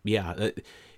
yeah, 0.03 0.31
uh, 0.31 0.49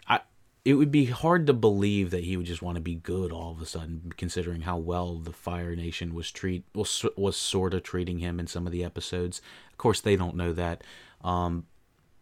I 0.07 0.22
it 0.66 0.76
would 0.76 0.91
be 0.91 1.05
hard 1.05 1.45
to 1.47 1.53
believe 1.53 2.11
that 2.11 2.24
he 2.24 2.38
would 2.38 2.45
just 2.45 2.61
want 2.61 2.76
to 2.76 2.82
be 2.82 2.95
good 2.95 3.32
all 3.32 3.51
of 3.51 3.61
a 3.61 3.66
sudden, 3.66 4.14
considering 4.16 4.61
how 4.61 4.78
well 4.78 5.18
the 5.18 5.34
Fire 5.34 5.76
Nation 5.76 6.14
was 6.14 6.32
treat 6.32 6.64
was 6.74 7.05
was 7.16 7.36
sort 7.36 7.74
of 7.74 7.84
treating 7.84 8.20
him 8.20 8.39
in 8.39 8.47
some 8.47 8.66
of 8.66 8.72
the 8.72 8.84
episodes. 8.84 9.41
Of 9.72 9.78
course, 9.78 10.01
they 10.01 10.16
don't 10.16 10.36
know 10.36 10.53
that, 10.53 10.84
um, 11.24 11.66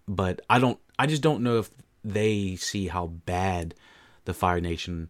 but 0.08 0.42
I 0.50 0.60
don't. 0.60 0.80
I 0.98 1.08
just 1.08 1.22
don't 1.22 1.44
know 1.44 1.60
if 1.60 1.70
they 2.04 2.56
see 2.56 2.88
how 2.88 3.08
bad 3.08 3.76
the 4.26 4.34
Fire 4.34 4.62
Nation 4.62 5.10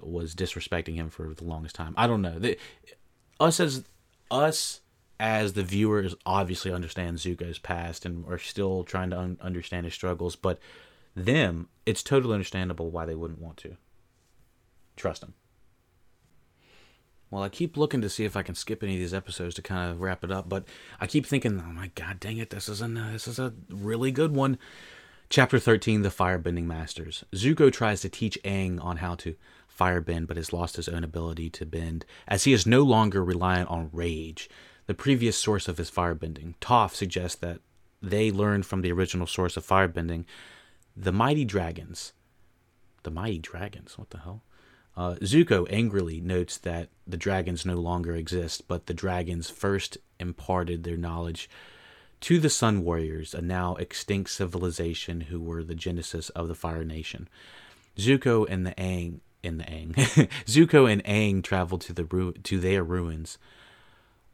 was 0.00 0.34
disrespecting 0.34 0.96
him 0.96 1.08
for 1.08 1.32
the 1.34 1.44
longest 1.44 1.74
time. 1.74 1.94
I 1.96 2.06
don't 2.06 2.22
know. 2.22 2.38
They, 2.38 2.56
us 3.38 3.60
as 3.60 3.84
us 4.30 4.80
as 5.18 5.54
the 5.54 5.62
viewers 5.62 6.14
obviously 6.26 6.72
understand 6.72 7.18
Zuko's 7.18 7.58
past 7.58 8.04
and 8.04 8.26
are 8.26 8.38
still 8.38 8.84
trying 8.84 9.10
to 9.10 9.18
un- 9.18 9.38
understand 9.40 9.84
his 9.84 9.94
struggles, 9.94 10.36
but 10.36 10.58
them, 11.14 11.68
it's 11.86 12.02
totally 12.02 12.34
understandable 12.34 12.90
why 12.90 13.06
they 13.06 13.14
wouldn't 13.14 13.40
want 13.40 13.56
to. 13.58 13.76
Trust 14.96 15.22
him. 15.22 15.34
Well, 17.30 17.42
I 17.42 17.48
keep 17.48 17.76
looking 17.76 18.02
to 18.02 18.08
see 18.08 18.24
if 18.24 18.36
I 18.36 18.42
can 18.42 18.54
skip 18.54 18.82
any 18.82 18.94
of 18.94 19.00
these 19.00 19.14
episodes 19.14 19.54
to 19.56 19.62
kind 19.62 19.90
of 19.90 20.00
wrap 20.00 20.22
it 20.22 20.30
up, 20.30 20.48
but 20.48 20.64
I 21.00 21.06
keep 21.06 21.26
thinking, 21.26 21.60
oh 21.60 21.72
my 21.72 21.90
god, 21.94 22.20
dang 22.20 22.36
it, 22.36 22.50
this 22.50 22.68
is 22.68 22.80
a 22.80 22.86
this 22.86 23.26
is 23.26 23.38
a 23.38 23.52
really 23.68 24.12
good 24.12 24.34
one. 24.34 24.58
Chapter 25.28 25.58
13 25.58 26.02
The 26.02 26.08
Firebending 26.08 26.66
Masters. 26.66 27.24
Zuko 27.34 27.72
tries 27.72 28.00
to 28.02 28.08
teach 28.08 28.38
Aang 28.44 28.82
on 28.82 28.98
how 28.98 29.16
to 29.16 29.34
firebend, 29.76 30.28
but 30.28 30.36
has 30.36 30.52
lost 30.52 30.76
his 30.76 30.88
own 30.88 31.02
ability 31.02 31.50
to 31.50 31.66
bend, 31.66 32.06
as 32.28 32.44
he 32.44 32.52
is 32.52 32.64
no 32.64 32.82
longer 32.82 33.24
reliant 33.24 33.68
on 33.68 33.90
rage 33.92 34.48
the 34.86 34.94
previous 34.94 35.36
source 35.36 35.68
of 35.68 35.78
his 35.78 35.90
firebending. 35.90 36.54
Toph 36.60 36.94
suggests 36.94 37.38
that 37.40 37.60
they 38.02 38.30
learned 38.30 38.66
from 38.66 38.82
the 38.82 38.92
original 38.92 39.26
source 39.26 39.56
of 39.56 39.66
firebending, 39.66 40.24
the 40.96 41.12
mighty 41.12 41.44
dragons. 41.44 42.12
The 43.02 43.10
mighty 43.10 43.38
dragons? 43.38 43.98
What 43.98 44.10
the 44.10 44.18
hell? 44.18 44.42
Uh, 44.96 45.14
Zuko 45.16 45.66
angrily 45.70 46.20
notes 46.20 46.56
that 46.58 46.88
the 47.06 47.18
dragons 47.18 47.66
no 47.66 47.74
longer 47.74 48.14
exist, 48.14 48.66
but 48.66 48.86
the 48.86 48.94
dragons 48.94 49.50
first 49.50 49.98
imparted 50.18 50.84
their 50.84 50.96
knowledge 50.96 51.50
to 52.20 52.40
the 52.40 52.48
Sun 52.48 52.82
Warriors, 52.82 53.34
a 53.34 53.42
now 53.42 53.74
extinct 53.74 54.30
civilization 54.30 55.22
who 55.22 55.38
were 55.38 55.62
the 55.62 55.74
genesis 55.74 56.30
of 56.30 56.48
the 56.48 56.54
Fire 56.54 56.84
Nation. 56.84 57.28
Zuko 57.98 58.46
and 58.48 58.66
the 58.66 58.72
Aang 58.72 59.20
in 59.42 59.58
the 59.58 59.64
Aang. 59.64 59.94
Zuko 60.46 60.90
and 60.90 61.04
Aang 61.04 61.42
travel 61.42 61.78
to 61.78 61.92
the 61.92 62.04
ru- 62.04 62.32
to 62.32 62.58
their 62.58 62.82
ruins, 62.82 63.36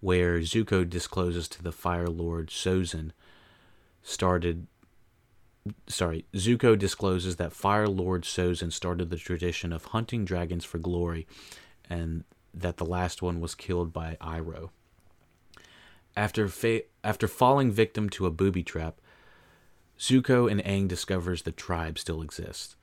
where 0.03 0.41
Zuko 0.41 0.87
discloses 0.87 1.49
to 1.49 1.63
the 1.63 1.73
Fire 1.73 2.09
Lord 2.09 2.49
Sozin 2.49 3.13
started 4.03 4.67
sorry, 5.87 6.25
Zuko 6.35 6.77
discloses 6.77 7.37
that 7.37 7.53
Fire 7.53 7.87
Lord 7.87 8.25
Sozin 8.25 8.73
started 8.73 9.11
the 9.11 9.17
tradition 9.17 9.73
of 9.73 9.87
hunting 9.87 10.25
dragons 10.25 10.65
for 10.65 10.79
glory, 10.79 11.25
and 11.89 12.25
that 12.53 12.79
the 12.79 12.85
last 12.85 13.23
one 13.23 13.41
was 13.41 13.55
killed 13.55 13.93
by 13.93 14.17
Iroh. 14.21 14.71
After 16.17 16.49
fa- 16.49 16.83
after 17.05 17.29
falling 17.29 17.71
victim 17.71 18.11
to 18.11 18.27
a 18.27 18.33
booby 18.33 18.65
trap, 18.65 19.01
Zuko 19.99 20.51
and 20.51 20.61
Aang 20.65 20.89
discovers 20.89 21.43
the 21.43 21.53
tribe 21.53 21.97
still 21.97 22.23
exists. 22.23 22.75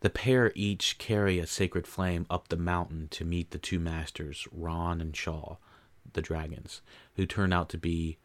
The 0.00 0.10
pair 0.10 0.52
each 0.54 0.98
carry 0.98 1.38
a 1.38 1.46
sacred 1.46 1.86
flame 1.86 2.26
up 2.28 2.48
the 2.48 2.58
mountain 2.58 3.08
to 3.12 3.24
meet 3.24 3.50
the 3.50 3.58
two 3.58 3.78
masters, 3.78 4.46
Ran 4.52 5.00
and 5.00 5.16
Shaw, 5.16 5.56
the 6.14 6.22
dragons, 6.22 6.82
who 7.16 7.26
turn 7.26 7.52
out 7.52 7.68
to 7.70 7.78
be 7.78 8.18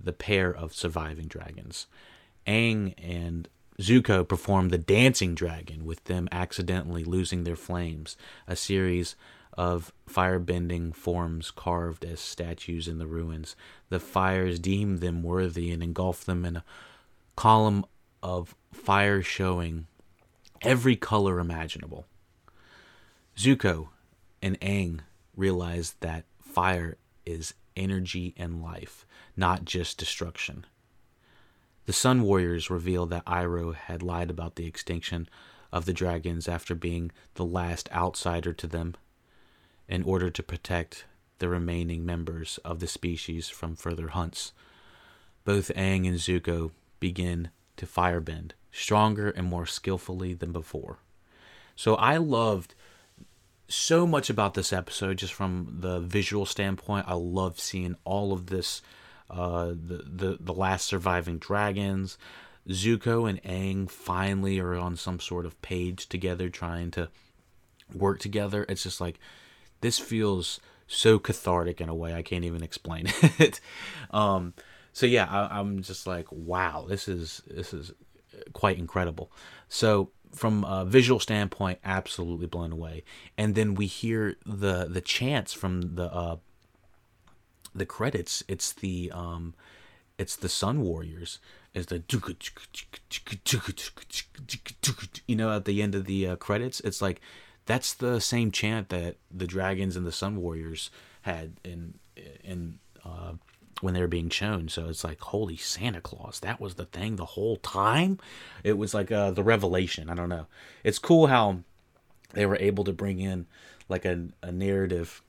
the 0.00 0.12
pair 0.12 0.54
of 0.54 0.74
surviving 0.74 1.26
dragons. 1.26 1.86
Aang 2.46 2.94
and 2.98 3.48
Zuko 3.80 4.26
perform 4.26 4.68
the 4.68 4.78
dancing 4.78 5.34
dragon, 5.34 5.84
with 5.84 6.04
them 6.04 6.28
accidentally 6.32 7.04
losing 7.04 7.44
their 7.44 7.56
flames, 7.56 8.16
a 8.46 8.56
series 8.56 9.14
of 9.52 9.92
firebending 10.08 10.94
forms 10.94 11.50
carved 11.50 12.04
as 12.04 12.20
statues 12.20 12.86
in 12.86 12.98
the 12.98 13.06
ruins. 13.06 13.56
The 13.88 14.00
fires 14.00 14.58
deem 14.58 14.98
them 14.98 15.22
worthy 15.22 15.70
and 15.70 15.82
engulf 15.82 16.24
them 16.24 16.44
in 16.44 16.56
a 16.56 16.64
column 17.36 17.84
of 18.22 18.54
fire 18.72 19.22
showing 19.22 19.86
every 20.62 20.96
color 20.96 21.38
imaginable. 21.38 22.06
Zuko 23.36 23.88
and 24.42 24.58
Aang 24.60 25.00
realize 25.36 25.94
that 26.00 26.24
fire 26.58 26.96
is 27.24 27.54
energy 27.76 28.34
and 28.36 28.60
life, 28.60 29.06
not 29.36 29.64
just 29.64 29.96
destruction. 29.96 30.66
The 31.86 31.92
Sun 31.92 32.22
Warriors 32.22 32.68
reveal 32.68 33.06
that 33.06 33.24
Iroh 33.26 33.76
had 33.76 34.02
lied 34.02 34.28
about 34.28 34.56
the 34.56 34.66
extinction 34.66 35.28
of 35.72 35.84
the 35.84 35.92
dragons 35.92 36.48
after 36.48 36.74
being 36.74 37.12
the 37.34 37.44
last 37.44 37.88
outsider 37.92 38.52
to 38.54 38.66
them 38.66 38.96
in 39.86 40.02
order 40.02 40.30
to 40.30 40.42
protect 40.42 41.04
the 41.38 41.48
remaining 41.48 42.04
members 42.04 42.58
of 42.64 42.80
the 42.80 42.88
species 42.88 43.48
from 43.48 43.76
further 43.76 44.08
hunts. 44.08 44.52
Both 45.44 45.70
Aang 45.76 46.08
and 46.08 46.18
Zuko 46.18 46.72
begin 46.98 47.50
to 47.76 47.86
firebend, 47.86 48.50
stronger 48.72 49.30
and 49.30 49.46
more 49.46 49.64
skillfully 49.64 50.34
than 50.34 50.50
before. 50.50 50.98
So 51.76 51.94
I 51.94 52.16
loved 52.16 52.74
so 53.68 54.06
much 54.06 54.30
about 54.30 54.54
this 54.54 54.72
episode 54.72 55.18
just 55.18 55.32
from 55.32 55.76
the 55.80 56.00
visual 56.00 56.46
standpoint. 56.46 57.06
I 57.08 57.14
love 57.14 57.60
seeing 57.60 57.96
all 58.04 58.32
of 58.32 58.46
this 58.46 58.82
uh, 59.30 59.68
the, 59.68 60.04
the 60.06 60.38
the 60.40 60.54
last 60.54 60.86
surviving 60.86 61.38
dragons. 61.38 62.16
Zuko 62.68 63.28
and 63.28 63.42
Aang 63.42 63.90
finally 63.90 64.58
are 64.58 64.74
on 64.74 64.96
some 64.96 65.20
sort 65.20 65.46
of 65.46 65.60
page 65.62 66.08
together 66.08 66.48
trying 66.48 66.90
to 66.92 67.08
work 67.94 68.20
together. 68.20 68.66
It's 68.68 68.82
just 68.82 69.00
like 69.00 69.18
this 69.80 69.98
feels 69.98 70.60
so 70.86 71.18
cathartic 71.18 71.80
in 71.80 71.88
a 71.88 71.94
way 71.94 72.14
I 72.14 72.22
can't 72.22 72.44
even 72.44 72.62
explain 72.62 73.06
it. 73.38 73.60
um, 74.10 74.54
so 74.92 75.06
yeah, 75.06 75.26
I, 75.26 75.58
I'm 75.60 75.82
just 75.82 76.06
like, 76.06 76.26
wow, 76.30 76.86
this 76.88 77.08
is 77.08 77.42
this 77.46 77.72
is 77.72 77.92
quite 78.52 78.78
incredible. 78.78 79.30
So 79.68 80.10
from 80.32 80.64
a 80.64 80.84
visual 80.84 81.20
standpoint, 81.20 81.78
absolutely 81.84 82.46
blown 82.46 82.72
away. 82.72 83.04
And 83.36 83.54
then 83.54 83.74
we 83.74 83.86
hear 83.86 84.36
the 84.44 84.86
the 84.86 85.00
chants 85.00 85.52
from 85.52 85.94
the 85.96 86.12
uh, 86.12 86.36
the 87.74 87.86
credits. 87.86 88.42
It's 88.48 88.72
the 88.72 89.10
um, 89.14 89.54
it's 90.18 90.36
the 90.36 90.48
Sun 90.48 90.80
Warriors. 90.80 91.38
It's 91.74 91.86
the 91.86 92.02
you 95.26 95.36
know 95.36 95.52
at 95.52 95.64
the 95.64 95.82
end 95.82 95.94
of 95.94 96.04
the 96.06 96.26
uh, 96.26 96.36
credits. 96.36 96.80
It's 96.80 97.00
like 97.00 97.20
that's 97.66 97.94
the 97.94 98.20
same 98.20 98.50
chant 98.50 98.88
that 98.88 99.16
the 99.30 99.46
dragons 99.46 99.96
and 99.96 100.06
the 100.06 100.12
Sun 100.12 100.36
Warriors 100.40 100.90
had 101.22 101.60
in 101.64 101.98
in 102.42 102.78
uh, 103.04 103.34
when 103.80 103.94
they 103.94 104.00
were 104.00 104.08
being 104.08 104.30
shown. 104.30 104.68
So 104.68 104.88
it's 104.88 105.04
like, 105.04 105.20
holy 105.20 105.56
Santa 105.56 106.00
Claus, 106.00 106.40
that 106.40 106.60
was 106.60 106.74
the 106.74 106.84
thing 106.84 107.16
the 107.16 107.24
whole 107.24 107.56
time. 107.56 108.18
It 108.64 108.78
was 108.78 108.94
like 108.94 109.12
uh, 109.12 109.30
the 109.30 109.42
revelation. 109.42 110.10
I 110.10 110.14
don't 110.14 110.28
know. 110.28 110.46
It's 110.84 110.98
cool 110.98 111.28
how 111.28 111.60
they 112.32 112.46
were 112.46 112.58
able 112.60 112.84
to 112.84 112.92
bring 112.92 113.20
in 113.20 113.46
like 113.88 114.04
a, 114.04 114.28
a 114.42 114.52
narrative 114.52 115.22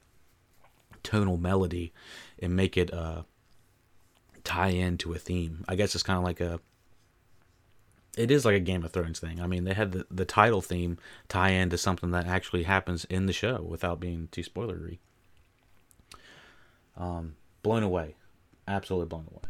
tonal 1.04 1.38
melody 1.38 1.94
and 2.42 2.56
make 2.56 2.78
it 2.78 2.94
uh, 2.94 3.24
tie 4.44 4.70
into 4.70 5.14
a 5.14 5.20
theme. 5.20 5.64
I 5.68 5.76
guess 5.76 5.96
it's 5.96 6.04
kind 6.04 6.18
of 6.18 6.24
like 6.24 6.42
a. 6.42 6.60
It 8.18 8.32
is 8.32 8.44
like 8.44 8.56
a 8.56 8.60
Game 8.60 8.84
of 8.84 8.92
Thrones 8.92 9.20
thing. 9.20 9.40
I 9.40 9.48
mean, 9.48 9.64
they 9.64 9.74
had 9.74 9.92
the, 9.92 10.06
the 10.12 10.26
title 10.26 10.62
theme 10.62 10.98
tie 11.30 11.52
into 11.52 11.78
something 11.78 12.12
that 12.12 12.28
actually 12.28 12.64
happens 12.64 13.06
in 13.06 13.28
the 13.28 13.34
show 13.34 13.62
without 13.62 14.00
being 14.00 14.28
too 14.32 14.42
spoilery. 14.42 14.98
Um, 16.98 17.36
blown 17.62 17.84
away 17.84 18.16
absolutely 18.70 19.08
blown 19.08 19.28
away. 19.32 19.49